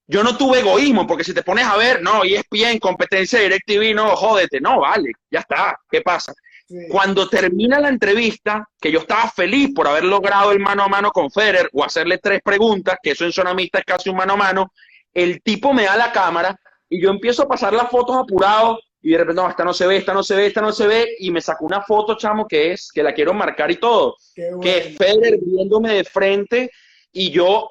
Yo 0.08 0.24
no 0.24 0.38
tuve 0.38 0.60
egoísmo, 0.60 1.06
porque 1.06 1.26
si 1.26 1.34
te 1.34 1.44
pones 1.44 1.66
a 1.66 1.76
ver, 1.76 2.02
no, 2.02 2.24
E 2.24 2.36
ESPN, 2.36 2.80
competencia 2.80 3.40
de 3.40 3.94
no, 3.94 4.16
jódete, 4.16 4.62
no, 4.62 4.80
vale, 4.80 5.12
ya 5.30 5.42
está, 5.42 5.78
¿qué 5.92 6.02
pasa? 6.02 6.34
Sí. 6.68 6.76
Cuando 6.90 7.30
termina 7.30 7.80
la 7.80 7.90
entrevista, 7.90 8.68
que 8.80 8.92
yo 8.92 9.00
estaba 9.00 9.30
feliz 9.30 9.74
por 9.74 9.88
haber 9.88 10.04
logrado 10.04 10.52
el 10.52 10.60
mano 10.60 10.84
a 10.84 10.90
mano 10.90 11.12
con 11.12 11.32
Federer 11.32 11.70
o 11.72 11.84
hacerle 11.84 12.18
tres 12.18 12.42
preguntas, 12.44 12.98
que 13.02 13.12
eso 13.12 13.24
en 13.24 13.32
zona 13.32 13.54
mixta 13.54 13.80
es 13.80 13.86
casi 13.86 14.10
un 14.10 14.18
mano 14.18 14.34
a 14.34 14.38
mano, 14.38 14.74
el 15.14 15.42
tipo 15.42 15.74
me 15.74 15.86
da 15.86 15.96
la 15.96 16.12
cámara 16.12 16.60
y 16.90 17.02
yo 17.02 17.10
empiezo 17.10 17.44
a 17.44 17.48
pasar 17.48 17.74
las 17.74 17.90
fotos 17.90 18.18
apurado 18.18 18.80
y 19.02 19.12
de 19.12 19.20
repente, 19.20 19.42
no, 19.42 19.50
esta 19.50 19.64
no 19.64 19.74
se 19.74 19.88
ve, 19.88 19.98
esta 19.98 20.14
no 20.14 20.24
se 20.24 20.36
ve, 20.36 20.48
esta 20.48 20.62
no 20.62 20.74
se 20.74 20.88
ve, 20.88 21.16
y 21.20 21.32
me 21.32 21.40
sacó 21.40 21.66
una 21.66 21.82
foto, 21.82 22.18
chamo, 22.18 22.46
que 22.46 22.74
es, 22.74 22.92
que 22.92 23.04
la 23.04 23.14
quiero 23.14 23.34
marcar 23.34 23.72
y 23.72 23.78
todo, 23.78 24.18
bueno. 24.36 24.60
que 24.60 24.78
es 24.78 24.98
Federer 24.98 25.40
viéndome 25.42 25.94
de 25.94 26.04
frente 26.04 26.72
y 27.14 27.32
yo 27.32 27.70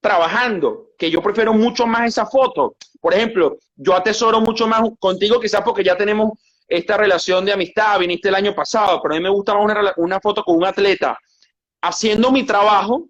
trabajando, 0.00 0.90
que 0.98 1.10
yo 1.10 1.22
prefiero 1.22 1.54
mucho 1.54 1.86
más 1.86 2.08
esa 2.08 2.26
foto. 2.26 2.76
Por 3.00 3.14
ejemplo, 3.14 3.56
yo 3.76 3.94
atesoro 3.94 4.40
mucho 4.42 4.66
más 4.66 4.82
contigo, 4.98 5.40
quizás 5.40 5.62
porque 5.62 5.82
ya 5.82 5.96
tenemos 5.96 6.32
esta 6.66 6.96
relación 6.96 7.44
de 7.44 7.52
amistad, 7.52 7.98
viniste 7.98 8.28
el 8.28 8.34
año 8.34 8.54
pasado, 8.54 9.00
pero 9.02 9.14
a 9.14 9.18
mí 9.18 9.22
me 9.22 9.30
gusta 9.30 9.54
más 9.54 9.64
una, 9.64 9.92
una 9.96 10.20
foto 10.20 10.42
con 10.42 10.56
un 10.56 10.64
atleta 10.64 11.18
haciendo 11.82 12.30
mi 12.30 12.44
trabajo 12.44 13.08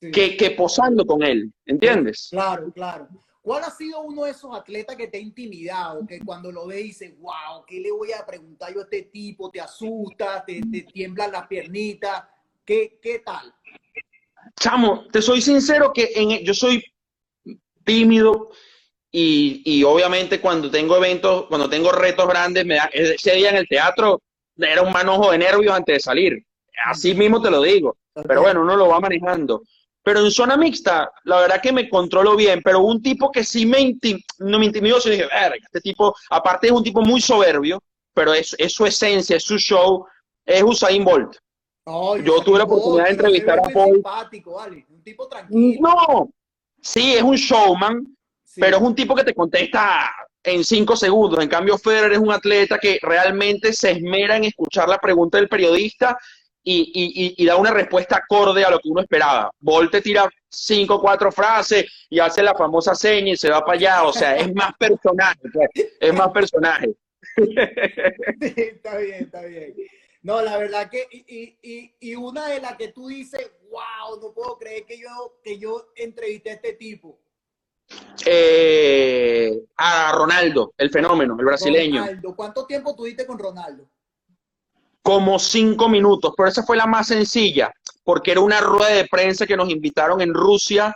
Sí. 0.00 0.12
que, 0.12 0.36
que 0.36 0.52
posando 0.52 1.04
con 1.04 1.24
él, 1.24 1.52
¿entiendes? 1.66 2.28
Claro, 2.30 2.70
claro. 2.72 3.08
¿Cuál 3.42 3.64
ha 3.64 3.70
sido 3.70 4.00
uno 4.02 4.26
de 4.26 4.30
esos 4.30 4.56
atletas 4.56 4.94
que 4.94 5.08
te 5.08 5.18
ha 5.18 5.20
intimidado? 5.20 6.06
Que 6.06 6.20
cuando 6.20 6.52
lo 6.52 6.68
ves 6.68 6.84
dices, 6.84 7.18
wow, 7.18 7.64
¿qué 7.66 7.80
le 7.80 7.90
voy 7.90 8.12
a 8.12 8.24
preguntar 8.24 8.72
yo 8.72 8.78
a 8.78 8.82
este 8.84 9.02
tipo? 9.02 9.50
¿Te 9.50 9.60
asusta? 9.60 10.44
¿Te, 10.46 10.60
te 10.70 10.82
tiemblan 10.82 11.32
las 11.32 11.48
piernitas? 11.48 12.22
¿Qué, 12.64 13.00
qué 13.02 13.18
tal? 13.18 13.52
chamo, 14.60 15.06
te 15.10 15.20
soy 15.20 15.40
sincero 15.42 15.92
que 15.92 16.12
en, 16.14 16.44
yo 16.44 16.54
soy 16.54 16.80
tímido 17.84 18.50
y, 19.10 19.62
y 19.64 19.84
obviamente 19.84 20.40
cuando 20.40 20.70
tengo 20.70 20.96
eventos, 20.96 21.46
cuando 21.46 21.68
tengo 21.68 21.92
retos 21.92 22.28
grandes, 22.28 22.64
me 22.66 22.76
da, 22.76 22.90
ese 22.92 23.32
día 23.32 23.50
en 23.50 23.56
el 23.56 23.68
teatro 23.68 24.20
era 24.56 24.82
un 24.82 24.92
manojo 24.92 25.30
de 25.30 25.38
nervios 25.38 25.74
antes 25.74 25.96
de 25.96 26.00
salir. 26.00 26.42
Así 26.86 27.14
mismo 27.14 27.40
te 27.40 27.50
lo 27.50 27.62
digo. 27.62 27.96
Pero 28.26 28.42
bueno, 28.42 28.62
uno 28.62 28.76
lo 28.76 28.88
va 28.88 29.00
manejando. 29.00 29.62
Pero 30.02 30.20
en 30.20 30.30
zona 30.30 30.56
mixta, 30.56 31.10
la 31.24 31.40
verdad 31.40 31.60
que 31.60 31.72
me 31.72 31.88
controlo 31.88 32.34
bien, 32.34 32.62
pero 32.64 32.80
un 32.80 33.02
tipo 33.02 33.30
que 33.30 33.44
sí 33.44 33.66
me, 33.66 33.80
intim 33.80 34.18
no 34.38 34.58
me 34.58 34.66
intimidó, 34.66 35.00
sí 35.00 35.10
dije, 35.10 35.26
verga, 35.26 35.56
este 35.62 35.80
tipo, 35.80 36.14
aparte 36.30 36.68
es 36.68 36.72
un 36.72 36.82
tipo 36.82 37.02
muy 37.02 37.20
soberbio, 37.20 37.82
pero 38.14 38.32
es, 38.32 38.54
es 38.58 38.72
su 38.72 38.86
esencia, 38.86 39.36
es 39.36 39.44
su 39.44 39.58
show, 39.58 40.06
es 40.46 40.62
Usain 40.62 41.04
Bolt. 41.04 41.36
No, 41.84 42.16
Yo 42.16 42.40
tuve 42.40 42.58
la 42.58 42.64
oportunidad 42.64 43.04
de 43.04 43.10
entrevistar 43.10 43.58
a 43.58 43.62
Paul. 43.62 44.00
Vale. 44.02 44.86
Un 44.88 45.02
tipo 45.02 45.28
tranquilo. 45.28 45.80
No, 45.80 46.30
sí, 46.80 47.14
es 47.14 47.22
un 47.22 47.36
showman, 47.36 48.16
Sí. 48.58 48.60
pero 48.60 48.76
es 48.78 48.82
un 48.82 48.94
tipo 48.94 49.14
que 49.14 49.22
te 49.24 49.34
contesta 49.34 50.10
en 50.42 50.64
cinco 50.64 50.96
segundos. 50.96 51.42
En 51.42 51.48
cambio, 51.48 51.78
Federer 51.78 52.12
es 52.12 52.18
un 52.18 52.32
atleta 52.32 52.78
que 52.78 52.98
realmente 53.02 53.72
se 53.72 53.92
esmera 53.92 54.36
en 54.36 54.44
escuchar 54.44 54.88
la 54.88 54.98
pregunta 54.98 55.38
del 55.38 55.48
periodista 55.48 56.18
y, 56.62 56.90
y- 56.94 57.24
y- 57.26 57.34
y 57.42 57.46
da 57.46 57.56
una 57.56 57.70
respuesta 57.70 58.16
acorde 58.16 58.64
a 58.64 58.70
lo 58.70 58.78
que 58.80 58.88
uno 58.88 59.00
esperaba. 59.02 59.50
Bolt 59.60 59.92
te 59.92 60.00
tira 60.02 60.28
cinco 60.48 60.96
o 60.96 61.00
cuatro 61.00 61.30
frases 61.30 61.84
y 62.10 62.18
hace 62.18 62.42
la 62.42 62.54
famosa 62.54 62.94
seña 62.94 63.32
y 63.32 63.36
se 63.36 63.48
va 63.50 63.64
para 63.64 63.78
allá. 63.78 64.02
O 64.04 64.12
sea, 64.12 64.36
es 64.36 64.52
más 64.54 64.72
personaje, 64.78 65.38
pues, 65.52 65.68
es 66.00 66.14
más 66.14 66.30
personaje. 66.30 66.88
está 68.40 68.98
bien, 68.98 69.24
está 69.24 69.42
bien. 69.44 69.74
No, 70.22 70.42
la 70.42 70.58
verdad 70.58 70.90
que, 70.90 71.06
y, 71.10 71.24
y, 71.28 71.58
y, 71.62 71.94
y 72.00 72.14
una 72.16 72.48
de 72.48 72.60
las 72.60 72.76
que 72.76 72.88
tú 72.88 73.06
dices, 73.08 73.50
wow, 73.70 74.20
no 74.20 74.32
puedo 74.32 74.58
creer 74.58 74.84
que 74.84 74.98
yo, 74.98 75.38
que 75.42 75.58
yo 75.58 75.86
entrevisté 75.96 76.50
a 76.50 76.54
este 76.54 76.72
tipo. 76.74 77.18
Eh, 78.26 79.64
a 79.76 80.12
Ronaldo, 80.12 80.72
el 80.76 80.90
fenómeno, 80.90 81.36
el 81.38 81.44
brasileño. 81.44 82.00
Ronaldo. 82.00 82.36
¿Cuánto 82.36 82.66
tiempo 82.66 82.94
tuviste 82.94 83.26
con 83.26 83.38
Ronaldo? 83.38 83.88
como 85.08 85.38
cinco 85.38 85.88
minutos, 85.88 86.34
pero 86.36 86.50
esa 86.50 86.62
fue 86.62 86.76
la 86.76 86.84
más 86.84 87.06
sencilla, 87.06 87.72
porque 88.04 88.32
era 88.32 88.42
una 88.42 88.60
rueda 88.60 88.90
de 88.90 89.08
prensa 89.08 89.46
que 89.46 89.56
nos 89.56 89.70
invitaron 89.70 90.20
en 90.20 90.34
Rusia 90.34 90.94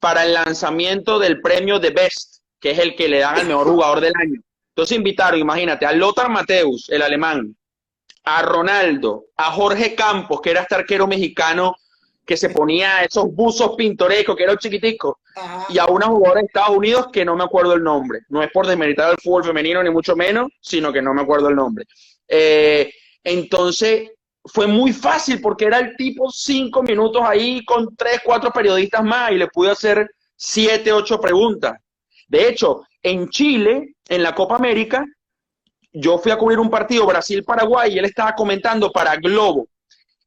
para 0.00 0.24
el 0.24 0.32
lanzamiento 0.32 1.18
del 1.18 1.42
premio 1.42 1.78
de 1.78 1.90
Best, 1.90 2.38
que 2.58 2.70
es 2.70 2.78
el 2.78 2.96
que 2.96 3.06
le 3.06 3.18
dan 3.18 3.40
al 3.40 3.46
mejor 3.46 3.66
jugador 3.66 4.00
del 4.00 4.14
año. 4.18 4.40
Entonces 4.70 4.96
invitaron, 4.96 5.38
imagínate, 5.38 5.84
a 5.84 5.92
Lothar 5.92 6.30
Mateus, 6.30 6.88
el 6.88 7.02
alemán, 7.02 7.54
a 8.24 8.40
Ronaldo, 8.40 9.26
a 9.36 9.52
Jorge 9.52 9.94
Campos, 9.94 10.40
que 10.40 10.52
era 10.52 10.62
este 10.62 10.76
arquero 10.76 11.06
mexicano 11.06 11.76
que 12.24 12.36
se 12.36 12.50
ponía 12.50 13.04
esos 13.04 13.26
buzos 13.32 13.74
pintorescos, 13.76 14.36
que 14.36 14.44
era 14.44 14.52
un 14.52 14.58
chiquitico, 14.58 15.20
Ajá. 15.36 15.66
y 15.68 15.78
a 15.78 15.86
una 15.86 16.06
jugadora 16.06 16.40
de 16.40 16.46
Estados 16.46 16.76
Unidos 16.76 17.08
que 17.12 17.24
no 17.24 17.36
me 17.36 17.44
acuerdo 17.44 17.74
el 17.74 17.82
nombre. 17.82 18.20
No 18.28 18.42
es 18.42 18.50
por 18.50 18.66
desmeritar 18.66 19.10
el 19.10 19.18
fútbol 19.22 19.44
femenino, 19.44 19.82
ni 19.82 19.90
mucho 19.90 20.16
menos, 20.16 20.48
sino 20.60 20.92
que 20.92 21.02
no 21.02 21.12
me 21.12 21.22
acuerdo 21.22 21.48
el 21.48 21.56
nombre. 21.56 21.84
Eh, 22.26 22.90
entonces, 23.22 24.10
fue 24.44 24.66
muy 24.66 24.92
fácil 24.92 25.40
porque 25.40 25.64
era 25.66 25.78
el 25.78 25.96
tipo 25.96 26.30
cinco 26.30 26.82
minutos 26.82 27.22
ahí 27.24 27.64
con 27.64 27.94
tres, 27.96 28.20
cuatro 28.24 28.50
periodistas 28.50 29.02
más 29.02 29.32
y 29.32 29.36
le 29.36 29.48
pude 29.48 29.70
hacer 29.70 30.10
siete, 30.36 30.92
ocho 30.92 31.18
preguntas. 31.20 31.78
De 32.28 32.48
hecho, 32.48 32.82
en 33.02 33.28
Chile, 33.28 33.94
en 34.08 34.22
la 34.22 34.34
Copa 34.34 34.56
América, 34.56 35.04
yo 35.92 36.18
fui 36.18 36.32
a 36.32 36.36
cubrir 36.36 36.58
un 36.58 36.70
partido 36.70 37.06
Brasil-Paraguay 37.06 37.94
y 37.94 37.98
él 37.98 38.04
estaba 38.04 38.34
comentando 38.34 38.90
para 38.90 39.16
Globo. 39.16 39.68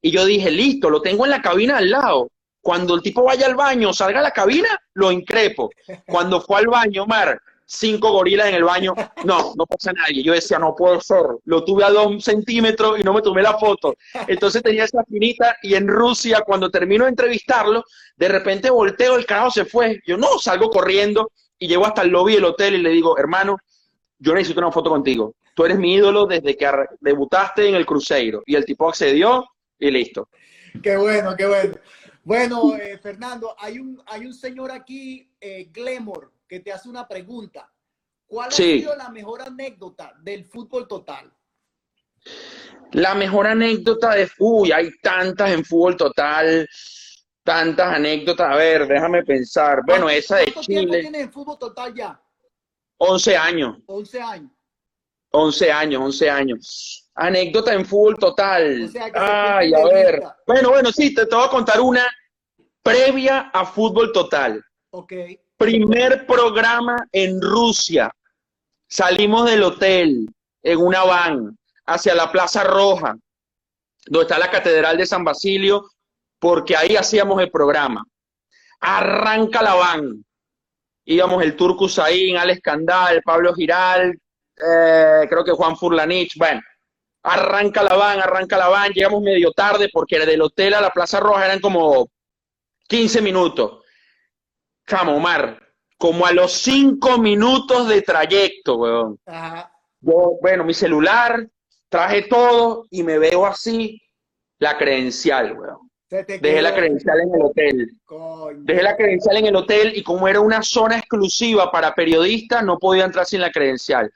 Y 0.07 0.11
yo 0.11 0.25
dije, 0.25 0.49
listo, 0.49 0.89
lo 0.89 1.01
tengo 1.01 1.25
en 1.25 1.31
la 1.31 1.41
cabina 1.41 1.79
al 1.79 1.89
lado. 1.89 2.31
Cuando 2.61 2.95
el 2.95 3.01
tipo 3.01 3.25
vaya 3.25 3.45
al 3.45 3.55
baño, 3.55 3.91
salga 3.91 4.21
a 4.21 4.23
la 4.23 4.31
cabina, 4.31 4.69
lo 4.93 5.11
increpo. 5.11 5.69
Cuando 6.07 6.39
fue 6.39 6.59
al 6.59 6.67
baño, 6.67 7.05
Mar, 7.05 7.37
cinco 7.65 8.13
gorilas 8.13 8.47
en 8.47 8.55
el 8.55 8.63
baño, 8.63 8.93
no, 9.25 9.51
no 9.57 9.65
pasa 9.65 9.91
nadie. 9.91 10.23
Yo 10.23 10.31
decía, 10.31 10.59
no 10.59 10.73
puedo 10.73 11.01
ser. 11.01 11.25
Lo 11.43 11.65
tuve 11.65 11.83
a 11.83 11.89
dos 11.89 12.23
centímetros 12.23 12.97
y 12.97 13.03
no 13.03 13.11
me 13.11 13.21
tomé 13.21 13.41
la 13.41 13.57
foto. 13.57 13.95
Entonces 14.29 14.63
tenía 14.63 14.85
esa 14.85 15.03
finita 15.03 15.57
y 15.61 15.75
en 15.75 15.89
Rusia, 15.89 16.41
cuando 16.45 16.69
termino 16.69 17.03
de 17.03 17.09
entrevistarlo, 17.09 17.83
de 18.15 18.29
repente 18.29 18.69
volteo, 18.69 19.17
el 19.17 19.25
carajo 19.25 19.51
se 19.51 19.65
fue. 19.65 19.99
Yo 20.07 20.15
no, 20.15 20.39
salgo 20.39 20.69
corriendo 20.69 21.33
y 21.59 21.67
llego 21.67 21.85
hasta 21.85 22.03
el 22.03 22.11
lobby 22.11 22.35
del 22.35 22.45
hotel 22.45 22.75
y 22.75 22.81
le 22.81 22.91
digo, 22.91 23.17
hermano, 23.17 23.57
yo 24.19 24.33
necesito 24.33 24.61
una 24.61 24.71
foto 24.71 24.89
contigo. 24.89 25.33
Tú 25.53 25.65
eres 25.65 25.77
mi 25.77 25.95
ídolo 25.95 26.27
desde 26.27 26.55
que 26.55 26.71
debutaste 27.01 27.67
en 27.67 27.75
el 27.75 27.85
Cruzeiro. 27.85 28.41
Y 28.45 28.55
el 28.55 28.63
tipo 28.63 28.87
accedió 28.87 29.43
y 29.79 29.91
listo. 29.91 30.29
Qué 30.81 30.97
bueno, 30.97 31.35
qué 31.35 31.45
bueno. 31.47 31.75
Bueno, 32.23 32.75
eh, 32.75 32.97
Fernando, 32.97 33.55
hay 33.57 33.79
un, 33.79 34.01
hay 34.05 34.25
un 34.25 34.33
señor 34.33 34.71
aquí, 34.71 35.31
eh, 35.39 35.69
Glemor, 35.71 36.33
que 36.47 36.59
te 36.59 36.71
hace 36.73 36.89
una 36.89 37.07
pregunta. 37.07 37.71
¿Cuál 38.25 38.51
Sí. 38.51 38.63
ha 38.63 38.77
sido 38.79 38.95
la 38.95 39.09
mejor 39.09 39.41
anécdota 39.41 40.13
del 40.21 40.43
fútbol 40.45 40.87
total? 40.87 41.31
La 42.91 43.15
mejor 43.15 43.47
anécdota 43.47 44.15
de, 44.15 44.29
uy, 44.39 44.71
hay 44.71 44.89
tantas 45.01 45.51
en 45.51 45.63
fútbol 45.63 45.95
total, 45.95 46.67
tantas 47.43 47.93
anécdotas. 47.95 48.51
A 48.51 48.55
ver, 48.57 48.87
déjame 48.87 49.23
pensar. 49.23 49.79
Bueno, 49.85 50.09
esa 50.09 50.37
de 50.37 50.45
¿Cuánto 50.51 50.61
tiempo 50.61 50.85
Chile, 50.91 51.01
tienes 51.01 51.21
en 51.21 51.31
fútbol 51.31 51.57
total 51.57 51.93
ya? 51.93 52.21
11 52.97 53.37
años, 53.37 53.77
11 53.85 54.21
años. 54.21 54.51
11 55.31 55.71
años, 55.71 56.01
11 56.01 56.29
años. 56.29 57.09
Anécdota 57.15 57.73
en 57.73 57.85
fútbol 57.85 58.17
total. 58.17 58.83
O 58.83 58.87
sea, 58.87 59.11
Ay, 59.13 59.73
a 59.73 59.83
ver. 59.85 60.23
Bueno, 60.45 60.69
bueno, 60.69 60.91
sí, 60.91 61.13
te, 61.13 61.25
te 61.25 61.35
voy 61.35 61.45
a 61.45 61.49
contar 61.49 61.81
una 61.81 62.05
previa 62.83 63.49
a 63.53 63.65
fútbol 63.65 64.11
total. 64.11 64.63
Ok. 64.91 65.13
Primer 65.57 66.25
programa 66.25 67.07
en 67.11 67.41
Rusia. 67.41 68.11
Salimos 68.87 69.49
del 69.49 69.63
hotel 69.63 70.29
en 70.61 70.79
una 70.79 71.03
van 71.03 71.57
hacia 71.87 72.13
la 72.15 72.31
Plaza 72.31 72.63
Roja, 72.63 73.17
donde 74.05 74.23
está 74.23 74.37
la 74.37 74.51
Catedral 74.51 74.97
de 74.97 75.05
San 75.05 75.23
Basilio, 75.23 75.89
porque 76.39 76.75
ahí 76.77 76.95
hacíamos 76.95 77.41
el 77.41 77.49
programa. 77.49 78.05
Arranca 78.79 79.61
la 79.61 79.73
van. 79.73 80.23
Íbamos 81.05 81.41
el 81.43 81.55
Turco 81.55 81.85
Usain, 81.85 82.37
Alex 82.37 82.61
Candal, 82.61 83.21
Pablo 83.23 83.53
Giral, 83.53 84.19
eh, 84.57 85.27
creo 85.29 85.43
que 85.43 85.51
Juan 85.51 85.77
Furlanich. 85.77 86.37
Bueno, 86.37 86.61
arranca 87.23 87.83
la 87.83 87.95
van, 87.95 88.19
arranca 88.19 88.57
la 88.57 88.67
van. 88.67 88.91
Llegamos 88.91 89.21
medio 89.21 89.51
tarde 89.51 89.89
porque 89.91 90.19
del 90.25 90.41
hotel 90.41 90.73
a 90.73 90.81
la 90.81 90.89
Plaza 90.89 91.19
Roja 91.19 91.45
eran 91.45 91.59
como 91.59 92.09
15 92.87 93.21
minutos. 93.21 93.83
Chamo, 94.87 95.17
Omar, 95.17 95.61
como 95.97 96.25
a 96.25 96.31
los 96.31 96.53
cinco 96.53 97.17
minutos 97.17 97.89
de 97.89 98.01
trayecto, 98.01 98.77
weón. 98.77 99.19
Ajá. 99.25 99.71
Yo, 99.99 100.37
bueno, 100.41 100.63
mi 100.63 100.73
celular, 100.73 101.45
traje 101.89 102.23
todo 102.23 102.85
y 102.89 103.03
me 103.03 103.17
veo 103.17 103.45
así 103.45 104.01
la 104.59 104.77
credencial, 104.77 105.57
weón. 105.57 105.87
Dejé 106.09 106.61
la 106.61 106.73
credencial 106.73 107.19
en 107.19 107.35
el 107.35 107.41
hotel. 107.41 107.91
Coño. 108.05 108.59
Dejé 108.61 108.81
la 108.81 108.95
credencial 108.95 109.37
en 109.37 109.47
el 109.47 109.55
hotel 109.57 109.91
y 109.93 110.03
como 110.03 110.27
era 110.27 110.39
una 110.39 110.63
zona 110.63 110.97
exclusiva 110.99 111.69
para 111.69 111.93
periodistas, 111.93 112.63
no 112.63 112.79
podía 112.79 113.03
entrar 113.03 113.25
sin 113.25 113.41
la 113.41 113.51
credencial. 113.51 114.09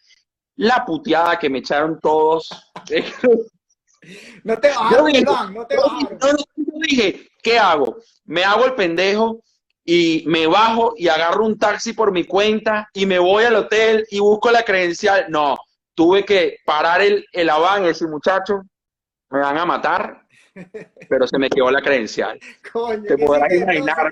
La 0.56 0.86
puteada 0.86 1.40
que 1.40 1.50
me 1.50 1.60
echaron 1.60 2.00
todos. 2.00 2.50
No 4.44 4.58
te 4.58 4.70
bajaron 4.70 5.06
dije, 5.12 5.24
no 5.24 5.68
te 5.68 5.78
bajaron. 5.78 6.18
yo 6.20 6.74
dije, 6.88 7.28
¿qué 7.44 7.60
hago? 7.60 7.98
Me 8.26 8.44
hago 8.44 8.66
el 8.66 8.74
pendejo 8.74 9.42
y 9.86 10.24
me 10.28 10.48
bajo 10.48 10.94
y 10.98 11.08
agarro 11.08 11.46
un 11.46 11.58
taxi 11.58 11.94
por 11.94 12.12
mi 12.12 12.24
cuenta 12.26 12.90
y 12.94 13.06
me 13.06 13.20
voy 13.20 13.44
al 13.44 13.56
hotel 13.56 14.06
y 14.10 14.20
busco 14.20 14.52
la 14.52 14.64
credencial. 14.64 15.26
No, 15.30 15.58
tuve 15.94 16.26
que 16.26 16.58
parar 16.66 17.02
el, 17.02 17.26
el 17.32 17.50
aván 17.50 17.84
y 17.84 17.88
decir, 17.88 18.08
muchachos, 18.08 18.62
me 19.30 19.40
van 19.40 19.58
a 19.58 19.66
matar, 19.66 20.26
pero 21.10 21.28
se 21.28 21.38
me 21.38 21.50
quedó 21.50 21.72
la 21.72 21.82
credencial. 21.82 22.40
Coño, 22.74 23.04
te 23.04 23.16
¿qué 23.16 23.26
podrás 23.26 23.54
imaginar. 23.54 24.10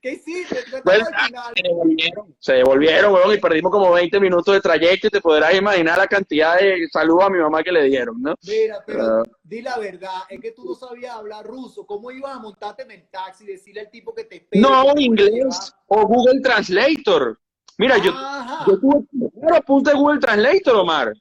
¿Qué 0.00 0.12
hiciste? 0.12 0.56
Se 0.62 1.62
devolvieron, 1.62 2.34
se 2.38 2.52
devolvieron, 2.54 3.14
weón, 3.14 3.34
y 3.34 3.38
perdimos 3.38 3.72
como 3.72 3.90
20 3.92 4.20
minutos 4.20 4.54
de 4.54 4.60
trayecto 4.60 5.08
y 5.08 5.10
te 5.10 5.20
podrás 5.20 5.54
imaginar 5.54 5.98
la 5.98 6.06
cantidad 6.06 6.56
de 6.58 6.86
saludos 6.92 7.24
a 7.24 7.30
mi 7.30 7.38
mamá 7.38 7.62
que 7.62 7.72
le 7.72 7.84
dieron, 7.84 8.20
¿no? 8.22 8.34
Mira, 8.46 8.82
pero 8.86 9.02
Ah. 9.04 9.22
di 9.42 9.60
la 9.62 9.76
verdad, 9.78 10.22
es 10.28 10.40
que 10.40 10.52
tú 10.52 10.64
no 10.64 10.74
sabías 10.74 11.14
hablar 11.16 11.44
ruso. 11.44 11.84
¿Cómo 11.86 12.10
ibas 12.10 12.36
a 12.36 12.38
montarte 12.38 12.82
en 12.82 12.92
el 12.92 13.08
taxi 13.10 13.44
y 13.44 13.48
decirle 13.48 13.80
al 13.80 13.90
tipo 13.90 14.14
que 14.14 14.24
te 14.24 14.36
espera? 14.36 14.60
No, 14.68 14.94
te 14.94 15.02
inglés 15.02 15.74
o 15.86 16.06
Google 16.06 16.40
Translator. 16.42 17.38
Mira, 17.78 17.98
yo, 17.98 18.12
Ajá. 18.12 18.64
yo 18.66 18.78
tuve 18.78 19.04
primero 19.32 19.56
apunte 19.56 19.92
Google 19.94 20.20
Translator, 20.20 20.76
Omar. 20.76 21.12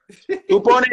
Tú 0.47 0.61
pones, 0.63 0.89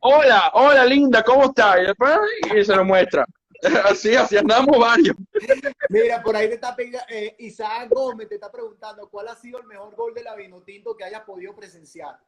hola, 0.00 0.50
hola 0.54 0.84
linda, 0.84 1.22
¿cómo 1.22 1.44
estás? 1.46 1.78
Y, 1.82 1.86
después, 1.86 2.16
y 2.56 2.64
se 2.64 2.74
lo 2.76 2.84
muestra. 2.84 3.24
Así, 3.84 4.14
así 4.14 4.36
andamos 4.36 4.78
varios. 4.78 5.16
Mira, 5.88 6.22
por 6.22 6.36
ahí 6.36 6.48
te 6.48 6.54
está 6.54 6.76
eh, 7.08 7.34
Isaac 7.40 7.88
Gómez 7.90 8.28
te 8.28 8.36
está 8.36 8.52
preguntando 8.52 9.08
cuál 9.08 9.28
ha 9.28 9.34
sido 9.34 9.58
el 9.60 9.66
mejor 9.66 9.94
gol 9.96 10.14
de 10.14 10.22
la 10.22 10.36
Vinotinto 10.36 10.96
que 10.96 11.04
hayas 11.04 11.22
podido 11.22 11.54
presenciar. 11.56 12.18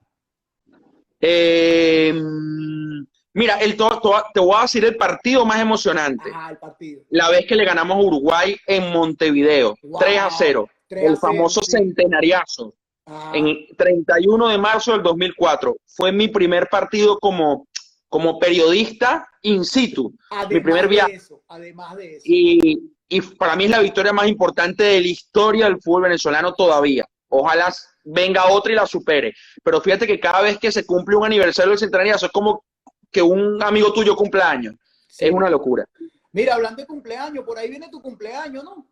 Eh, 1.21 2.13
Mira, 3.33 3.59
el, 3.61 3.77
to- 3.77 4.01
to- 4.01 4.25
te 4.35 4.41
voy 4.41 4.57
a 4.59 4.63
decir 4.63 4.85
el 4.85 4.97
partido 4.97 5.45
más 5.47 5.61
emocionante. 5.61 6.31
Ajá, 6.35 6.51
el 6.51 6.59
partido. 6.59 7.03
La 7.11 7.31
vez 7.31 7.47
que 7.47 7.55
le 7.55 7.65
ganamos 7.65 7.97
a 7.97 8.01
Uruguay 8.01 8.57
en 8.67 8.91
Montevideo, 8.93 9.77
Wow, 9.83 10.01
3 10.01 10.19
a 10.19 10.31
0. 10.31 10.69
3 10.89 11.03
a 11.03 11.07
el 11.07 11.17
0, 11.17 11.21
famoso 11.21 11.63
sí. 11.63 11.71
centenariazo. 11.73 12.75
Ajá. 13.07 13.31
En 13.37 13.69
31 13.77 14.49
de 14.49 14.59
marzo 14.59 14.93
del 14.93 15.03
2004. 15.05 15.77
Fue 15.87 16.11
mi 16.11 16.27
primer 16.27 16.69
partido 16.69 17.19
como, 17.21 17.69
como 18.11 18.39
periodista 18.39 19.27
in 19.43 19.65
situ. 19.65 20.13
Además 20.31 20.51
mi 20.51 20.61
primer 20.61 20.83
de 20.83 20.89
viaje. 20.89 21.15
eso, 21.15 21.43
además 21.49 21.97
de 21.97 22.17
eso. 22.17 22.23
Y, 22.27 22.93
y 23.09 23.21
para 23.23 23.57
mí 23.57 23.65
es 23.65 23.71
la 23.71 23.81
victoria 23.81 24.13
más 24.13 24.29
importante 24.29 24.83
de 24.83 25.01
la 25.01 25.07
historia 25.07 25.65
del 25.67 25.81
fútbol 25.81 26.03
venezolano 26.03 26.53
todavía. 26.53 27.07
Ojalá 27.29 27.73
venga 28.05 28.51
otra 28.51 28.73
y 28.73 28.77
la 28.77 28.87
supere. 28.87 29.33
Pero 29.63 29.81
fíjate 29.81 30.07
que 30.07 30.21
cada 30.21 30.43
vez 30.43 30.59
que 30.59 30.73
se 30.73 30.85
cumple 30.85 31.17
un 31.17 31.25
aniversario 31.25 31.71
del 31.71 31.79
centenariazo 31.79 32.27
es 32.27 32.33
como 32.33 32.65
que 33.11 33.23
un 33.23 33.63
amigo 33.63 33.93
tuyo 33.93 34.17
cumple 34.17 34.43
años. 34.43 34.75
Sí. 35.09 35.27
Es 35.27 35.31
una 35.31 35.49
locura. 35.49 35.87
Mira, 36.33 36.55
hablando 36.55 36.83
de 36.83 36.87
cumpleaños, 36.87 37.45
por 37.45 37.59
ahí 37.59 37.71
viene 37.71 37.89
tu 37.89 38.03
cumpleaños, 38.03 38.65
¿no? 38.65 38.87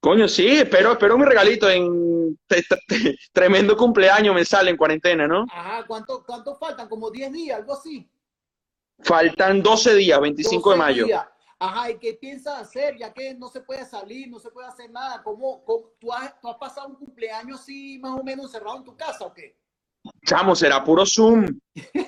Coño, 0.00 0.26
sí, 0.26 0.48
espero, 0.48 0.92
espero 0.92 1.16
mi 1.16 1.24
regalito 1.24 1.70
en 1.70 2.36
tremendo 3.32 3.76
cumpleaños 3.76 4.34
me 4.34 4.44
sale 4.44 4.70
en 4.70 4.76
cuarentena, 4.76 5.28
¿no? 5.28 5.46
Ajá, 5.52 5.84
¿cuánto, 5.86 6.24
cuánto 6.24 6.56
faltan? 6.56 6.88
Como 6.88 7.08
10 7.08 7.32
días, 7.32 7.58
algo 7.58 7.74
así. 7.74 8.10
Faltan 9.02 9.62
12 9.62 9.94
días, 9.96 10.20
25 10.20 10.70
de 10.70 10.76
12 10.76 10.78
mayo. 10.78 11.06
días. 11.06 11.26
Ajá, 11.58 11.90
¿y 11.90 11.98
qué 11.98 12.14
piensas 12.14 12.60
hacer? 12.60 12.96
Ya 12.98 13.12
que 13.12 13.34
no 13.34 13.48
se 13.48 13.60
puede 13.60 13.84
salir, 13.86 14.28
no 14.28 14.38
se 14.40 14.50
puede 14.50 14.66
hacer 14.66 14.90
nada. 14.90 15.22
¿Cómo, 15.22 15.64
cómo- 15.64 15.90
tú, 16.00 16.12
has, 16.12 16.38
tú 16.40 16.48
has 16.48 16.56
pasado 16.56 16.88
un 16.88 16.96
cumpleaños 16.96 17.60
así 17.60 17.98
más 18.00 18.18
o 18.18 18.22
menos 18.24 18.46
encerrado 18.46 18.78
en 18.78 18.84
tu 18.84 18.96
casa 18.96 19.24
o 19.24 19.32
qué? 19.32 19.56
Chamo, 20.26 20.56
será 20.56 20.82
puro 20.82 21.06
Zoom. 21.06 21.46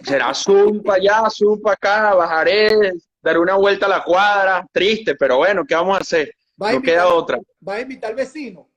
Será 0.02 0.34
Zoom 0.34 0.82
para 0.82 0.98
allá, 0.98 1.30
Zoom 1.30 1.60
para 1.60 1.74
acá, 1.74 2.14
bajaré, 2.14 2.92
daré 3.22 3.38
una 3.38 3.54
vuelta 3.54 3.86
a 3.86 3.90
la 3.90 4.02
cuadra. 4.02 4.66
Triste, 4.72 5.14
pero 5.14 5.36
bueno, 5.36 5.62
¿qué 5.64 5.76
vamos 5.76 5.98
a 5.98 6.00
hacer? 6.00 6.34
¿Va 6.60 6.68
a 6.68 6.70
No 6.72 6.76
invitar, 6.78 6.94
queda 6.96 7.14
otra. 7.14 7.38
¿Va 7.66 7.74
a 7.74 7.80
invitar 7.80 8.10
al 8.10 8.16
vecino? 8.16 8.68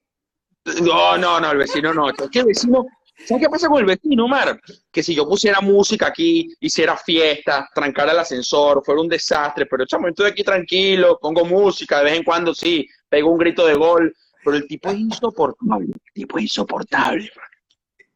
No, 0.83 1.17
no, 1.17 1.39
no, 1.39 1.51
el 1.51 1.57
vecino 1.57 1.93
no. 1.93 2.09
Es 2.09 2.15
que 2.31 2.39
el 2.39 2.45
vecino, 2.45 2.85
¿sabes 3.25 3.43
qué 3.43 3.49
pasa 3.49 3.67
con 3.67 3.79
el 3.79 3.85
vecino, 3.85 4.27
Mar? 4.27 4.59
Que 4.91 5.03
si 5.03 5.15
yo 5.15 5.27
pusiera 5.27 5.61
música 5.61 6.07
aquí, 6.07 6.49
hiciera 6.59 6.97
fiesta, 6.97 7.69
trancara 7.73 8.11
el 8.11 8.19
ascensor, 8.19 8.83
fuera 8.83 9.01
un 9.01 9.07
desastre, 9.07 9.65
pero 9.65 9.85
chamo, 9.85 10.07
estoy 10.07 10.31
aquí 10.31 10.43
tranquilo, 10.43 11.19
pongo 11.21 11.45
música, 11.45 11.99
de 11.99 12.05
vez 12.05 12.17
en 12.17 12.23
cuando 12.23 12.53
sí, 12.53 12.87
pego 13.09 13.31
un 13.31 13.37
grito 13.37 13.65
de 13.65 13.75
gol, 13.75 14.15
pero 14.43 14.57
el 14.57 14.67
tipo 14.67 14.89
es 14.89 14.97
insoportable, 14.97 15.87
el 15.93 16.13
tipo 16.13 16.37
es 16.37 16.43
insoportable. 16.45 17.23
Y 17.25 17.29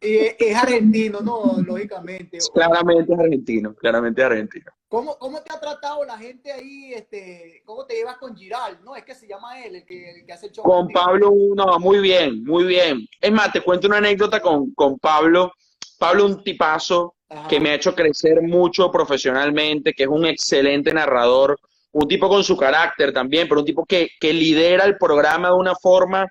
es, 0.02 0.36
es 0.40 0.56
argentino, 0.56 1.22
¿no? 1.22 1.62
Lógicamente. 1.64 2.40
Claramente 2.54 3.14
es 3.14 3.20
argentino, 3.20 3.76
claramente 3.76 4.22
es 4.22 4.26
argentino. 4.26 4.72
¿Cómo, 4.88 5.18
¿Cómo 5.18 5.42
te 5.42 5.54
ha 5.54 5.60
tratado 5.60 6.04
la 6.04 6.18
gente 6.18 6.52
ahí? 6.52 6.94
Este, 6.94 7.62
¿Cómo 7.66 7.86
te 7.86 7.96
llevas 7.96 8.18
con 8.18 8.36
Giral? 8.36 8.80
¿No? 8.84 8.96
Es 8.96 9.06
que 9.06 9.16
se 9.16 9.28
llama 9.28 9.64
él, 9.64 9.76
el 9.76 9.86
que, 9.86 10.10
el 10.10 10.26
que 10.26 10.34
hace 10.34 10.48
el 10.48 10.52
show. 10.52 10.66
Con. 10.66 10.90
Pablo, 10.90 11.32
no, 11.56 11.80
muy 11.80 12.00
bien, 12.00 12.44
muy 12.44 12.66
bien. 12.66 13.08
Es 13.22 13.32
más, 13.32 13.54
te 13.54 13.62
cuento 13.62 13.88
una 13.88 13.98
anécdota 13.98 14.42
con, 14.42 14.74
con 14.74 14.98
Pablo. 14.98 15.54
Pablo, 16.00 16.26
un 16.26 16.44
tipazo 16.44 17.14
Ajá. 17.30 17.48
que 17.48 17.60
me 17.60 17.70
ha 17.70 17.76
hecho 17.76 17.94
crecer 17.94 18.42
mucho 18.42 18.92
profesionalmente, 18.92 19.94
que 19.94 20.04
es 20.04 20.10
un 20.10 20.26
excelente 20.26 20.92
narrador, 20.94 21.60
un 21.92 22.08
tipo 22.08 22.28
con 22.28 22.44
su 22.44 22.58
carácter 22.58 23.14
también, 23.14 23.48
pero 23.48 23.62
un 23.62 23.66
tipo 23.68 23.86
que, 23.86 24.10
que 24.20 24.34
lidera 24.34 24.86
el 24.86 24.98
programa 24.98 25.50
de 25.50 25.56
una 25.56 25.76
forma 25.76 26.28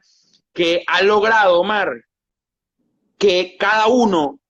que 0.53 0.83
ha 0.89 1.03
logrado, 1.03 1.61
Omar, 1.61 1.93
que 3.21 3.57
cada 3.59 3.87
uno 3.87 4.41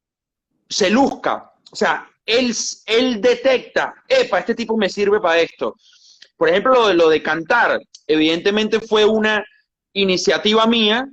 se 0.68 0.89
luzca. 0.91 1.53
O 1.73 1.77
sea, 1.77 2.09
él, 2.25 2.55
él 2.87 3.21
detecta, 3.21 3.93
epa, 4.09 4.39
este 4.39 4.55
tipo 4.55 4.77
me 4.77 4.89
sirve 4.89 5.21
para 5.21 5.41
esto. 5.41 5.75
Por 6.37 6.49
ejemplo, 6.49 6.73
lo 6.75 6.89
de, 6.89 6.95
lo 6.95 7.09
de 7.09 7.21
cantar, 7.23 7.81
evidentemente 8.07 8.79
fue 8.81 9.05
una 9.05 9.45
iniciativa 9.93 10.66
mía, 10.66 11.09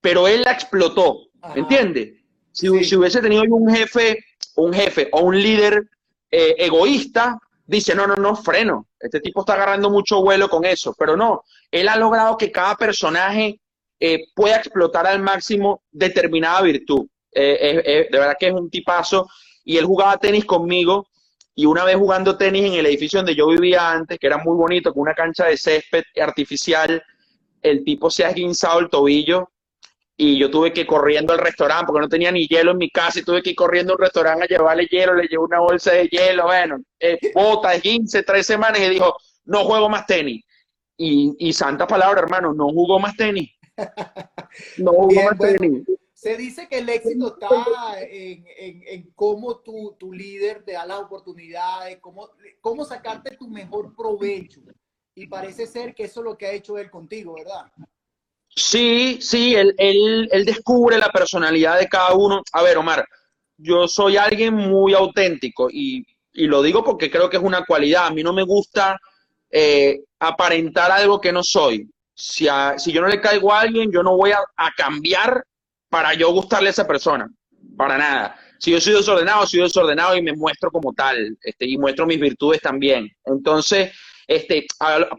pero 0.00 0.26
él 0.26 0.42
la 0.42 0.52
explotó. 0.52 1.18
¿me 1.54 1.60
entiendes? 1.60 2.14
Si, 2.52 2.68
Sí. 2.68 2.84
si 2.84 2.96
hubiese 2.96 3.20
tenido 3.20 3.42
un 3.54 3.68
jefe, 3.74 4.18
un 4.56 4.72
jefe 4.72 5.10
o 5.12 5.20
un 5.20 5.36
líder 5.40 5.82
eh, 6.30 6.54
egoísta, 6.58 7.38
dice, 7.66 7.94
no, 7.94 8.06
no, 8.06 8.16
no, 8.16 8.34
freno, 8.34 8.86
este 8.98 9.20
tipo 9.20 9.40
está 9.40 9.52
agarrando 9.54 9.90
mucho 9.90 10.22
vuelo 10.22 10.48
con 10.48 10.64
eso, 10.64 10.94
pero 10.98 11.16
no, 11.18 11.42
él 11.70 11.86
ha 11.88 11.96
logrado 11.96 12.38
que 12.38 12.50
cada 12.50 12.76
personaje 12.76 13.60
eh, 14.00 14.26
pueda 14.34 14.56
explotar 14.56 15.06
al 15.06 15.22
máximo 15.22 15.82
determinada 15.90 16.62
virtud. 16.62 17.06
Eh, 17.32 18.08
de 18.10 18.18
verdad 18.18 18.36
que 18.38 18.48
es 18.48 18.52
un 18.52 18.70
tipazo, 18.70 19.28
y 19.64 19.76
él 19.76 19.84
jugaba 19.84 20.16
tenis 20.18 20.44
conmigo, 20.44 21.08
y 21.54 21.66
una 21.66 21.84
vez 21.84 21.96
jugando 21.96 22.36
tenis 22.36 22.64
en 22.64 22.74
el 22.74 22.86
edificio 22.86 23.20
donde 23.20 23.34
yo 23.34 23.46
vivía 23.48 23.90
antes, 23.90 24.18
que 24.18 24.26
era 24.26 24.38
muy 24.38 24.56
bonito, 24.56 24.92
con 24.92 25.02
una 25.02 25.14
cancha 25.14 25.46
de 25.46 25.56
césped 25.56 26.02
artificial, 26.20 27.02
el 27.62 27.84
tipo 27.84 28.10
se 28.10 28.24
ha 28.24 28.28
esguinzado 28.28 28.80
el 28.80 28.90
tobillo 28.90 29.50
y 30.16 30.38
yo 30.38 30.50
tuve 30.50 30.72
que 30.72 30.82
ir 30.82 30.86
corriendo 30.86 31.32
al 31.32 31.40
restaurante 31.40 31.86
porque 31.86 32.02
no 32.02 32.08
tenía 32.08 32.30
ni 32.30 32.46
hielo 32.46 32.72
en 32.72 32.78
mi 32.78 32.90
casa 32.90 33.18
y 33.18 33.24
tuve 33.24 33.42
que 33.42 33.50
ir 33.50 33.56
corriendo 33.56 33.94
al 33.94 33.98
restaurante 33.98 34.44
a 34.44 34.46
llevarle 34.46 34.86
hielo, 34.86 35.14
le 35.14 35.26
llevé 35.26 35.42
una 35.42 35.60
bolsa 35.60 35.92
de 35.92 36.06
hielo, 36.08 36.44
bueno, 36.44 36.78
eh, 37.00 37.18
bota, 37.34 37.80
15, 37.80 38.22
tres 38.22 38.46
semanas 38.46 38.80
y 38.80 38.90
dijo, 38.90 39.16
no 39.46 39.64
juego 39.64 39.88
más 39.88 40.06
tenis. 40.06 40.44
Y, 40.96 41.34
y 41.38 41.52
santa 41.52 41.86
palabra, 41.86 42.20
hermano, 42.20 42.52
no 42.52 42.68
jugó 42.68 43.00
más 43.00 43.16
tenis. 43.16 43.50
No 44.78 44.92
jugó 44.92 45.08
Bien, 45.08 45.24
más 45.26 45.36
bueno. 45.36 45.58
tenis. 45.58 45.82
Se 46.12 46.36
dice 46.36 46.68
que 46.68 46.78
el 46.78 46.88
éxito 46.88 47.34
está 47.34 48.00
en, 48.00 48.46
en, 48.56 48.82
en 48.86 49.10
cómo 49.14 49.58
tu, 49.58 49.94
tu 49.98 50.12
líder 50.12 50.62
te 50.64 50.72
da 50.72 50.86
las 50.86 51.00
oportunidades, 51.00 51.98
cómo, 52.00 52.30
cómo 52.60 52.84
sacarte 52.84 53.36
tu 53.36 53.48
mejor 53.48 53.94
provecho. 53.94 54.60
Y 55.14 55.26
parece 55.26 55.66
ser 55.66 55.94
que 55.94 56.04
eso 56.04 56.20
es 56.20 56.24
lo 56.24 56.38
que 56.38 56.46
ha 56.46 56.52
hecho 56.52 56.78
él 56.78 56.90
contigo, 56.90 57.34
¿verdad? 57.34 57.70
Sí, 58.56 59.18
sí, 59.20 59.54
él, 59.54 59.74
él, 59.78 60.28
él 60.30 60.44
descubre 60.44 60.96
la 60.98 61.10
personalidad 61.10 61.78
de 61.78 61.88
cada 61.88 62.14
uno. 62.14 62.42
A 62.52 62.62
ver, 62.62 62.78
Omar, 62.78 63.04
yo 63.56 63.86
soy 63.88 64.16
alguien 64.16 64.54
muy 64.54 64.94
auténtico 64.94 65.68
y, 65.70 66.06
y 66.32 66.46
lo 66.46 66.62
digo 66.62 66.82
porque 66.84 67.10
creo 67.10 67.28
que 67.28 67.36
es 67.36 67.42
una 67.42 67.64
cualidad. 67.64 68.06
A 68.06 68.10
mí 68.10 68.22
no 68.22 68.32
me 68.32 68.44
gusta 68.44 68.98
eh, 69.50 70.00
aparentar 70.20 70.90
algo 70.90 71.20
que 71.20 71.32
no 71.32 71.42
soy. 71.42 71.90
Si, 72.14 72.48
a- 72.48 72.78
si 72.78 72.92
yo 72.92 73.00
no 73.00 73.08
le 73.08 73.20
caigo 73.20 73.52
a 73.52 73.60
alguien, 73.60 73.90
yo 73.92 74.02
no 74.02 74.16
voy 74.16 74.32
a, 74.32 74.38
cambiar 74.76 75.44
para 75.88 76.14
yo 76.14 76.30
gustarle 76.32 76.68
a 76.68 76.72
esa 76.72 76.86
persona. 76.86 77.28
Para 77.76 77.98
nada. 77.98 78.36
Si 78.58 78.70
yo 78.70 78.80
soy 78.80 78.94
desordenado, 78.94 79.46
soy 79.46 79.60
desordenado 79.60 80.16
y 80.16 80.22
me 80.22 80.32
muestro 80.32 80.70
como 80.70 80.92
tal. 80.92 81.36
Este, 81.42 81.66
y 81.66 81.76
muestro 81.76 82.06
mis 82.06 82.20
virtudes 82.20 82.60
también. 82.60 83.08
Entonces, 83.24 83.92
este, 84.26 84.66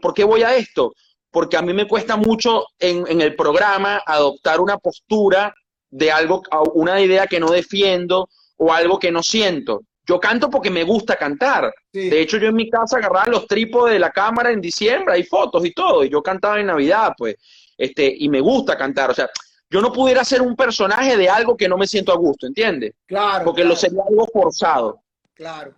¿por 0.00 0.14
qué 0.14 0.24
voy 0.24 0.42
a 0.42 0.56
esto? 0.56 0.92
porque 1.36 1.58
a 1.58 1.60
mí 1.62 1.74
me 1.74 1.86
cuesta 1.86 2.16
mucho 2.16 2.64
en, 2.78 3.06
en 3.08 3.20
el 3.20 3.36
programa 3.36 4.00
adoptar 4.06 4.58
una 4.58 4.78
postura 4.78 5.52
de 5.90 6.10
algo, 6.10 6.42
una 6.72 6.98
idea 6.98 7.26
que 7.26 7.38
no 7.38 7.50
defiendo 7.50 8.30
o 8.56 8.72
algo 8.72 8.98
que 8.98 9.12
no 9.12 9.22
siento. 9.22 9.82
Yo 10.06 10.20
canto 10.20 10.48
porque 10.48 10.70
me 10.70 10.84
gusta 10.84 11.16
cantar. 11.16 11.72
Sí. 11.92 12.08
De 12.08 12.20
hecho, 12.20 12.36
yo 12.38 12.48
en 12.48 12.54
mi 12.54 12.70
casa 12.70 12.98
agarraba 12.98 13.26
los 13.26 13.46
trípodes 13.46 13.94
de 13.94 13.98
la 13.98 14.10
cámara 14.12 14.50
en 14.52 14.60
diciembre, 14.60 15.14
hay 15.14 15.24
fotos 15.24 15.64
y 15.66 15.72
todo, 15.72 16.04
y 16.04 16.08
yo 16.08 16.22
cantaba 16.22 16.60
en 16.60 16.66
Navidad, 16.66 17.12
pues, 17.18 17.36
este, 17.76 18.14
y 18.16 18.28
me 18.28 18.40
gusta 18.40 18.76
cantar. 18.76 19.10
O 19.10 19.14
sea, 19.14 19.28
yo 19.68 19.80
no 19.80 19.92
pudiera 19.92 20.24
ser 20.24 20.42
un 20.42 20.54
personaje 20.54 21.16
de 21.16 21.28
algo 21.28 21.56
que 21.56 21.68
no 21.68 21.76
me 21.76 21.86
siento 21.88 22.12
a 22.12 22.16
gusto, 22.16 22.46
¿entiendes? 22.46 22.94
Claro. 23.06 23.44
Porque 23.46 23.62
claro, 23.62 23.74
lo 23.74 23.76
sería 23.76 24.02
algo 24.08 24.26
forzado. 24.32 25.00
Claro. 25.34 25.74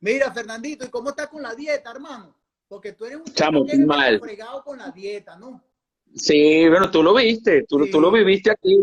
Mira, 0.00 0.32
Fernandito, 0.32 0.84
¿y 0.84 0.88
cómo 0.88 1.10
estás 1.10 1.26
con 1.28 1.42
la 1.42 1.54
dieta, 1.54 1.90
hermano? 1.90 2.36
Porque 2.68 2.92
tú 2.92 3.04
eres 3.04 3.18
un 3.18 3.24
Chamo, 3.34 3.66
que 3.66 3.72
eres 3.72 3.86
mal. 3.86 4.20
fregado 4.20 4.62
con 4.62 4.78
la 4.78 4.90
dieta, 4.90 5.36
¿no? 5.36 5.60
Sí, 6.14 6.68
bueno, 6.68 6.90
tú 6.90 7.02
lo 7.02 7.14
viste, 7.14 7.64
tú, 7.68 7.84
Sí. 7.84 7.90
tú 7.90 8.00
lo 8.00 8.10
viviste 8.10 8.50
aquí. 8.50 8.82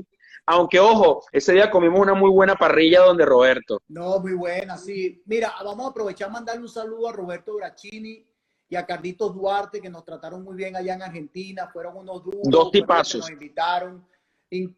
Aunque, 0.51 0.79
ojo, 0.79 1.23
ese 1.31 1.53
día 1.53 1.69
comimos 1.69 1.99
una 1.99 2.15
muy 2.15 2.31
buena 2.31 2.55
parrilla 2.55 3.01
donde 3.01 3.23
Roberto. 3.23 3.79
No, 3.87 4.19
muy 4.19 4.33
buena, 4.33 4.77
sí. 4.77 5.21
Mira, 5.27 5.53
vamos 5.63 5.85
a 5.85 5.89
aprovechar 5.91 6.31
mandarle 6.31 6.63
un 6.63 6.69
saludo 6.69 7.07
a 7.07 7.13
Roberto 7.13 7.55
Brachini 7.55 8.25
y 8.67 8.75
a 8.75 8.83
Carlitos 8.83 9.35
Duarte, 9.35 9.79
que 9.79 9.91
nos 9.91 10.03
trataron 10.03 10.43
muy 10.43 10.55
bien 10.55 10.75
allá 10.75 10.95
en 10.95 11.03
Argentina. 11.03 11.69
Fueron 11.71 11.97
unos 11.97 12.23
duros. 12.23 12.41
Dos 12.45 12.71
tipazos. 12.71 13.21
Nos 13.21 13.29
invitaron. 13.29 14.03
In- 14.49 14.75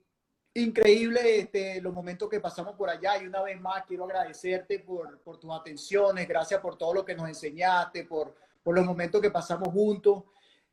increíble 0.55 1.39
este, 1.39 1.79
los 1.79 1.93
momentos 1.93 2.27
que 2.27 2.41
pasamos 2.41 2.75
por 2.75 2.89
allá. 2.89 3.23
Y 3.23 3.27
una 3.27 3.41
vez 3.41 3.57
más 3.61 3.85
quiero 3.85 4.03
agradecerte 4.03 4.79
por, 4.79 5.21
por 5.21 5.39
tus 5.39 5.51
atenciones. 5.53 6.27
Gracias 6.27 6.59
por 6.59 6.77
todo 6.77 6.95
lo 6.95 7.05
que 7.05 7.15
nos 7.15 7.29
enseñaste, 7.29 8.03
por, 8.03 8.35
por 8.61 8.75
los 8.75 8.85
momentos 8.85 9.21
que 9.21 9.31
pasamos 9.31 9.69
juntos. 9.69 10.23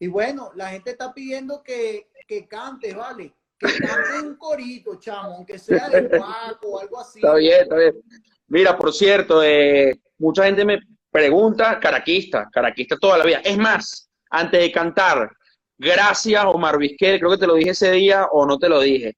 Y 0.00 0.08
bueno, 0.08 0.50
la 0.56 0.70
gente 0.70 0.90
está 0.90 1.14
pidiendo 1.14 1.62
que, 1.62 2.10
que 2.26 2.48
cantes, 2.48 2.96
¿vale? 2.96 3.32
Que 3.58 3.66
cantes 3.78 4.22
un 4.22 4.36
corito, 4.36 4.98
chamo, 5.00 5.36
aunque 5.36 5.58
sea 5.58 5.88
de 5.88 6.02
guaco 6.02 6.68
o 6.68 6.80
algo 6.80 7.00
así. 7.00 7.18
Está 7.18 7.34
bien, 7.34 7.62
está 7.62 7.76
bien. 7.76 7.94
Mira, 8.46 8.76
por 8.78 8.92
cierto, 8.92 9.42
eh, 9.42 10.00
mucha 10.18 10.44
gente 10.44 10.64
me 10.64 10.78
pregunta, 11.10 11.78
caraquista, 11.80 12.48
caraquista 12.52 12.96
toda 12.96 13.18
la 13.18 13.24
vida. 13.24 13.40
Es 13.44 13.58
más, 13.58 14.10
antes 14.30 14.60
de 14.60 14.72
cantar, 14.72 15.30
gracias 15.76 16.44
Omar 16.44 16.78
Vizquel, 16.78 17.18
creo 17.18 17.30
que 17.32 17.38
te 17.38 17.46
lo 17.46 17.54
dije 17.54 17.70
ese 17.70 17.90
día 17.92 18.26
o 18.30 18.46
no 18.46 18.58
te 18.58 18.68
lo 18.68 18.80
dije. 18.80 19.16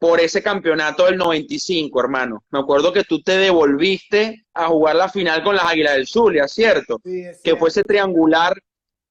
por 0.00 0.20
ese 0.20 0.40
campeonato 0.40 1.06
del 1.06 1.16
95, 1.16 2.00
hermano. 2.00 2.44
Me 2.50 2.60
acuerdo 2.60 2.92
que 2.92 3.02
tú 3.02 3.20
te 3.20 3.36
devolviste 3.36 4.44
a 4.54 4.68
jugar 4.68 4.94
la 4.94 5.08
final 5.08 5.42
con 5.42 5.56
las 5.56 5.64
Águilas 5.64 5.94
del 5.94 6.06
Zulia, 6.06 6.46
¿cierto? 6.46 7.00
Sí, 7.02 7.22
es 7.22 7.40
Que 7.42 7.56
fue 7.56 7.68
ese 7.68 7.82
triangular 7.82 8.56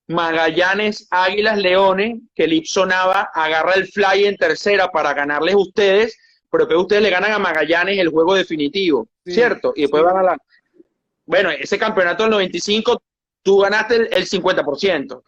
Magallanes, 0.07 1.07
Águilas, 1.11 1.57
Leones, 1.57 2.19
que 2.35 2.47
Lipso 2.47 2.85
Nava 2.85 3.29
agarra 3.33 3.73
el 3.73 3.87
fly 3.87 4.25
en 4.25 4.37
tercera 4.37 4.87
para 4.89 5.13
ganarles 5.13 5.55
a 5.55 5.59
ustedes, 5.59 6.17
pero 6.49 6.65
después 6.65 6.81
ustedes 6.83 7.01
le 7.03 7.09
ganan 7.09 7.31
a 7.33 7.39
Magallanes 7.39 7.99
el 7.99 8.09
juego 8.09 8.33
definitivo, 8.35 9.07
Sí, 9.25 9.33
¿cierto? 9.33 9.73
Y 9.75 9.81
después 9.81 10.01
sí. 10.01 10.05
van 10.05 10.17
a 10.17 10.23
la... 10.23 10.37
Bueno, 11.25 11.49
ese 11.51 11.77
campeonato 11.77 12.23
del 12.23 12.31
95, 12.31 13.01
tú 13.43 13.57
ganaste 13.59 13.95
el, 13.95 14.07
el 14.13 14.25
50%. 14.25 15.21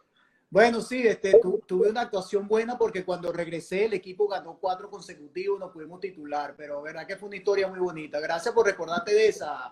Bueno, 0.52 0.82
sí, 0.82 1.06
este, 1.06 1.38
tu- 1.40 1.62
tuve 1.68 1.90
una 1.90 2.02
actuación 2.02 2.48
buena 2.48 2.78
porque 2.78 3.04
cuando 3.06 3.32
regresé 3.32 3.86
el 3.86 3.94
equipo 3.94 4.28
ganó 4.28 4.58
cuatro 4.60 4.90
consecutivos, 4.90 5.60
nos 5.60 5.72
pudimos 5.72 6.00
titular, 6.00 6.56
pero 6.58 6.82
verdad 6.82 7.06
que 7.06 7.18
fue 7.18 7.28
una 7.28 7.36
historia 7.38 7.68
muy 7.68 7.80
bonita. 7.80 8.20
Gracias 8.20 8.54
por 8.56 8.66
recordarte 8.66 9.14
de 9.14 9.28
esa, 9.28 9.72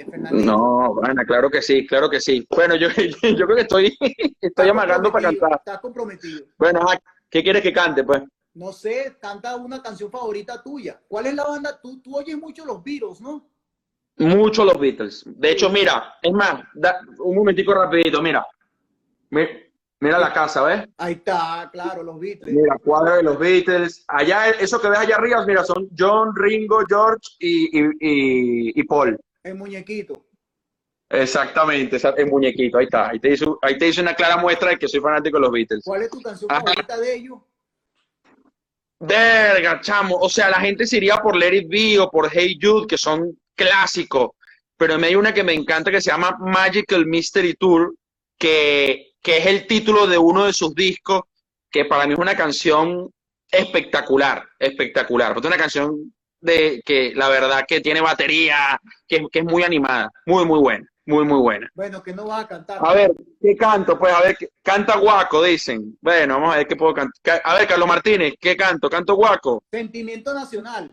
eh. 0.00 0.06
No, 0.32 1.00
Ana, 1.02 1.24
claro 1.24 1.50
que 1.50 1.60
sí, 1.62 1.86
claro 1.86 2.08
que 2.10 2.20
sí. 2.20 2.46
Bueno, 2.50 2.74
yo, 2.76 2.88
yo 3.22 3.46
creo 3.46 3.56
que 3.56 3.62
estoy, 3.62 3.96
estoy 4.40 4.68
amagando 4.68 5.10
para 5.12 5.30
cantar. 5.30 5.52
Estás 5.58 5.80
comprometido. 5.80 6.46
Bueno, 6.58 6.80
ajá, 6.80 6.98
¿qué 7.30 7.42
quieres 7.42 7.62
que 7.62 7.72
cante, 7.72 8.04
pues? 8.04 8.22
No 8.54 8.72
sé, 8.72 9.16
canta 9.20 9.56
una 9.56 9.82
canción 9.82 10.10
favorita 10.10 10.62
tuya. 10.62 11.00
¿Cuál 11.08 11.26
es 11.26 11.34
la 11.34 11.44
banda? 11.44 11.80
Tú, 11.80 12.00
tú 12.00 12.16
oyes 12.16 12.36
mucho 12.38 12.64
los 12.64 12.82
Beatles, 12.84 13.20
¿no? 13.20 13.48
Mucho 14.16 14.64
los 14.64 14.78
Beatles. 14.78 15.24
De 15.26 15.50
hecho, 15.50 15.68
mira, 15.70 16.14
es 16.22 16.32
más, 16.32 16.62
da- 16.74 17.00
un 17.18 17.34
momentico 17.34 17.74
rapidito, 17.74 18.22
mira. 18.22 18.46
Mi- 19.30 19.46
Mira 20.00 20.18
la 20.18 20.34
casa, 20.34 20.62
¿ves? 20.64 20.86
Ahí 20.98 21.14
está, 21.14 21.70
claro, 21.72 22.02
los 22.02 22.20
Beatles. 22.20 22.54
Mira, 22.54 22.76
cuadro 22.84 23.16
de 23.16 23.22
los 23.22 23.38
Beatles. 23.38 24.04
Allá, 24.06 24.50
eso 24.50 24.78
que 24.78 24.90
ves 24.90 24.98
allá 24.98 25.16
arriba, 25.16 25.46
mira, 25.46 25.64
son 25.64 25.88
John, 25.98 26.30
Ringo, 26.36 26.80
George 26.86 27.20
y, 27.38 27.80
y, 27.80 27.82
y- 28.00 28.80
y 28.80 28.82
Paul. 28.84 29.18
El 29.44 29.54
muñequito. 29.56 30.24
Exactamente, 31.10 31.98
el 32.16 32.26
muñequito, 32.26 32.78
ahí 32.78 32.86
está. 32.86 33.10
Ahí 33.10 33.20
te, 33.20 33.30
hizo, 33.30 33.58
ahí 33.62 33.76
te 33.78 33.88
hice 33.88 34.00
una 34.00 34.14
clara 34.14 34.38
muestra 34.38 34.70
de 34.70 34.78
que 34.78 34.88
soy 34.88 35.00
fanático 35.00 35.36
de 35.36 35.42
los 35.42 35.52
Beatles. 35.52 35.84
¿Cuál 35.84 36.02
es 36.02 36.10
tu 36.10 36.20
canción 36.20 36.50
Ajá. 36.50 36.62
favorita 36.62 36.98
de 36.98 37.14
ellos? 37.14 37.38
Verga, 38.98 39.80
chamo. 39.82 40.16
O 40.16 40.30
sea, 40.30 40.48
la 40.48 40.60
gente 40.60 40.86
se 40.86 40.96
iría 40.96 41.16
por 41.18 41.36
Let 41.36 41.54
It 41.54 41.68
Be 41.68 41.98
o 42.00 42.10
por 42.10 42.30
Hey 42.32 42.58
Jude, 42.60 42.86
que 42.86 42.96
son 42.96 43.38
clásicos. 43.54 44.30
Pero 44.76 44.98
me 44.98 45.08
hay 45.08 45.14
una 45.14 45.34
que 45.34 45.44
me 45.44 45.52
encanta 45.52 45.90
que 45.90 46.00
se 46.00 46.10
llama 46.10 46.36
Magical 46.40 47.06
Mystery 47.06 47.54
Tour, 47.54 47.94
que, 48.38 49.12
que 49.22 49.36
es 49.36 49.46
el 49.46 49.66
título 49.66 50.06
de 50.06 50.18
uno 50.18 50.46
de 50.46 50.54
sus 50.54 50.74
discos, 50.74 51.22
que 51.70 51.84
para 51.84 52.06
mí 52.06 52.14
es 52.14 52.18
una 52.18 52.34
canción 52.34 53.10
espectacular, 53.50 54.48
espectacular. 54.58 55.34
Porque 55.34 55.48
es 55.48 55.54
una 55.54 55.62
canción 55.62 56.14
de 56.44 56.82
que 56.84 57.12
la 57.14 57.28
verdad 57.28 57.64
que 57.66 57.80
tiene 57.80 58.00
batería, 58.02 58.78
que, 59.08 59.24
que 59.32 59.38
es 59.40 59.44
muy 59.44 59.62
animada, 59.62 60.10
muy, 60.26 60.44
muy 60.44 60.58
buena, 60.60 60.86
muy, 61.06 61.24
muy 61.24 61.38
buena. 61.40 61.70
Bueno, 61.74 62.02
que 62.02 62.12
no 62.14 62.26
vas 62.26 62.44
a 62.44 62.48
cantar. 62.48 62.78
A 62.82 62.92
ver, 62.94 63.12
¿qué 63.40 63.56
canto? 63.56 63.98
Pues 63.98 64.12
a 64.12 64.20
ver, 64.20 64.36
¿qué- 64.36 64.50
canta 64.62 64.96
guaco, 64.98 65.42
dicen. 65.42 65.96
Bueno, 66.02 66.34
vamos 66.34 66.54
a 66.54 66.58
ver 66.58 66.66
qué 66.66 66.76
puedo 66.76 66.92
cantar. 66.92 67.40
A 67.44 67.54
ver, 67.56 67.66
Carlos 67.66 67.88
Martínez, 67.88 68.34
¿qué 68.38 68.56
canto? 68.56 68.90
¿Canto 68.90 69.14
guaco? 69.14 69.64
Sentimiento 69.70 70.34
Nacional. 70.34 70.90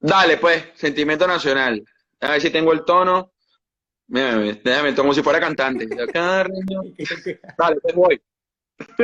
Dale, 0.00 0.36
pues, 0.36 0.64
sentimiento 0.74 1.26
nacional. 1.28 1.82
A 2.20 2.30
ver 2.32 2.40
si 2.40 2.50
tengo 2.50 2.72
el 2.72 2.84
tono. 2.84 3.32
Mírame, 4.08 4.54
déjame, 4.54 4.94
como 4.94 5.14
si 5.14 5.22
fuera 5.22 5.38
cantante. 5.40 5.86
Dale, 7.58 7.76
pues 7.82 7.94
voy. 7.94 8.20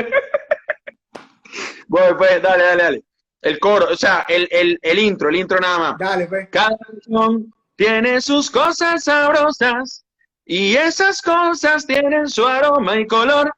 Voy, 1.89 2.03
pues, 2.19 2.43
dale, 2.43 2.65
dale, 2.65 2.83
dale. 2.83 3.05
El 3.41 3.59
coro, 3.61 3.87
o 3.93 3.97
sea, 3.97 4.25
el, 4.29 4.49
el, 4.51 4.79
el 4.83 4.99
intro, 4.99 5.29
el 5.29 5.37
intro 5.37 5.61
nada 5.61 5.79
más. 5.79 5.99
Dale, 5.99 6.27
pues. 6.27 6.49
Cada 6.51 6.77
canción 6.77 7.53
tiene 7.77 8.21
sus 8.21 8.51
cosas 8.51 9.05
sabrosas 9.05 10.05
y 10.45 10.75
esas 10.75 11.23
cosas 11.23 11.87
tienen 11.87 12.29
su 12.29 12.45
aroma 12.47 12.97
y 12.97 13.07
color. 13.07 13.53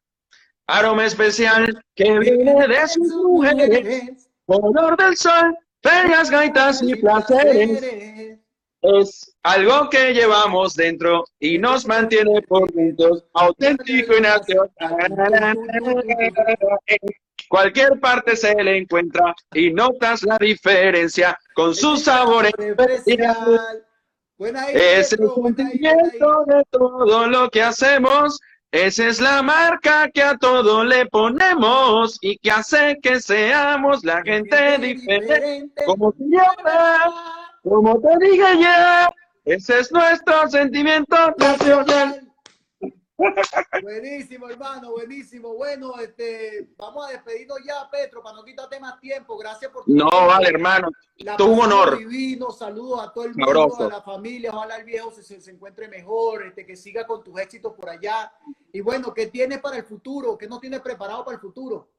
Aroma 0.66 1.06
especial 1.06 1.82
que 1.96 2.18
viene 2.18 2.68
de 2.68 2.88
sus 2.88 3.08
mujeres, 3.14 4.28
color 4.46 4.96
del 4.96 5.16
sol, 5.16 5.56
ferias, 5.82 6.30
gaitas 6.30 6.82
y 6.82 6.94
placeres. 6.96 8.38
Es 8.82 9.36
algo 9.42 9.90
que 9.90 10.14
llevamos 10.14 10.74
dentro 10.74 11.24
y 11.38 11.58
nos 11.58 11.86
mantiene 11.86 12.40
por 12.42 12.72
juntos, 12.72 13.24
auténtico 13.34 14.16
y 14.16 14.20
nacional. 14.22 14.70
Cualquier 17.48 17.98
parte 18.00 18.36
se 18.36 18.54
le 18.54 18.78
encuentra 18.78 19.34
y 19.52 19.72
notas 19.72 20.22
la 20.22 20.38
diferencia 20.38 21.38
con 21.54 21.74
sus 21.74 22.04
sabores 22.04 22.52
especiales. 22.56 23.60
Buena 24.38 24.62
ahí, 24.64 24.74
Es 24.74 25.12
el 25.12 25.30
sentimiento 25.34 26.44
de 26.46 26.64
todo 26.70 27.26
lo 27.26 27.50
que 27.50 27.62
hacemos. 27.62 28.40
Esa 28.72 29.08
es 29.08 29.20
la 29.20 29.42
marca 29.42 30.08
que 30.14 30.22
a 30.22 30.38
todo 30.38 30.84
le 30.84 31.06
ponemos 31.06 32.18
y 32.22 32.38
que 32.38 32.52
hace 32.52 32.98
que 33.02 33.20
seamos 33.20 34.04
la 34.04 34.22
gente 34.22 34.78
diferente. 34.78 35.84
Como 35.84 36.14
llamas, 36.16 37.12
como 37.62 38.00
te 38.00 38.08
dije 38.20 38.60
ya, 38.60 39.10
ese 39.44 39.80
es 39.80 39.92
nuestro 39.92 40.48
sentimiento 40.48 41.16
nacional. 41.38 42.26
Buenísimo, 43.82 44.48
hermano, 44.48 44.92
buenísimo. 44.92 45.54
Bueno, 45.54 45.98
este, 46.00 46.70
vamos 46.78 47.06
a 47.06 47.12
despedirnos 47.12 47.58
ya, 47.66 47.86
Petro, 47.90 48.22
para 48.22 48.36
no 48.36 48.42
quitarte 48.44 48.80
más 48.80 48.98
tiempo. 48.98 49.36
Gracias 49.36 49.70
por 49.70 49.84
tu 49.84 49.92
No, 49.94 50.08
tiempo. 50.08 50.26
vale, 50.26 50.48
hermano. 50.48 50.88
Todo 51.36 51.48
un 51.48 51.60
honor. 51.60 51.98
Divino, 51.98 52.50
saludos 52.50 53.00
a 53.02 53.12
todo 53.12 53.24
el 53.24 53.30
mundo, 53.34 53.44
Sabroso. 53.46 53.84
a 53.84 53.88
la 53.88 54.00
familia. 54.02 54.50
Ojalá 54.54 54.76
el 54.76 54.84
viejo 54.84 55.10
se, 55.10 55.22
se- 55.22 55.40
se 55.42 55.50
encuentre 55.50 55.86
mejor, 55.88 56.46
este, 56.46 56.64
que 56.64 56.76
siga 56.76 57.06
con 57.06 57.22
tus 57.22 57.38
éxitos 57.38 57.74
por 57.74 57.90
allá. 57.90 58.32
Y 58.72 58.80
bueno, 58.80 59.12
¿qué 59.12 59.26
tienes 59.26 59.60
para 59.60 59.76
el 59.76 59.84
futuro? 59.84 60.38
¿Qué 60.38 60.48
nos 60.48 60.60
tienes 60.60 60.80
preparado 60.80 61.22
para 61.22 61.34
el 61.34 61.40
futuro? 61.42 61.90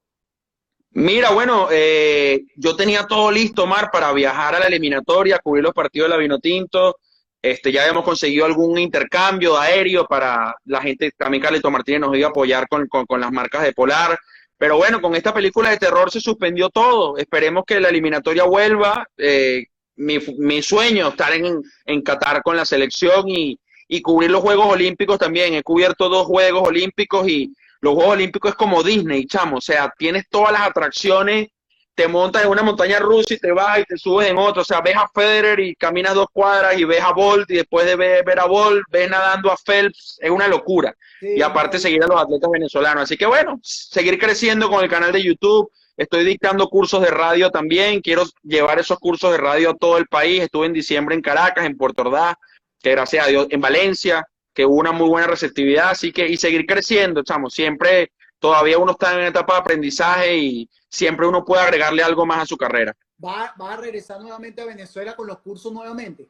Mira, 0.94 1.32
bueno, 1.32 1.70
eh, 1.72 2.42
yo 2.56 2.76
tenía 2.76 3.08
todo 3.08 3.32
listo, 3.32 3.66
Mar, 3.66 3.89
para 3.92 4.12
viajar 4.12 4.56
a 4.56 4.60
la 4.60 4.68
eliminatoria, 4.68 5.39
cubrir 5.39 5.64
los 5.64 5.74
partidos 5.74 6.10
de 6.10 6.16
la 6.16 6.18
Vinotinto. 6.18 6.98
Este, 7.42 7.72
ya 7.72 7.82
habíamos 7.82 8.04
conseguido 8.04 8.46
algún 8.46 8.78
intercambio 8.78 9.58
aéreo 9.58 10.06
para 10.06 10.54
la 10.66 10.82
gente, 10.82 11.12
también 11.18 11.42
Carlito 11.42 11.72
Martínez 11.72 12.02
nos 12.02 12.16
iba 12.16 12.28
a 12.28 12.30
apoyar 12.30 12.68
con, 12.68 12.88
con, 12.88 13.22
las 13.22 13.32
marcas 13.32 13.64
de 13.64 13.74
Polar. 13.74 14.20
Pero 14.58 14.78
bueno, 14.78 15.02
con 15.02 15.16
esta 15.16 15.34
película 15.34 15.70
de 15.70 15.78
terror 15.78 16.12
se 16.12 16.20
suspendió 16.20 16.70
todo. 16.70 17.18
Esperemos 17.18 17.64
que 17.66 17.80
la 17.80 17.89
eliminatoria 17.89 18.44
vuelva. 18.44 19.08
Eh, 19.18 19.66
mi, 19.96 20.20
mi 20.38 20.62
sueño 20.62 21.10
estar 21.10 21.32
en, 21.34 21.62
en 21.86 22.02
Qatar 22.02 22.44
con 22.44 22.58
la 22.58 22.66
selección 22.66 23.28
y, 23.30 23.58
y 23.88 24.02
cubrir 24.02 24.30
los 24.30 24.42
Juegos 24.42 24.68
Olímpicos 24.68 25.18
también. 25.18 25.54
He 25.54 25.64
cubierto 25.64 26.10
dos 26.10 26.28
Juegos 26.28 26.68
Olímpicos 26.68 27.28
y 27.28 27.54
los 27.82 27.96
Juegos 27.96 28.14
Olímpicos 28.14 28.52
es 28.52 28.56
como 28.56 28.84
Disney, 28.84 29.26
chamo. 29.26 29.58
O 29.58 29.62
sea, 29.62 29.92
tienes 29.98 30.26
todas 30.30 30.54
las 30.54 30.62
atracciones, 30.62 31.48
te 31.96 32.08
montas 32.08 32.44
en 32.44 32.50
una 32.50 32.62
montaña 32.62 33.00
rusa 33.00 33.34
y 33.34 33.38
te 33.38 33.52
vas 33.52 33.80
y 33.80 33.84
te 33.84 33.98
subes 33.98 34.30
en 34.30 34.38
otra. 34.38 34.62
O 34.62 34.66
sea, 34.66 34.82
ves 34.82 34.96
a 34.96 35.10
Federer 35.14 35.60
y 35.60 35.76
caminas 35.76 36.14
dos 36.14 36.28
cuadras 36.32 36.78
y 36.78 36.84
ves 36.84 37.02
a 37.02 37.12
Bolt 37.12 37.50
y 37.50 37.56
después 37.56 37.86
de 37.86 37.96
ver, 37.96 38.24
ver 38.24 38.40
a 38.40 38.46
Bolt, 38.46 38.84
ves 38.90 39.10
nadando 39.10 39.52
a 39.52 39.58
Phelps. 39.58 40.18
Es 40.22 40.30
una 40.30 40.48
locura. 40.48 40.96
Sí, 41.20 41.36
Y 41.38 41.42
aparte 41.42 41.80
seguir 41.80 42.04
a 42.04 42.08
los 42.08 42.22
atletas 42.22 42.50
venezolanos. 42.52 43.04
Así 43.04 43.18
que 43.18 43.26
bueno, 43.26 43.60
seguir 43.64 44.18
creciendo 44.20 44.70
con 44.70 44.84
el 44.84 44.90
canal 44.90 45.12
de 45.12 45.24
YouTube. 45.24 45.72
Estoy 45.98 46.24
dictando 46.24 46.70
cursos 46.70 47.02
de 47.02 47.10
radio 47.10 47.50
también. 47.52 48.02
Quiero 48.02 48.24
llevar 48.44 48.80
esos 48.80 48.98
cursos 49.00 49.32
de 49.32 49.38
radio 49.38 49.72
a 49.72 49.76
todo 49.76 49.98
el 49.98 50.08
país. 50.08 50.42
Estuve 50.42 50.68
en 50.68 50.74
diciembre 50.74 51.16
en 51.16 51.22
Caracas, 51.22 51.66
en 51.66 51.78
Puerto 51.78 52.04
Ordaz, 52.04 52.36
que 52.82 52.92
gracias 52.92 53.26
a 53.26 53.30
Dios, 53.30 53.48
en 53.50 53.62
Valencia, 53.62 54.26
que 54.54 54.66
hubo 54.66 54.76
una 54.76 54.91
muy 54.91 55.08
buena 55.10 55.28
receptividad. 55.28 55.89
Así 55.91 56.12
que, 56.12 56.28
y 56.28 56.38
seguir 56.38 56.66
creciendo, 56.66 57.24
chamo. 57.24 57.49
Siempre, 57.49 58.12
todavía 58.39 58.78
uno 58.78 58.91
está 58.93 59.14
en 59.14 59.28
etapa 59.28 59.54
de 59.54 59.60
aprendizaje 59.60 60.38
y 60.38 60.70
siempre 60.89 61.28
uno 61.28 61.43
puede 61.45 61.62
agregarle 61.64 62.04
algo 62.04 62.26
más 62.26 62.39
a 62.39 62.45
su 62.45 62.58
carrera. 62.58 62.95
¿Va, 63.24 63.54
va 63.62 63.74
a 63.74 63.78
regresar 63.78 64.20
nuevamente 64.20 64.62
a 64.62 64.66
Venezuela 64.66 65.16
con 65.16 65.28
los 65.28 65.39
cursos 65.39 65.72
nuevamente? 65.72 66.28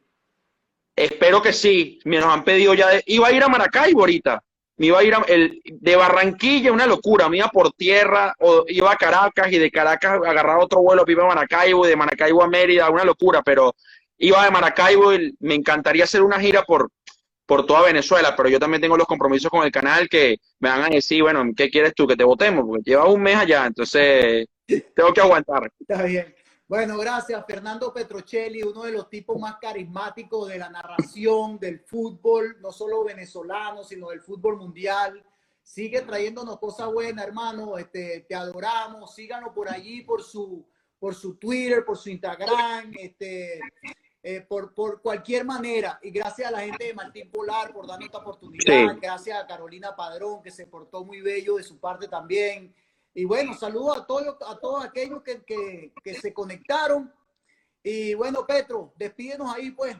Espero 0.94 1.40
que 1.40 1.52
sí. 1.52 1.98
Me 2.04 2.18
nos 2.18 2.32
han 2.32 2.44
pedido 2.44 2.74
ya. 2.74 2.88
de- 2.88 3.02
iba 3.06 3.28
a 3.28 3.32
ir 3.32 3.42
a 3.42 3.48
Maracaibo 3.48 4.00
ahorita. 4.00 4.42
Me 4.76 4.86
iba 4.86 4.98
a 4.98 5.04
ir 5.04 5.14
a- 5.14 5.24
el, 5.28 5.60
de 5.64 5.96
Barranquilla, 5.96 6.70
una 6.72 6.86
locura. 6.86 7.28
Me 7.28 7.38
iba 7.38 7.48
por 7.48 7.72
tierra, 7.72 8.34
o 8.40 8.64
iba 8.68 8.92
a 8.92 8.96
Caracas 8.96 9.50
y 9.52 9.58
de 9.58 9.70
Caracas 9.70 10.20
agarrar 10.24 10.58
otro 10.58 10.80
vuelo, 10.82 11.04
iba 11.06 11.24
a 11.24 11.28
Maracaibo 11.28 11.86
y 11.86 11.88
de 11.90 11.96
Maracaibo 11.96 12.42
a 12.42 12.48
Mérida, 12.48 12.90
una 12.90 13.04
locura. 13.04 13.42
Pero 13.42 13.74
iba 14.18 14.44
de 14.44 14.50
Maracaibo 14.50 15.14
y 15.14 15.34
me 15.40 15.54
encantaría 15.54 16.04
hacer 16.04 16.22
una 16.22 16.38
gira 16.38 16.62
por, 16.62 16.90
por 17.46 17.66
toda 17.66 17.82
Venezuela. 17.82 18.34
Pero 18.36 18.48
yo 18.48 18.58
también 18.58 18.80
tengo 18.80 18.96
los 18.96 19.06
compromisos 19.06 19.50
con 19.50 19.64
el 19.64 19.72
canal 19.72 20.08
que 20.08 20.38
me 20.60 20.68
van 20.68 20.82
a 20.82 20.88
decir, 20.88 21.22
bueno, 21.22 21.44
¿qué 21.56 21.70
quieres 21.70 21.94
tú? 21.94 22.06
Que 22.06 22.16
te 22.16 22.24
votemos, 22.24 22.64
porque 22.66 22.90
lleva 22.90 23.06
un 23.06 23.22
mes 23.22 23.36
allá. 23.36 23.66
Entonces, 23.66 24.46
tengo 24.66 25.12
que 25.12 25.20
aguantar. 25.20 25.70
Está 25.78 26.02
bien. 26.04 26.34
Bueno, 26.66 26.96
gracias. 26.96 27.44
Fernando 27.46 27.92
Petrocelli, 27.92 28.62
uno 28.62 28.84
de 28.84 28.92
los 28.92 29.10
tipos 29.10 29.38
más 29.38 29.56
carismáticos 29.60 30.48
de 30.48 30.58
la 30.58 30.70
narración 30.70 31.58
del 31.58 31.80
fútbol, 31.80 32.56
no 32.62 32.72
solo 32.72 33.04
venezolano, 33.04 33.84
sino 33.84 34.08
del 34.08 34.22
fútbol 34.22 34.56
mundial. 34.56 35.22
Sigue 35.62 36.00
trayéndonos 36.00 36.58
cosas 36.58 36.90
buenas, 36.90 37.26
hermano. 37.26 37.76
Este, 37.76 38.24
te 38.26 38.34
adoramos. 38.34 39.14
Síganos 39.14 39.52
por 39.54 39.68
allí, 39.68 40.00
por 40.00 40.22
su, 40.22 40.66
por 40.98 41.14
su 41.14 41.34
Twitter, 41.34 41.84
por 41.84 41.98
su 41.98 42.10
Instagram, 42.10 42.92
este, 42.96 43.60
eh, 44.22 44.40
por, 44.48 44.72
por 44.72 45.02
cualquier 45.02 45.44
manera. 45.44 45.98
Y 46.02 46.10
gracias 46.10 46.48
a 46.48 46.52
la 46.52 46.60
gente 46.60 46.84
de 46.84 46.94
Martín 46.94 47.30
Polar 47.30 47.72
por 47.72 47.86
darnos 47.86 48.06
esta 48.06 48.18
oportunidad. 48.18 48.92
Sí. 48.92 48.98
Gracias 49.00 49.38
a 49.38 49.46
Carolina 49.46 49.96
Padrón, 49.96 50.42
que 50.42 50.50
se 50.50 50.66
portó 50.66 51.04
muy 51.04 51.20
bello 51.20 51.56
de 51.56 51.64
su 51.64 51.78
parte 51.78 52.06
también. 52.06 52.74
Y 53.14 53.24
bueno, 53.24 53.52
saludos 53.54 53.98
a 53.98 54.06
todos, 54.06 54.36
a 54.46 54.56
todos 54.56 54.84
aquellos 54.84 55.22
que, 55.22 55.42
que, 55.42 55.92
que 56.02 56.14
se 56.14 56.32
conectaron. 56.32 57.12
Y 57.82 58.14
bueno, 58.14 58.46
Petro, 58.46 58.92
despídenos 58.96 59.52
ahí, 59.54 59.72
pues. 59.72 59.96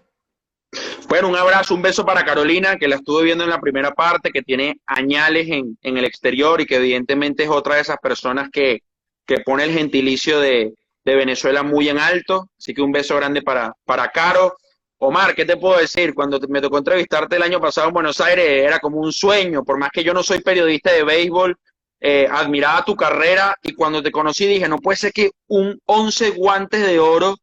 Bueno, 1.09 1.29
un 1.29 1.37
abrazo, 1.37 1.75
un 1.75 1.83
beso 1.83 2.07
para 2.07 2.25
Carolina, 2.25 2.79
que 2.79 2.89
la 2.89 2.97
estuve 2.97 3.25
viendo 3.25 3.45
en 3.45 3.51
la 3.51 3.61
primera 3.61 3.93
parte, 3.93 4.31
que 4.31 4.43
tiene 4.43 4.81
añales 4.87 5.49
en, 5.49 5.77
en 5.83 5.99
el 5.99 6.05
exterior 6.05 6.61
y 6.61 6.67
que 6.67 6.77
evidentemente 6.77 7.43
es 7.43 7.51
otra 7.51 7.75
de 7.75 7.83
esas 7.83 7.99
personas 7.99 8.49
que, 8.51 8.83
que 9.27 9.41
pone 9.41 9.65
el 9.65 9.73
gentilicio 9.73 10.41
de, 10.41 10.73
de 11.05 11.17
Venezuela 11.17 11.63
muy 11.63 11.89
en 11.89 11.99
alto. 11.99 12.49
Así 12.59 12.75
que 12.75 12.83
un 12.83 12.93
beso 12.93 13.17
grande 13.17 13.43
para, 13.43 13.75
para 13.85 14.09
Caro. 14.09 14.57
Omar, 14.99 15.35
¿qué 15.35 15.45
te 15.45 15.57
puedo 15.57 15.79
decir? 15.79 16.15
Cuando 16.15 16.39
me 16.49 16.61
tocó 16.61 16.79
entrevistarte 16.79 17.35
el 17.35 17.43
año 17.43 17.61
pasado 17.61 17.89
en 17.89 17.95
Buenos 17.95 18.21
Aires, 18.21 18.47
era 18.47 18.79
como 18.79 18.99
un 18.99 19.13
sueño, 19.13 19.65
por 19.65 19.77
más 19.77 19.91
que 19.91 20.05
yo 20.05 20.15
no 20.15 20.23
soy 20.23 20.41
periodista 20.41 20.93
de 20.93 21.03
béisbol, 21.03 21.57
eh, 22.01 22.29
admiraba 22.31 22.85
tu 22.85 22.95
carrera 22.95 23.57
y 23.63 23.75
cuando 23.75 24.03
te 24.03 24.11
conocí 24.11 24.47
dije, 24.47 24.69
no 24.69 24.79
puede 24.79 24.97
ser 24.97 25.13
que 25.13 25.31
un 25.49 25.81
11 25.87 26.31
guantes 26.31 26.87
de 26.87 26.99
oro 26.99 27.37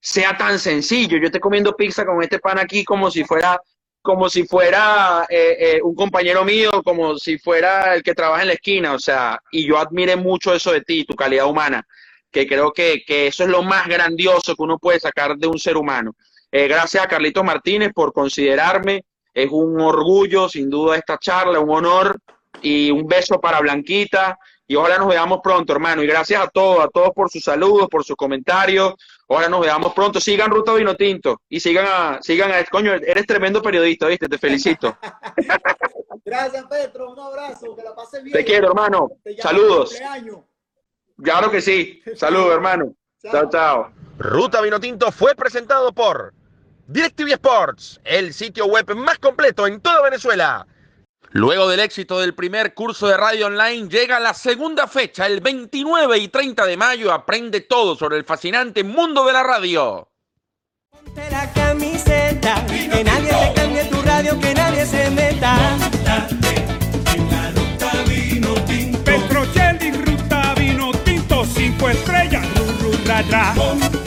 sea 0.00 0.36
tan 0.36 0.58
sencillo. 0.58 1.18
Yo 1.18 1.26
estoy 1.26 1.40
comiendo 1.40 1.76
pizza 1.76 2.06
con 2.06 2.22
este 2.22 2.38
pan 2.38 2.58
aquí 2.58 2.84
como 2.84 3.10
si 3.10 3.24
fuera, 3.24 3.60
como 4.02 4.30
si 4.30 4.44
fuera 4.44 5.26
eh, 5.28 5.56
eh, 5.58 5.80
un 5.82 5.96
compañero 5.96 6.44
mío, 6.44 6.82
como 6.84 7.18
si 7.18 7.38
fuera 7.38 7.94
el 7.94 8.04
que 8.04 8.14
trabaja 8.14 8.42
en 8.42 8.48
la 8.48 8.54
esquina, 8.54 8.92
o 8.94 8.98
sea, 9.00 9.40
y 9.50 9.66
yo 9.66 9.78
admiré 9.78 10.14
mucho 10.14 10.54
eso 10.54 10.70
de 10.70 10.82
ti, 10.82 11.04
tu 11.04 11.16
calidad 11.16 11.46
humana, 11.46 11.84
que 12.36 12.46
creo 12.46 12.70
que, 12.70 13.02
que 13.06 13.28
eso 13.28 13.44
es 13.44 13.48
lo 13.48 13.62
más 13.62 13.88
grandioso 13.88 14.54
que 14.54 14.62
uno 14.62 14.78
puede 14.78 15.00
sacar 15.00 15.38
de 15.38 15.46
un 15.46 15.58
ser 15.58 15.78
humano. 15.78 16.14
Eh, 16.52 16.68
gracias 16.68 17.02
a 17.02 17.08
Carlitos 17.08 17.42
Martínez 17.42 17.92
por 17.94 18.12
considerarme, 18.12 19.06
es 19.32 19.48
un 19.50 19.80
orgullo, 19.80 20.46
sin 20.46 20.68
duda, 20.68 20.96
esta 20.96 21.16
charla, 21.16 21.60
un 21.60 21.70
honor 21.70 22.18
y 22.60 22.90
un 22.90 23.06
beso 23.06 23.40
para 23.40 23.60
Blanquita. 23.60 24.38
Y 24.66 24.76
ojalá 24.76 24.98
nos 24.98 25.08
veamos 25.08 25.40
pronto, 25.42 25.72
hermano. 25.72 26.02
Y 26.02 26.06
gracias 26.06 26.42
a 26.42 26.48
todos, 26.48 26.84
a 26.84 26.88
todos 26.88 27.10
por 27.14 27.30
sus 27.30 27.42
saludos, 27.42 27.88
por 27.88 28.04
sus 28.04 28.16
comentarios. 28.16 28.94
Ojalá 29.28 29.48
nos 29.48 29.60
veamos 29.62 29.94
pronto. 29.94 30.20
Sigan 30.20 30.50
Ruta 30.50 30.74
Vino 30.74 30.94
Tinto 30.94 31.40
y 31.48 31.58
sigan 31.60 31.86
a, 31.88 32.18
sigan 32.20 32.52
a, 32.52 32.62
coño, 32.64 32.92
eres 32.92 33.26
tremendo 33.26 33.62
periodista, 33.62 34.08
¿viste? 34.08 34.28
Te 34.28 34.36
felicito. 34.36 34.94
Gracias, 36.24 36.66
Petro. 36.66 37.12
Un 37.12 37.18
abrazo. 37.18 37.74
Que 37.74 37.82
la 37.82 37.94
pases 37.94 38.22
bien. 38.22 38.36
Te 38.36 38.44
quiero, 38.44 38.68
hermano. 38.68 39.08
Te 39.22 39.36
Saludos. 39.38 39.96
Claro 41.22 41.50
que 41.50 41.60
sí. 41.60 42.02
Saludos, 42.16 42.54
hermano. 42.54 42.94
Chao, 43.22 43.48
chao. 43.50 43.92
Ruta 44.18 44.60
Vinotinto 44.60 45.10
fue 45.12 45.34
presentado 45.34 45.92
por 45.92 46.32
DirecTV 46.86 47.32
Sports, 47.32 48.00
el 48.04 48.32
sitio 48.32 48.66
web 48.66 48.94
más 48.94 49.18
completo 49.18 49.66
en 49.66 49.80
toda 49.80 50.02
Venezuela. 50.02 50.66
Luego 51.30 51.68
del 51.68 51.80
éxito 51.80 52.20
del 52.20 52.34
primer 52.34 52.72
curso 52.72 53.08
de 53.08 53.16
radio 53.16 53.48
online, 53.48 53.88
llega 53.88 54.20
la 54.20 54.32
segunda 54.32 54.86
fecha, 54.86 55.26
el 55.26 55.40
29 55.40 56.18
y 56.18 56.28
30 56.28 56.64
de 56.64 56.76
mayo. 56.76 57.12
Aprende 57.12 57.60
todo 57.62 57.96
sobre 57.96 58.16
el 58.16 58.24
fascinante 58.24 58.84
mundo 58.84 59.26
de 59.26 59.32
la 59.32 59.42
radio. 59.42 60.08
Ponte 60.90 61.30
la 61.30 61.52
camiseta, 61.52 62.64
que 62.66 63.04
nadie 63.04 63.28
te 63.28 63.60
cambie 63.60 63.84
tu 63.84 64.00
radio, 64.02 64.40
que 64.40 64.54
nadie 64.54 64.86
se 64.86 65.10
meta. 65.10 65.76
Tinto. 73.28 74.05